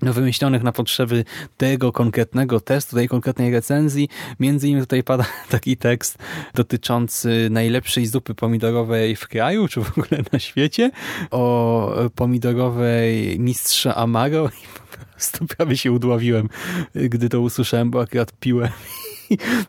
wymyślonych 0.02 0.62
na 0.62 0.72
potrzeby 0.72 1.24
tego 1.56 1.92
konkretnego 1.92 2.60
testu, 2.60 2.96
tej 2.96 3.08
konkretnej 3.08 3.52
recenzji. 3.52 4.08
Między 4.40 4.68
innymi 4.68 4.82
tutaj 4.82 5.02
pada 5.02 5.24
taki 5.50 5.76
tekst 5.76 6.18
dotyczący 6.54 7.48
najlepszej 7.50 8.06
zupy 8.06 8.34
pomidorowej 8.34 9.16
w 9.16 9.28
kraju, 9.28 9.68
czy 9.68 9.80
w 9.84 9.98
ogóle 9.98 10.22
na 10.32 10.38
świecie, 10.38 10.90
o 11.30 11.92
pomidorowej 12.14 13.40
mistrza 13.40 13.94
Amaro 13.94 14.48
i 14.48 14.66
po 14.78 15.06
prostu 15.12 15.46
prawie 15.46 15.76
się 15.76 15.92
udławiłem, 15.92 16.48
gdy 16.94 17.28
to 17.28 17.40
usłyszałem, 17.40 17.90
bo 17.90 18.00
akurat 18.00 18.32
piłem 18.40 18.70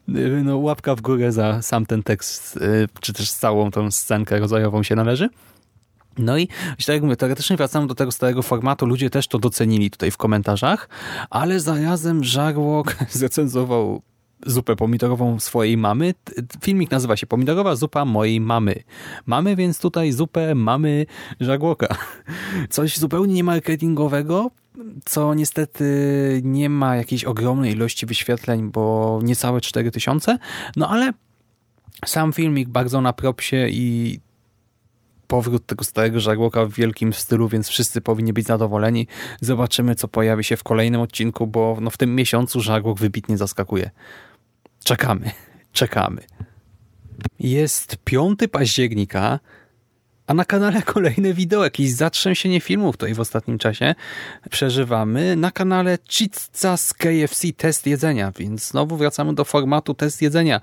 no, 0.44 0.58
łapka 0.58 0.96
w 0.96 1.02
górę 1.02 1.32
za 1.32 1.62
sam 1.62 1.86
ten 1.86 2.04
tekst, 2.04 2.60
czy 3.02 3.14
też 3.14 3.32
całą 3.32 3.72
tą 3.72 3.92
scenkę 3.92 4.40
rodzajową 4.40 4.84
się 4.84 4.96
należy. 4.96 5.30
No 6.18 6.38
i 6.38 6.48
tak 6.78 6.88
jak 6.88 7.04
mówię, 7.04 7.16
teoretycznie 7.16 7.58
wracamy 7.58 7.88
do 7.88 7.96
tego 7.96 8.12
starego 8.12 8.42
formatu. 8.42 8.86
Ludzie 8.86 9.10
też 9.10 9.28
to 9.28 9.40
docenili 9.40 9.92
tutaj 9.92 10.12
w 10.12 10.18
komentarzach, 10.18 10.90
ale 11.30 11.60
zarazem 11.60 12.24
Żarłok 12.24 12.96
zrecenzował 13.10 14.02
zupę 14.46 14.76
pomidorową 14.76 15.40
swojej 15.40 15.78
mamy. 15.78 16.14
Filmik 16.62 16.92
nazywa 16.92 17.18
się 17.18 17.28
Pomidorowa 17.28 17.76
zupa 17.76 18.06
mojej 18.06 18.42
mamy. 18.42 18.84
Mamy 19.26 19.56
więc 19.56 19.80
tutaj 19.80 20.12
zupę 20.12 20.56
mamy 20.56 21.06
Żarłoka. 21.40 21.88
Coś 22.70 22.98
zupełnie 22.98 23.34
niemarketingowego, 23.34 24.52
co 25.06 25.34
niestety 25.34 25.84
nie 26.44 26.70
ma 26.70 26.96
jakiejś 26.96 27.26
ogromnej 27.26 27.72
ilości 27.72 28.06
wyświetleń, 28.06 28.72
bo 28.72 29.20
niecałe 29.24 29.62
4000, 29.62 30.38
no 30.76 30.90
ale 30.90 31.14
sam 32.06 32.34
filmik 32.34 32.70
bardzo 32.70 33.02
na 33.02 33.14
propsie 33.14 33.68
i 33.70 34.20
powrót 35.30 35.66
tego 35.66 35.84
starego 35.84 36.20
żarłoka 36.20 36.66
w 36.66 36.74
wielkim 36.74 37.14
stylu, 37.14 37.50
więc 37.50 37.68
wszyscy 37.68 38.02
powinni 38.02 38.34
być 38.34 38.46
zadowoleni. 38.46 39.08
Zobaczymy, 39.42 39.96
co 39.96 40.08
pojawi 40.08 40.44
się 40.44 40.58
w 40.58 40.64
kolejnym 40.64 41.02
odcinku, 41.02 41.48
bo 41.48 41.78
no, 41.82 41.90
w 41.90 41.98
tym 41.98 42.16
miesiącu 42.16 42.62
żarłok 42.62 43.00
wybitnie 43.00 43.38
zaskakuje. 43.38 43.90
Czekamy, 44.84 45.32
czekamy. 45.80 46.22
Jest 47.40 47.98
5 48.04 48.40
października, 48.52 49.40
a 50.28 50.34
na 50.34 50.46
kanale 50.46 50.82
kolejne 50.82 51.34
wideo, 51.34 51.64
jakieś 51.64 51.92
zatrzęsienie 51.92 52.62
filmów 52.62 52.98
tutaj 52.98 53.14
w 53.14 53.20
ostatnim 53.20 53.58
czasie 53.58 53.96
przeżywamy. 54.50 55.36
Na 55.36 55.52
kanale 55.52 55.98
Chitza 56.10 56.78
z 56.78 56.94
KFC 56.94 57.48
test 57.58 57.88
jedzenia, 57.88 58.32
więc 58.38 58.68
znowu 58.68 58.98
wracamy 58.98 59.34
do 59.36 59.46
formatu 59.46 59.94
test 59.94 60.22
jedzenia. 60.22 60.62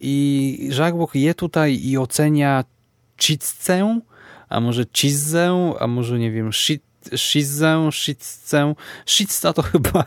I 0.00 0.68
Żarłok 0.70 1.14
je 1.14 1.34
tutaj 1.34 1.80
i 1.84 1.98
ocenia 1.98 2.64
chizzę, 3.20 4.00
a 4.48 4.60
może 4.60 4.84
chizzę, 4.96 5.74
a 5.80 5.86
może 5.86 6.18
nie 6.18 6.30
wiem, 6.30 6.52
shit, 6.52 6.82
shizzę, 7.16 7.88
shizzę. 7.92 8.74
Shizza 9.06 9.52
to 9.52 9.62
chyba 9.72 10.04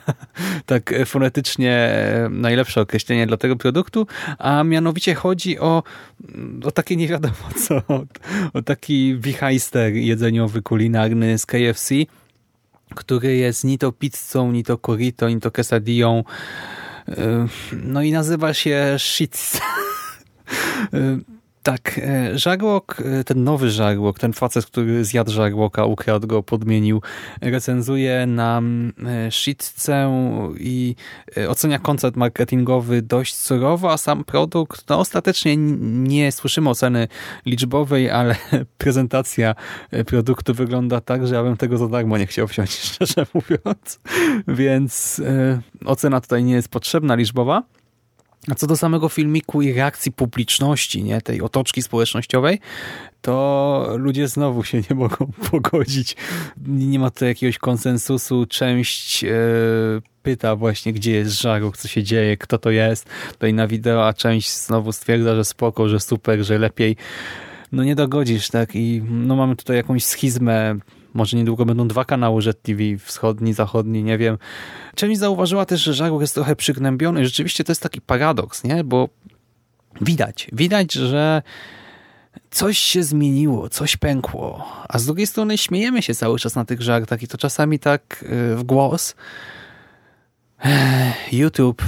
tak 0.65 0.93
fonetycznie 1.05 1.91
najlepsze 2.29 2.81
określenie 2.81 3.27
dla 3.27 3.37
tego 3.37 3.55
produktu, 3.55 4.07
a 4.37 4.63
mianowicie 4.63 5.15
chodzi 5.15 5.59
o, 5.59 5.83
o 6.63 6.71
takie 6.71 6.95
nie 6.95 7.07
wiadomo 7.07 7.35
co, 7.67 7.75
o, 7.75 8.03
o 8.53 8.61
taki 8.61 9.15
wichajster 9.19 9.93
jedzeniowy, 9.93 10.61
kulinarny 10.61 11.37
z 11.37 11.45
KFC, 11.45 11.95
który 12.95 13.35
jest 13.35 13.63
ni 13.63 13.77
to 13.77 13.91
pizzą, 13.91 14.51
ni 14.51 14.63
to 14.63 14.77
corito, 14.77 15.29
ni 15.29 15.39
to 15.39 15.51
quesadillą, 15.51 16.23
no 17.83 18.01
i 18.01 18.11
nazywa 18.11 18.53
się 18.53 18.95
Shitz. 18.97 19.59
Tak, 21.63 21.99
e, 22.03 22.39
żarłok, 22.39 23.01
e, 23.05 23.23
ten 23.23 23.43
nowy 23.43 23.71
żarłok, 23.71 24.19
ten 24.19 24.33
facet, 24.33 24.65
który 24.65 25.05
zjadł 25.05 25.31
żarłoka, 25.31 25.85
ukradł 25.85 26.27
go, 26.27 26.43
podmienił, 26.43 27.01
recenzuje 27.41 28.25
nam 28.25 28.93
e, 29.05 29.31
shitcę 29.31 30.11
i 30.59 30.95
ocenia 31.49 31.79
koncept 31.79 32.17
marketingowy 32.17 33.01
dość 33.01 33.35
surowo, 33.35 33.91
a 33.91 33.97
sam 33.97 34.23
produkt, 34.23 34.89
no 34.89 34.99
ostatecznie 34.99 35.57
nie 35.57 36.31
słyszymy 36.31 36.69
oceny 36.69 37.07
liczbowej, 37.45 38.09
ale 38.09 38.35
prezentacja 38.77 39.55
produktu 40.05 40.53
wygląda 40.53 41.01
tak, 41.01 41.27
że 41.27 41.35
ja 41.35 41.43
bym 41.43 41.57
tego 41.57 41.77
za 41.77 41.87
darmo 41.87 42.17
nie 42.17 42.27
chciał 42.27 42.47
wziąć, 42.47 42.71
szczerze 42.91 43.25
mówiąc. 43.33 43.99
Więc 44.47 45.21
ocena 45.85 46.21
tutaj 46.21 46.43
nie 46.43 46.53
jest 46.53 46.69
potrzebna 46.69 47.15
liczbowa. 47.15 47.63
A 48.49 48.55
co 48.55 48.67
do 48.67 48.77
samego 48.77 49.09
filmiku 49.09 49.61
i 49.61 49.73
reakcji 49.73 50.11
publiczności, 50.11 51.03
nie, 51.03 51.21
tej 51.21 51.41
otoczki 51.41 51.81
społecznościowej, 51.81 52.59
to 53.21 53.95
ludzie 53.97 54.27
znowu 54.27 54.63
się 54.63 54.81
nie 54.89 54.95
mogą 54.95 55.31
pogodzić. 55.51 56.15
Nie 56.67 56.99
ma 56.99 57.11
tu 57.11 57.25
jakiegoś 57.25 57.57
konsensusu. 57.57 58.45
Część 58.45 59.23
e, 59.23 59.29
pyta 60.23 60.55
właśnie, 60.55 60.93
gdzie 60.93 61.11
jest 61.11 61.41
żaruk, 61.41 61.77
co 61.77 61.87
się 61.87 62.03
dzieje, 62.03 62.37
kto 62.37 62.57
to 62.57 62.71
jest. 62.71 63.09
Tutaj 63.31 63.53
na 63.53 63.67
wideo, 63.67 64.07
a 64.07 64.13
część 64.13 64.57
znowu 64.57 64.91
stwierdza, 64.91 65.35
że 65.35 65.45
spoko, 65.45 65.89
że 65.89 65.99
super, 65.99 66.43
że 66.43 66.57
lepiej. 66.57 66.95
No 67.71 67.83
nie 67.83 67.95
dogodzisz, 67.95 68.49
tak? 68.49 68.75
I 68.75 69.01
no 69.09 69.35
mamy 69.35 69.55
tutaj 69.55 69.77
jakąś 69.77 70.05
schizmę 70.05 70.75
może 71.13 71.37
niedługo 71.37 71.65
będą 71.65 71.87
dwa 71.87 72.05
kanały 72.05 72.41
TV, 72.53 72.83
wschodni, 72.99 73.53
zachodni, 73.53 74.03
nie 74.03 74.17
wiem. 74.17 74.37
Część 74.95 75.19
zauważyła 75.19 75.65
też, 75.65 75.81
że 75.81 75.93
Żarłok 75.93 76.21
jest 76.21 76.33
trochę 76.33 76.55
przygnębiony. 76.55 77.25
Rzeczywiście 77.25 77.63
to 77.63 77.71
jest 77.71 77.81
taki 77.81 78.01
paradoks, 78.01 78.63
nie? 78.63 78.83
Bo 78.83 79.09
widać, 80.01 80.47
widać, 80.53 80.93
że 80.93 81.41
coś 82.51 82.77
się 82.77 83.03
zmieniło, 83.03 83.69
coś 83.69 83.97
pękło, 83.97 84.65
a 84.89 84.99
z 84.99 85.05
drugiej 85.05 85.27
strony 85.27 85.57
śmiejemy 85.57 86.01
się 86.01 86.15
cały 86.15 86.39
czas 86.39 86.55
na 86.55 86.65
tych 86.65 86.81
żartach 86.81 87.23
i 87.23 87.27
to 87.27 87.37
czasami 87.37 87.79
tak 87.79 88.23
y, 88.23 88.55
w 88.55 88.63
głos. 88.63 89.15
YouTube, 91.31 91.83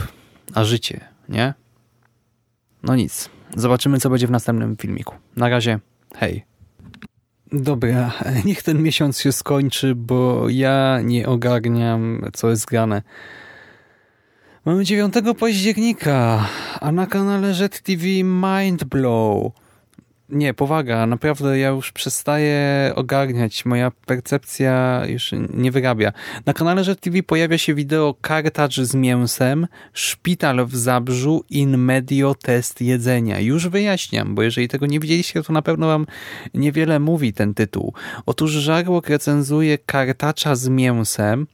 a 0.53 0.63
życie, 0.63 0.99
nie? 1.29 1.53
No 2.83 2.95
nic. 2.95 3.29
Zobaczymy, 3.55 3.99
co 3.99 4.09
będzie 4.09 4.27
w 4.27 4.31
następnym 4.31 4.77
filmiku. 4.77 5.15
Na 5.35 5.49
razie, 5.49 5.79
hej. 6.15 6.52
Dobra, 7.53 8.11
niech 8.45 8.63
ten 8.63 8.83
miesiąc 8.83 9.19
się 9.19 9.31
skończy, 9.31 9.95
bo 9.95 10.49
ja 10.49 10.99
nie 11.03 11.27
ogarniam, 11.27 12.25
co 12.33 12.49
jest 12.49 12.65
grane. 12.65 13.01
Mamy 14.65 14.85
9 14.85 15.13
października, 15.39 16.45
a 16.81 16.91
na 16.91 17.07
kanale 17.07 17.53
TV 17.83 18.03
Mindblow 18.23 19.51
nie, 20.33 20.53
powaga, 20.53 21.05
naprawdę 21.05 21.59
ja 21.59 21.69
już 21.69 21.91
przestaję 21.91 22.91
ogarniać, 22.95 23.65
moja 23.65 23.91
percepcja 24.05 25.01
już 25.07 25.31
nie 25.53 25.71
wyrabia. 25.71 26.11
Na 26.45 26.53
kanale 26.53 26.83
Red 26.83 26.99
TV 26.99 27.23
pojawia 27.23 27.57
się 27.57 27.73
wideo 27.73 28.15
kartacz 28.21 28.79
z 28.79 28.95
mięsem, 28.95 29.67
szpital 29.93 30.65
w 30.65 30.75
Zabrzu, 30.75 31.43
in 31.49 31.77
medio 31.77 32.35
test 32.35 32.81
jedzenia. 32.81 33.39
Już 33.39 33.67
wyjaśniam, 33.67 34.35
bo 34.35 34.43
jeżeli 34.43 34.67
tego 34.67 34.85
nie 34.85 34.99
widzieliście, 34.99 35.43
to 35.43 35.53
na 35.53 35.61
pewno 35.61 35.87
wam 35.87 36.05
niewiele 36.53 36.99
mówi 36.99 37.33
ten 37.33 37.53
tytuł. 37.53 37.93
Otóż 38.25 38.51
Żarłok 38.51 39.09
recenzuje 39.09 39.77
kartacza 39.77 40.55
z 40.55 40.67
mięsem, 40.67 41.47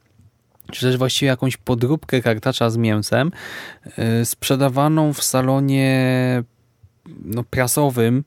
czy 0.71 0.82
też 0.82 0.97
właściwie 0.97 1.27
jakąś 1.27 1.57
podróbkę 1.57 2.21
kartacza 2.21 2.69
z 2.69 2.77
mięsem, 2.77 3.32
yy, 3.97 4.25
sprzedawaną 4.25 5.13
w 5.13 5.23
salonie 5.23 6.43
no, 7.25 7.43
prasowym 7.43 8.23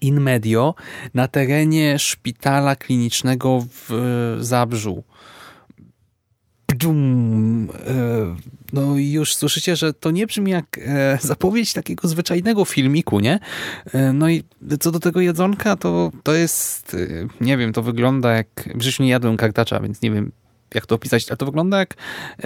in 0.00 0.20
medio 0.20 0.74
na 1.14 1.28
terenie 1.28 1.98
szpitala 1.98 2.76
klinicznego 2.76 3.66
w 3.88 3.90
Zabrzu. 4.40 5.04
Bdum. 6.68 7.68
E, 7.70 8.36
no 8.72 8.96
i 8.96 9.10
już 9.10 9.34
słyszycie, 9.34 9.76
że 9.76 9.94
to 9.94 10.10
nie 10.10 10.26
brzmi 10.26 10.50
jak 10.50 10.78
e, 10.78 11.18
zapowiedź 11.22 11.72
takiego 11.72 12.08
zwyczajnego 12.08 12.64
filmiku, 12.64 13.20
nie? 13.20 13.38
E, 13.92 14.12
no 14.12 14.28
i 14.28 14.44
co 14.80 14.90
do 14.90 15.00
tego 15.00 15.20
jedzonka, 15.20 15.76
to, 15.76 16.12
to 16.22 16.34
jest, 16.34 16.96
nie 17.40 17.56
wiem, 17.56 17.72
to 17.72 17.82
wygląda 17.82 18.32
jak, 18.32 18.68
w 18.74 18.82
życiu 18.82 19.02
nie 19.02 19.08
jadłem 19.08 19.36
kartacza, 19.36 19.80
więc 19.80 20.02
nie 20.02 20.10
wiem, 20.10 20.32
jak 20.74 20.86
to 20.86 20.94
opisać, 20.94 21.28
ale 21.28 21.36
to 21.36 21.46
wygląda 21.46 21.78
jak 21.78 21.94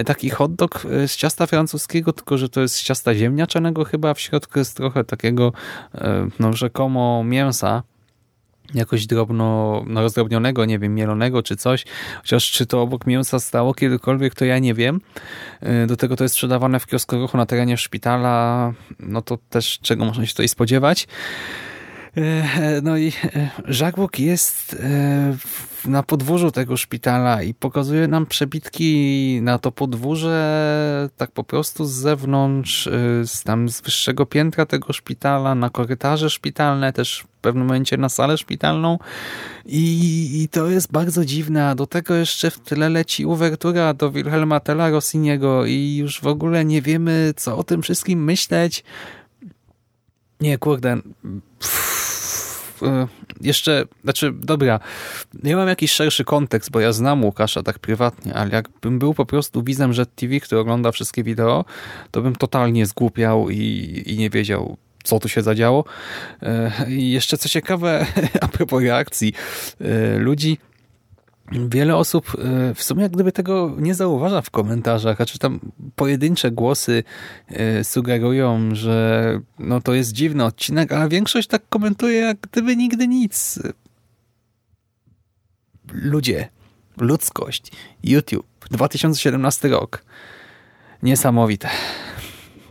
taki 0.05 0.29
hot 0.29 0.55
dog 0.55 0.83
z 1.07 1.15
ciasta 1.15 1.45
francuskiego, 1.45 2.13
tylko 2.13 2.37
że 2.37 2.49
to 2.49 2.61
jest 2.61 2.75
z 2.75 2.83
ciasta 2.83 3.15
ziemniaczanego 3.15 3.83
chyba, 3.83 4.13
w 4.13 4.19
środku 4.19 4.59
jest 4.59 4.77
trochę 4.77 5.03
takiego 5.03 5.53
no 6.39 6.53
rzekomo 6.53 7.23
mięsa 7.23 7.83
jakoś 8.73 9.05
drobno 9.05 9.83
no, 9.87 10.01
rozdrobnionego, 10.01 10.65
nie 10.65 10.79
wiem, 10.79 10.95
mielonego 10.95 11.43
czy 11.43 11.55
coś. 11.55 11.85
Chociaż 12.17 12.51
czy 12.51 12.65
to 12.65 12.81
obok 12.81 13.07
mięsa 13.07 13.39
stało 13.39 13.73
kiedykolwiek, 13.73 14.35
to 14.35 14.45
ja 14.45 14.59
nie 14.59 14.73
wiem. 14.73 15.01
Y, 15.83 15.87
do 15.87 15.97
tego 15.97 16.15
to 16.15 16.23
jest 16.23 16.35
sprzedawane 16.35 16.79
w 16.79 16.85
kiosku 16.85 17.15
ruchu 17.15 17.37
na 17.37 17.45
terenie 17.45 17.77
szpitala. 17.77 18.73
No 18.99 19.21
to 19.21 19.37
też 19.49 19.79
czego 19.81 20.05
można 20.05 20.25
się 20.25 20.31
tutaj 20.31 20.47
spodziewać. 20.47 21.07
E, 22.17 22.81
no 22.81 22.97
i 22.97 23.07
e, 23.23 23.49
Żagłok 23.65 24.19
jest 24.19 24.73
e, 24.73 25.37
na 25.85 26.03
podwórzu 26.03 26.51
tego 26.51 26.77
szpitala 26.77 27.43
i 27.43 27.53
pokazuje 27.53 28.07
nam 28.07 28.25
przebitki 28.25 29.39
na 29.41 29.59
to 29.59 29.71
podwórze 29.71 31.09
tak 31.17 31.31
po 31.31 31.43
prostu 31.43 31.85
z 31.85 31.91
zewnątrz, 31.91 32.89
z 33.25 33.43
tam 33.43 33.69
z 33.69 33.81
wyższego 33.81 34.25
piętra 34.25 34.65
tego 34.65 34.93
szpitala, 34.93 35.55
na 35.55 35.69
korytarze 35.69 36.29
szpitalne, 36.29 36.93
też 36.93 37.25
w 37.27 37.41
pewnym 37.41 37.67
momencie 37.67 37.97
na 37.97 38.09
salę 38.09 38.37
szpitalną 38.37 38.99
i, 39.65 40.29
i 40.43 40.47
to 40.49 40.69
jest 40.69 40.91
bardzo 40.91 41.25
dziwne, 41.25 41.69
a 41.69 41.75
do 41.75 41.87
tego 41.87 42.15
jeszcze 42.15 42.51
w 42.51 42.59
tyle 42.59 42.89
leci 42.89 43.25
uwertura 43.25 43.93
do 43.93 44.11
Wilhelma 44.11 44.59
Tella 44.59 44.89
Rossiniego 44.89 45.65
i 45.65 45.95
już 45.95 46.21
w 46.21 46.27
ogóle 46.27 46.65
nie 46.65 46.81
wiemy, 46.81 47.33
co 47.35 47.57
o 47.57 47.63
tym 47.63 47.81
wszystkim 47.81 48.23
myśleć. 48.23 48.83
Nie, 50.41 50.57
kurde... 50.57 50.97
Pff 51.59 51.94
jeszcze, 53.41 53.85
znaczy, 54.03 54.33
dobra, 54.33 54.79
ja 55.43 55.57
mam 55.57 55.67
jakiś 55.67 55.91
szerszy 55.91 56.23
kontekst, 56.23 56.71
bo 56.71 56.79
ja 56.79 56.93
znam 56.93 57.25
Łukasza 57.25 57.63
tak 57.63 57.79
prywatnie, 57.79 58.33
ale 58.33 58.51
jakbym 58.51 58.99
był 58.99 59.13
po 59.13 59.25
prostu 59.25 59.63
widzem 59.63 59.93
Jet 59.93 60.15
TV, 60.15 60.39
który 60.39 60.61
ogląda 60.61 60.91
wszystkie 60.91 61.23
wideo, 61.23 61.65
to 62.11 62.21
bym 62.21 62.35
totalnie 62.35 62.85
zgłupiał 62.85 63.49
i, 63.49 64.03
i 64.05 64.17
nie 64.17 64.29
wiedział, 64.29 64.77
co 65.03 65.19
tu 65.19 65.29
się 65.29 65.41
zadziało. 65.41 65.85
E, 66.41 66.71
I 66.89 67.11
jeszcze 67.11 67.37
co 67.37 67.49
ciekawe, 67.49 68.05
a 68.41 68.47
propos 68.47 68.83
reakcji 68.83 69.33
e, 69.81 70.17
ludzi, 70.17 70.57
Wiele 71.51 71.95
osób 71.95 72.37
e, 72.37 72.73
w 72.73 72.83
sumie 72.83 73.03
jak 73.03 73.11
gdyby 73.11 73.31
tego 73.31 73.75
nie 73.77 73.95
zauważa 73.95 74.41
w 74.41 74.49
komentarzach, 74.49 75.21
a 75.21 75.25
czy 75.25 75.39
tam 75.39 75.59
pojedyncze 75.95 76.51
głosy 76.51 77.03
e, 77.47 77.83
sugerują, 77.83 78.75
że 78.75 79.39
no 79.59 79.81
to 79.81 79.93
jest 79.93 80.11
dziwny 80.11 80.45
odcinek, 80.45 80.91
a 80.91 81.07
większość 81.07 81.47
tak 81.47 81.69
komentuje 81.69 82.17
jak 82.17 82.37
gdyby 82.39 82.75
nigdy 82.75 83.07
nic. 83.07 83.59
Ludzie, 85.93 86.49
ludzkość, 86.97 87.71
YouTube, 88.03 88.47
2017 88.71 89.67
rok. 89.67 90.03
Niesamowite. 91.03 91.69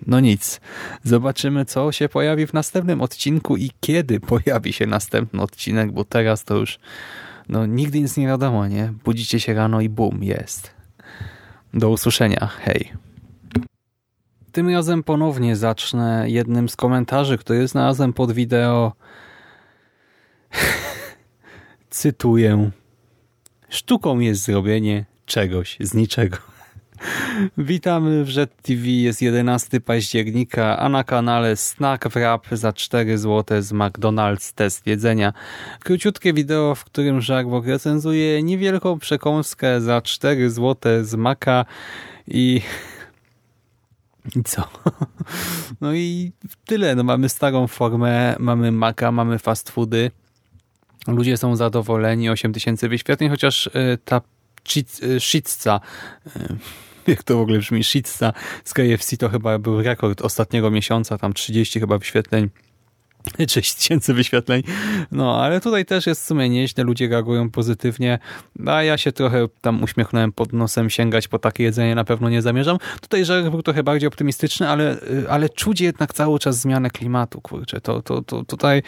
No 0.07 0.21
nic. 0.21 0.61
Zobaczymy, 1.05 1.65
co 1.65 1.93
się 1.93 2.09
pojawi 2.09 2.47
w 2.47 2.53
następnym 2.53 3.03
odcinku 3.03 3.57
i 3.57 3.71
kiedy 3.81 4.21
pojawi 4.21 4.73
się 4.73 4.87
następny 4.87 5.43
odcinek, 5.43 5.93
bo 5.93 6.05
teraz 6.05 6.45
to 6.45 6.57
już 6.57 6.79
no 7.49 7.67
nigdy 7.67 8.01
nic 8.01 8.17
nie 8.17 8.27
wiadomo, 8.27 8.67
nie? 8.67 8.93
Budzicie 9.05 9.41
się 9.41 9.55
rano 9.55 9.81
i 9.81 9.89
bum, 9.89 10.23
jest. 10.23 10.75
Do 11.75 11.91
usłyszenia, 11.91 12.47
hej. 12.47 12.93
Tym 14.53 14.69
razem 14.69 15.03
ponownie 15.03 15.57
zacznę 15.57 16.25
jednym 16.29 16.69
z 16.69 16.77
komentarzy, 16.77 17.39
który 17.39 17.69
znalazłem 17.69 18.13
pod 18.13 18.33
wideo. 18.33 18.93
Cytuję. 21.91 22.71
Sztuką 23.69 24.19
jest 24.19 24.43
zrobienie 24.43 25.05
czegoś 25.27 25.77
z 25.81 25.95
niczego. 25.95 26.54
Witamy 27.59 28.25
w 28.25 28.37
Jet 28.37 28.63
TV, 28.63 28.87
jest 28.87 29.23
11 29.23 29.81
października, 29.81 30.79
a 30.79 30.89
na 30.89 31.05
kanale 31.05 31.57
Snack 31.57 32.09
Wrap 32.09 32.47
za 32.53 32.73
4 32.73 33.19
zł 33.19 33.63
z 33.63 33.73
McDonald's 33.73 34.55
test 34.55 34.87
jedzenia. 34.87 35.33
Króciutkie 35.81 36.33
wideo, 36.33 36.75
w 36.75 36.85
którym 36.85 37.21
Żarłok 37.21 37.67
recenzuje 37.67 38.43
niewielką 38.43 38.99
przekąskę 38.99 39.81
za 39.81 40.03
4 40.03 40.51
zł 40.51 41.05
z 41.05 41.15
Maka 41.15 41.65
i... 42.29 42.61
I 44.37 44.43
co? 44.51 44.63
No 45.81 45.95
i 45.95 46.33
tyle. 46.67 46.95
No 46.95 47.05
mamy 47.05 47.29
starą 47.29 47.67
formę, 47.67 48.37
mamy 48.39 48.73
Maka, 48.73 49.13
mamy 49.13 49.39
fast 49.39 49.71
foody. 49.71 50.11
Ludzie 51.07 51.37
są 51.37 51.57
zadowoleni, 51.57 52.31
8000 52.31 52.89
wyświetleń, 52.89 53.31
chociaż 53.31 53.67
e, 53.67 53.71
ta 54.05 54.21
e, 55.03 55.21
shitza 55.21 55.81
e, 56.37 56.57
jak 57.07 57.23
to 57.23 57.37
w 57.37 57.41
ogóle 57.41 57.59
brzmi, 57.59 57.85
Shitsa 57.85 58.33
z 58.65 58.75
KFC 58.75 59.17
to 59.17 59.29
chyba 59.29 59.59
był 59.59 59.83
rekord 59.83 60.23
ostatniego 60.23 60.71
miesiąca, 60.71 61.19
tam 61.19 61.33
30 61.33 61.81
chyba 61.81 61.99
wyświetleń 61.99 62.49
6 63.49 63.75
tysięcy 63.75 64.15
wyświetleń. 64.15 64.63
No, 65.13 65.43
ale 65.43 65.61
tutaj 65.61 65.85
też 65.85 66.07
jest 66.07 66.23
w 66.23 66.25
sumie 66.25 66.49
nieźle, 66.49 66.85
ludzie 66.85 67.09
reagują 67.09 67.51
pozytywnie, 67.51 68.19
a 68.67 68.83
ja 68.83 68.99
się 68.99 69.13
trochę 69.13 69.49
tam 69.61 69.83
uśmiechnąłem 69.83 70.33
pod 70.33 70.53
nosem, 70.53 70.91
sięgać 70.91 71.29
po 71.29 71.39
takie 71.39 71.65
jedzenie 71.65 71.95
na 71.95 72.05
pewno 72.05 72.31
nie 72.31 72.43
zamierzam. 72.43 72.79
Tutaj 73.01 73.25
Żarek 73.25 73.51
był 73.51 73.63
trochę 73.63 73.83
bardziej 73.83 74.09
optymistyczny, 74.09 74.69
ale, 74.69 74.97
ale 75.29 75.49
czuć 75.49 75.81
jednak 75.81 76.15
cały 76.15 76.39
czas 76.39 76.61
zmianę 76.61 76.91
klimatu, 76.91 77.41
kurczę. 77.41 77.81
To, 77.81 78.03
to, 78.03 78.23
to 78.23 78.45
tutaj 78.45 78.83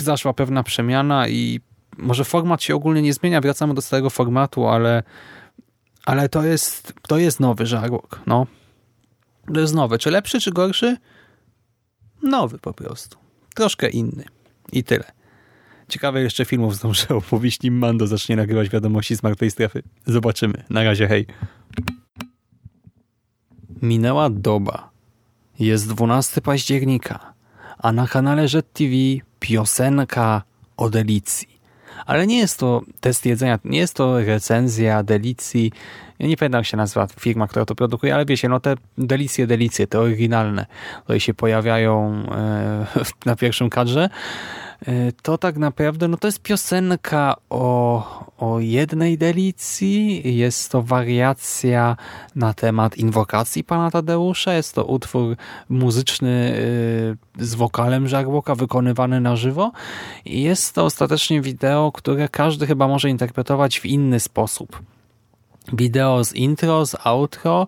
zaszła 0.00 0.32
pewna 0.32 0.62
przemiana 0.62 1.28
i 1.28 1.60
może 1.98 2.24
format 2.24 2.62
się 2.62 2.74
ogólnie 2.74 3.02
nie 3.02 3.14
zmienia, 3.14 3.40
wracamy 3.40 3.74
do 3.74 3.82
starego 3.82 4.10
formatu, 4.10 4.66
ale 4.66 5.02
ale 6.04 6.28
to 6.28 6.42
jest, 6.42 6.92
to 7.08 7.18
jest 7.18 7.40
nowy 7.40 7.66
żarłok. 7.66 8.20
No. 8.26 8.46
To 9.54 9.60
jest 9.60 9.74
nowy. 9.74 9.98
Czy 9.98 10.10
lepszy, 10.10 10.40
czy 10.40 10.52
gorszy? 10.52 10.96
Nowy 12.22 12.58
po 12.58 12.72
prostu. 12.72 13.18
Troszkę 13.54 13.88
inny. 13.88 14.24
I 14.72 14.84
tyle. 14.84 15.04
Ciekawe 15.88 16.22
jeszcze 16.22 16.44
filmów 16.44 16.76
zdążę 16.76 17.08
opowieść, 17.08 17.62
nim 17.62 17.78
Mando 17.78 18.06
zacznie 18.06 18.36
nagrywać 18.36 18.68
wiadomości 18.68 19.16
z 19.16 19.22
martwej 19.22 19.50
strefy. 19.50 19.82
Zobaczymy. 20.06 20.64
Na 20.70 20.84
razie, 20.84 21.08
hej. 21.08 21.26
Minęła 23.82 24.30
doba. 24.30 24.90
Jest 25.58 25.88
12 25.88 26.40
października, 26.40 27.34
a 27.78 27.92
na 27.92 28.06
kanale 28.06 28.46
Jet 28.54 28.72
TV 28.72 28.94
piosenka 29.40 30.42
o 30.76 30.90
delicji. 30.90 31.53
Ale 32.06 32.26
nie 32.26 32.38
jest 32.38 32.58
to 32.58 32.82
test 33.00 33.26
jedzenia, 33.26 33.58
nie 33.64 33.78
jest 33.78 33.94
to 33.94 34.20
recenzja 34.20 35.02
delicji. 35.02 35.72
Ja 36.18 36.26
nie 36.26 36.36
pamiętam 36.36 36.58
jak 36.58 36.66
się 36.66 36.76
nazywa 36.76 37.06
firma, 37.06 37.48
która 37.48 37.64
to 37.64 37.74
produkuje, 37.74 38.14
ale 38.14 38.24
wiecie, 38.24 38.48
no 38.48 38.60
te 38.60 38.74
delicje, 38.98 39.46
delicje, 39.46 39.86
te 39.86 40.00
oryginalne, 40.00 40.66
które 41.04 41.20
się 41.20 41.34
pojawiają 41.34 42.22
e, 42.30 42.86
na 43.26 43.36
pierwszym 43.36 43.70
kadrze, 43.70 44.08
to 45.22 45.38
tak 45.38 45.56
naprawdę 45.56 46.08
no 46.08 46.16
to 46.16 46.28
jest 46.28 46.42
piosenka 46.42 47.36
o, 47.50 48.24
o 48.38 48.60
jednej 48.60 49.18
delicji. 49.18 50.22
Jest 50.38 50.70
to 50.70 50.82
wariacja 50.82 51.96
na 52.36 52.54
temat 52.54 52.96
inwokacji 52.96 53.64
pana 53.64 53.90
Tadeusza. 53.90 54.54
Jest 54.54 54.74
to 54.74 54.84
utwór 54.84 55.36
muzyczny 55.68 56.56
e, 57.38 57.44
z 57.44 57.54
wokalem 57.54 58.08
Żarłoka 58.08 58.54
wykonywany 58.54 59.20
na 59.20 59.36
żywo. 59.36 59.72
I 60.24 60.42
jest 60.42 60.74
to 60.74 60.84
ostatecznie 60.84 61.40
wideo, 61.40 61.92
które 61.92 62.28
każdy 62.28 62.66
chyba 62.66 62.88
może 62.88 63.10
interpretować 63.10 63.80
w 63.80 63.86
inny 63.86 64.20
sposób 64.20 64.82
wideo 65.72 66.24
z 66.24 66.32
intro, 66.32 66.86
z 66.86 66.96
outro, 67.04 67.66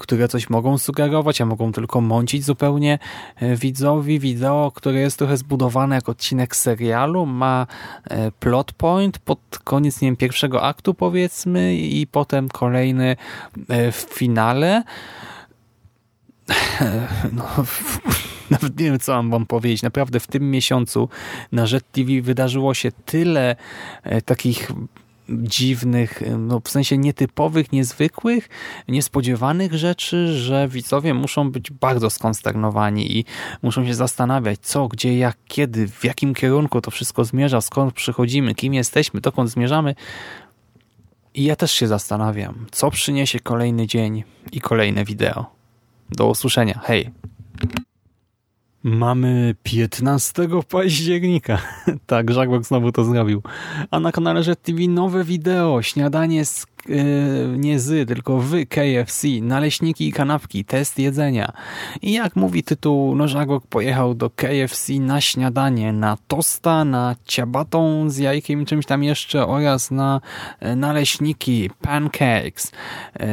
które 0.00 0.28
coś 0.28 0.50
mogą 0.50 0.78
sugerować, 0.78 1.40
a 1.40 1.46
mogą 1.46 1.72
tylko 1.72 2.00
mącić 2.00 2.44
zupełnie 2.44 2.98
e, 3.36 3.56
widzowi. 3.56 4.20
Wideo, 4.20 4.72
które 4.74 5.00
jest 5.00 5.18
trochę 5.18 5.36
zbudowane 5.36 5.94
jak 5.94 6.08
odcinek 6.08 6.56
serialu, 6.56 7.26
ma 7.26 7.66
e, 8.04 8.30
plot 8.30 8.72
point 8.72 9.18
pod 9.18 9.58
koniec 9.64 10.00
nie 10.00 10.08
wiem, 10.08 10.16
pierwszego 10.16 10.62
aktu 10.62 10.94
powiedzmy 10.94 11.76
i 11.76 12.06
potem 12.06 12.48
kolejny 12.48 13.16
e, 13.68 13.92
w 13.92 13.96
finale. 13.96 14.82
No, 17.32 17.44
nawet 18.50 18.78
nie 18.78 18.84
wiem, 18.84 18.98
co 18.98 19.12
mam 19.12 19.30
wam 19.30 19.46
powiedzieć. 19.46 19.82
Naprawdę 19.82 20.20
w 20.20 20.26
tym 20.26 20.50
miesiącu 20.50 21.08
na 21.52 21.62
Jet 21.72 21.92
TV 21.92 22.22
wydarzyło 22.22 22.74
się 22.74 22.92
tyle 22.92 23.56
takich 24.24 24.72
dziwnych, 25.30 26.22
no 26.38 26.60
w 26.64 26.70
sensie 26.70 26.98
nietypowych, 26.98 27.72
niezwykłych, 27.72 28.48
niespodziewanych 28.88 29.74
rzeczy, 29.74 30.38
że 30.38 30.68
widzowie 30.68 31.14
muszą 31.14 31.50
być 31.50 31.70
bardzo 31.70 32.10
skonsternowani 32.10 33.18
i 33.18 33.24
muszą 33.62 33.86
się 33.86 33.94
zastanawiać, 33.94 34.58
co, 34.62 34.88
gdzie, 34.88 35.18
jak, 35.18 35.36
kiedy, 35.48 35.88
w 35.88 36.04
jakim 36.04 36.34
kierunku 36.34 36.80
to 36.80 36.90
wszystko 36.90 37.24
zmierza, 37.24 37.60
skąd 37.60 37.94
przychodzimy, 37.94 38.54
kim 38.54 38.74
jesteśmy, 38.74 39.20
dokąd 39.20 39.50
zmierzamy. 39.50 39.94
I 41.34 41.44
ja 41.44 41.56
też 41.56 41.72
się 41.72 41.86
zastanawiam, 41.86 42.66
co 42.70 42.90
przyniesie 42.90 43.40
kolejny 43.40 43.86
dzień 43.86 44.24
i 44.52 44.60
kolejne 44.60 45.04
wideo. 45.04 45.46
Do 46.10 46.26
usłyszenia. 46.26 46.80
Hej! 46.84 47.10
Mamy 48.82 49.54
15 49.62 50.48
października. 50.68 51.58
tak, 52.06 52.30
Żagbok 52.30 52.64
znowu 52.64 52.92
to 52.92 53.04
zrobił. 53.04 53.42
A 53.90 54.00
na 54.00 54.12
kanale 54.12 54.42
Jet 54.46 54.62
TV 54.62 54.78
nowe 54.88 55.24
wideo. 55.24 55.82
Śniadanie 55.82 56.44
z 56.44 56.66
nie 57.56 57.78
z, 57.78 58.08
tylko 58.08 58.38
w 58.38 58.66
KFC, 58.68 59.28
naleśniki 59.42 60.08
i 60.08 60.12
kanapki, 60.12 60.64
test 60.64 60.98
jedzenia. 60.98 61.52
I 62.02 62.12
jak 62.12 62.36
mówi 62.36 62.62
tytuł, 62.62 63.14
no 63.14 63.28
Żagok 63.28 63.66
pojechał 63.66 64.14
do 64.14 64.30
KFC 64.30 64.92
na 64.92 65.20
śniadanie, 65.20 65.92
na 65.92 66.18
tosta, 66.28 66.84
na 66.84 67.16
ciabatą 67.24 68.10
z 68.10 68.18
jajkiem 68.18 68.66
czymś 68.66 68.86
tam 68.86 69.04
jeszcze 69.04 69.46
oraz 69.46 69.90
na 69.90 70.20
naleśniki, 70.76 71.70
pancakes 71.82 72.72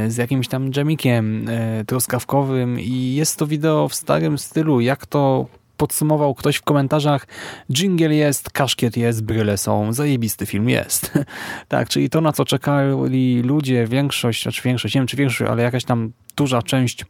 z 0.08 0.18
jakimś 0.18 0.48
tam 0.48 0.72
dżemikiem 0.72 1.50
truskawkowym 1.88 2.80
i 2.80 3.14
jest 3.16 3.38
to 3.38 3.48
wideo 3.48 3.88
w 3.88 3.96
starym 3.96 4.38
stylu, 4.38 4.82
jak 4.82 5.06
to 5.06 5.46
podsumował 5.78 6.36
ktoś 6.36 6.56
w 6.56 6.62
komentarzach 6.62 7.28
jingle 7.74 8.16
jest, 8.16 8.50
kaszkiet 8.50 8.98
jest, 8.98 9.24
bryle 9.24 9.58
są, 9.58 9.94
zajebisty 9.94 10.46
film 10.46 10.70
jest. 10.70 11.12
tak, 11.68 11.90
czyli 11.90 12.10
to 12.10 12.22
na 12.22 12.34
co 12.34 12.46
czekali 12.46 13.42
ludzie, 13.42 13.88
większość, 13.88 14.44
znaczy 14.44 14.62
większość, 14.62 14.96
nie 14.96 15.02
wiem 15.02 15.08
czy 15.08 15.18
większość, 15.18 15.52
ale 15.52 15.64
jakaś 15.64 15.84
tam 15.84 16.12
duża 16.36 16.62
część 16.62 17.06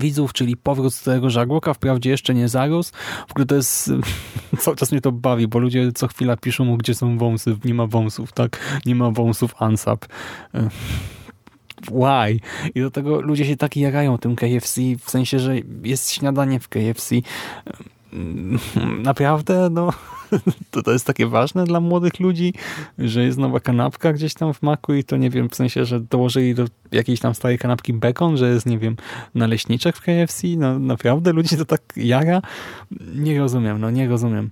widzów, 0.00 0.32
czyli 0.32 0.56
powrót 0.56 0.94
z 0.94 1.02
tego 1.02 1.30
żagłoka, 1.30 1.74
wprawdzie 1.74 2.10
jeszcze 2.10 2.34
nie 2.34 2.48
zarósł. 2.48 2.92
W 3.28 3.30
ogóle 3.30 3.46
to 3.46 3.54
jest, 3.54 3.90
cały 4.60 4.76
czas 4.76 4.92
mnie 4.92 5.00
to 5.00 5.12
bawi, 5.12 5.48
bo 5.48 5.58
ludzie 5.58 5.92
co 5.92 6.08
chwila 6.08 6.36
piszą 6.36 6.64
mu, 6.64 6.76
gdzie 6.76 6.94
są 6.94 7.18
wąsy, 7.18 7.56
nie 7.64 7.74
ma 7.74 7.86
wąsów, 7.86 8.32
tak? 8.32 8.80
Nie 8.86 8.94
ma 8.94 9.10
wąsów 9.10 9.62
ANSAP 9.62 10.06
why? 11.86 12.40
I 12.74 12.80
do 12.80 12.90
tego 12.90 13.20
ludzie 13.20 13.44
się 13.44 13.56
tak 13.56 13.76
jarają 13.76 14.18
tym 14.18 14.36
KFC, 14.36 14.80
w 14.98 15.10
sensie, 15.10 15.38
że 15.38 15.54
jest 15.82 16.12
śniadanie 16.12 16.60
w 16.60 16.68
KFC. 16.68 17.14
Naprawdę, 19.02 19.68
no, 19.70 19.92
to, 20.70 20.82
to 20.82 20.92
jest 20.92 21.06
takie 21.06 21.26
ważne 21.26 21.64
dla 21.64 21.80
młodych 21.80 22.20
ludzi, 22.20 22.54
że 22.98 23.24
jest 23.24 23.38
nowa 23.38 23.60
kanapka 23.60 24.12
gdzieś 24.12 24.34
tam 24.34 24.54
w 24.54 24.62
maku 24.62 24.94
i 24.94 25.04
to 25.04 25.16
nie 25.16 25.30
wiem, 25.30 25.48
w 25.48 25.54
sensie, 25.54 25.84
że 25.84 26.00
dołożyli 26.00 26.54
do 26.54 26.64
jakiejś 26.92 27.20
tam 27.20 27.34
starej 27.34 27.58
kanapki 27.58 27.92
bekon, 27.92 28.36
że 28.36 28.50
jest, 28.50 28.66
nie 28.66 28.78
wiem, 28.78 28.96
naleśniczek 29.34 29.96
w 29.96 30.00
KFC, 30.00 30.48
no 30.56 30.78
naprawdę 30.78 31.32
ludzi 31.32 31.56
to 31.56 31.64
tak 31.64 31.82
jara? 31.96 32.42
Nie 33.14 33.38
rozumiem, 33.38 33.80
no 33.80 33.90
nie 33.90 34.08
rozumiem. 34.08 34.50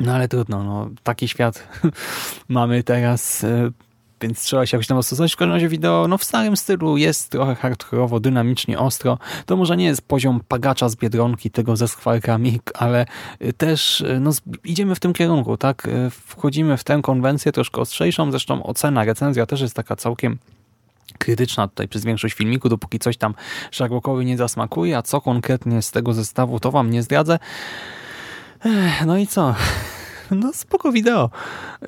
No 0.00 0.14
ale 0.14 0.28
trudno, 0.28 0.64
no 0.64 0.90
taki 1.02 1.28
świat 1.28 1.68
mamy 2.48 2.82
teraz 2.82 3.44
e, 3.44 3.70
więc 4.20 4.42
trzeba 4.42 4.66
się 4.66 4.76
jakoś 4.76 4.86
tam 4.86 4.98
dostosować. 4.98 5.32
W 5.32 5.36
każdym 5.36 5.54
razie 5.54 5.68
wideo 5.68 6.08
no 6.08 6.18
w 6.18 6.24
starym 6.24 6.56
stylu 6.56 6.96
jest 6.96 7.30
trochę 7.30 7.54
hardkorowo, 7.54 8.20
dynamicznie, 8.20 8.78
ostro. 8.78 9.18
To 9.46 9.56
może 9.56 9.76
nie 9.76 9.84
jest 9.84 10.02
poziom 10.02 10.40
pagacza 10.48 10.88
z 10.88 10.96
Biedronki, 10.96 11.50
tego 11.50 11.76
ze 11.76 11.88
skwarkami, 11.88 12.60
ale 12.74 13.06
też 13.56 14.04
no, 14.20 14.30
idziemy 14.64 14.94
w 14.94 15.00
tym 15.00 15.12
kierunku, 15.12 15.56
tak? 15.56 15.88
Wchodzimy 16.10 16.76
w 16.76 16.84
tę 16.84 17.00
konwencję 17.02 17.52
troszkę 17.52 17.80
ostrzejszą, 17.80 18.30
zresztą 18.30 18.62
ocena, 18.62 19.04
recenzja 19.04 19.46
też 19.46 19.60
jest 19.60 19.74
taka 19.74 19.96
całkiem 19.96 20.38
krytyczna 21.18 21.68
tutaj 21.68 21.88
przez 21.88 22.04
większość 22.04 22.34
filmiku, 22.34 22.68
dopóki 22.68 22.98
coś 22.98 23.16
tam 23.16 23.34
Sherlockowi 23.72 24.24
nie 24.24 24.36
zasmakuje, 24.36 24.98
a 24.98 25.02
co 25.02 25.20
konkretnie 25.20 25.82
z 25.82 25.90
tego 25.90 26.12
zestawu, 26.12 26.60
to 26.60 26.70
wam 26.70 26.90
nie 26.90 27.02
zdradzę. 27.02 27.38
No 29.06 29.18
i 29.18 29.26
co? 29.26 29.54
no 30.42 30.52
spoko 30.52 30.92
wideo. 30.92 31.30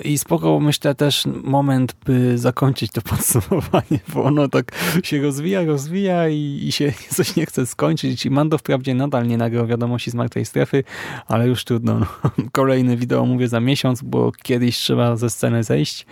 I 0.03 0.17
spoko 0.17 0.59
myślę 0.59 0.95
też 0.95 1.25
moment, 1.43 1.95
by 2.05 2.37
zakończyć 2.37 2.91
to 2.91 3.01
podsumowanie, 3.11 3.99
bo 4.13 4.23
ono 4.23 4.47
tak 4.47 4.71
się 5.03 5.21
rozwija, 5.21 5.63
rozwija 5.63 6.29
i, 6.29 6.59
i 6.67 6.71
się 6.71 6.93
coś 7.15 7.35
nie 7.35 7.45
chce 7.45 7.65
skończyć. 7.65 8.25
I 8.25 8.29
Mando 8.29 8.57
wprawdzie 8.57 8.93
nadal 8.93 9.27
nie 9.27 9.37
nagrał 9.37 9.67
wiadomości 9.67 10.11
z 10.11 10.13
martwej 10.13 10.45
strefy, 10.45 10.83
ale 11.27 11.47
już 11.47 11.63
trudno. 11.63 11.99
No. 11.99 12.05
Kolejne 12.51 12.97
wideo 12.97 13.25
mówię 13.25 13.47
za 13.47 13.59
miesiąc, 13.59 14.01
bo 14.01 14.31
kiedyś 14.43 14.77
trzeba 14.77 15.15
ze 15.15 15.29
sceny 15.29 15.63
zejść 15.63 16.05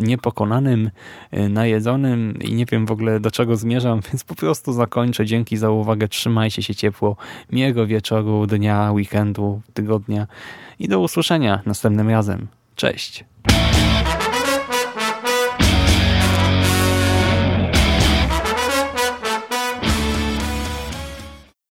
niepokonanym, 0.00 0.90
y, 1.36 1.48
najedzonym 1.48 2.38
i 2.40 2.54
nie 2.54 2.66
wiem 2.66 2.86
w 2.86 2.90
ogóle 2.90 3.20
do 3.20 3.30
czego 3.30 3.56
zmierzam, 3.56 4.00
więc 4.08 4.24
po 4.24 4.34
prostu 4.34 4.72
zakończę. 4.72 5.26
Dzięki 5.26 5.56
za 5.56 5.70
uwagę, 5.70 6.08
trzymajcie 6.08 6.62
się 6.62 6.74
ciepło, 6.74 7.16
miłego 7.52 7.86
wieczoru, 7.86 8.46
dnia, 8.46 8.92
weekendu, 8.92 9.60
tygodnia 9.74 10.26
i 10.82 10.88
do 10.88 11.00
usłyszenia 11.00 11.62
następnym 11.66 12.10
razem. 12.10 12.48
Cześć! 12.76 13.24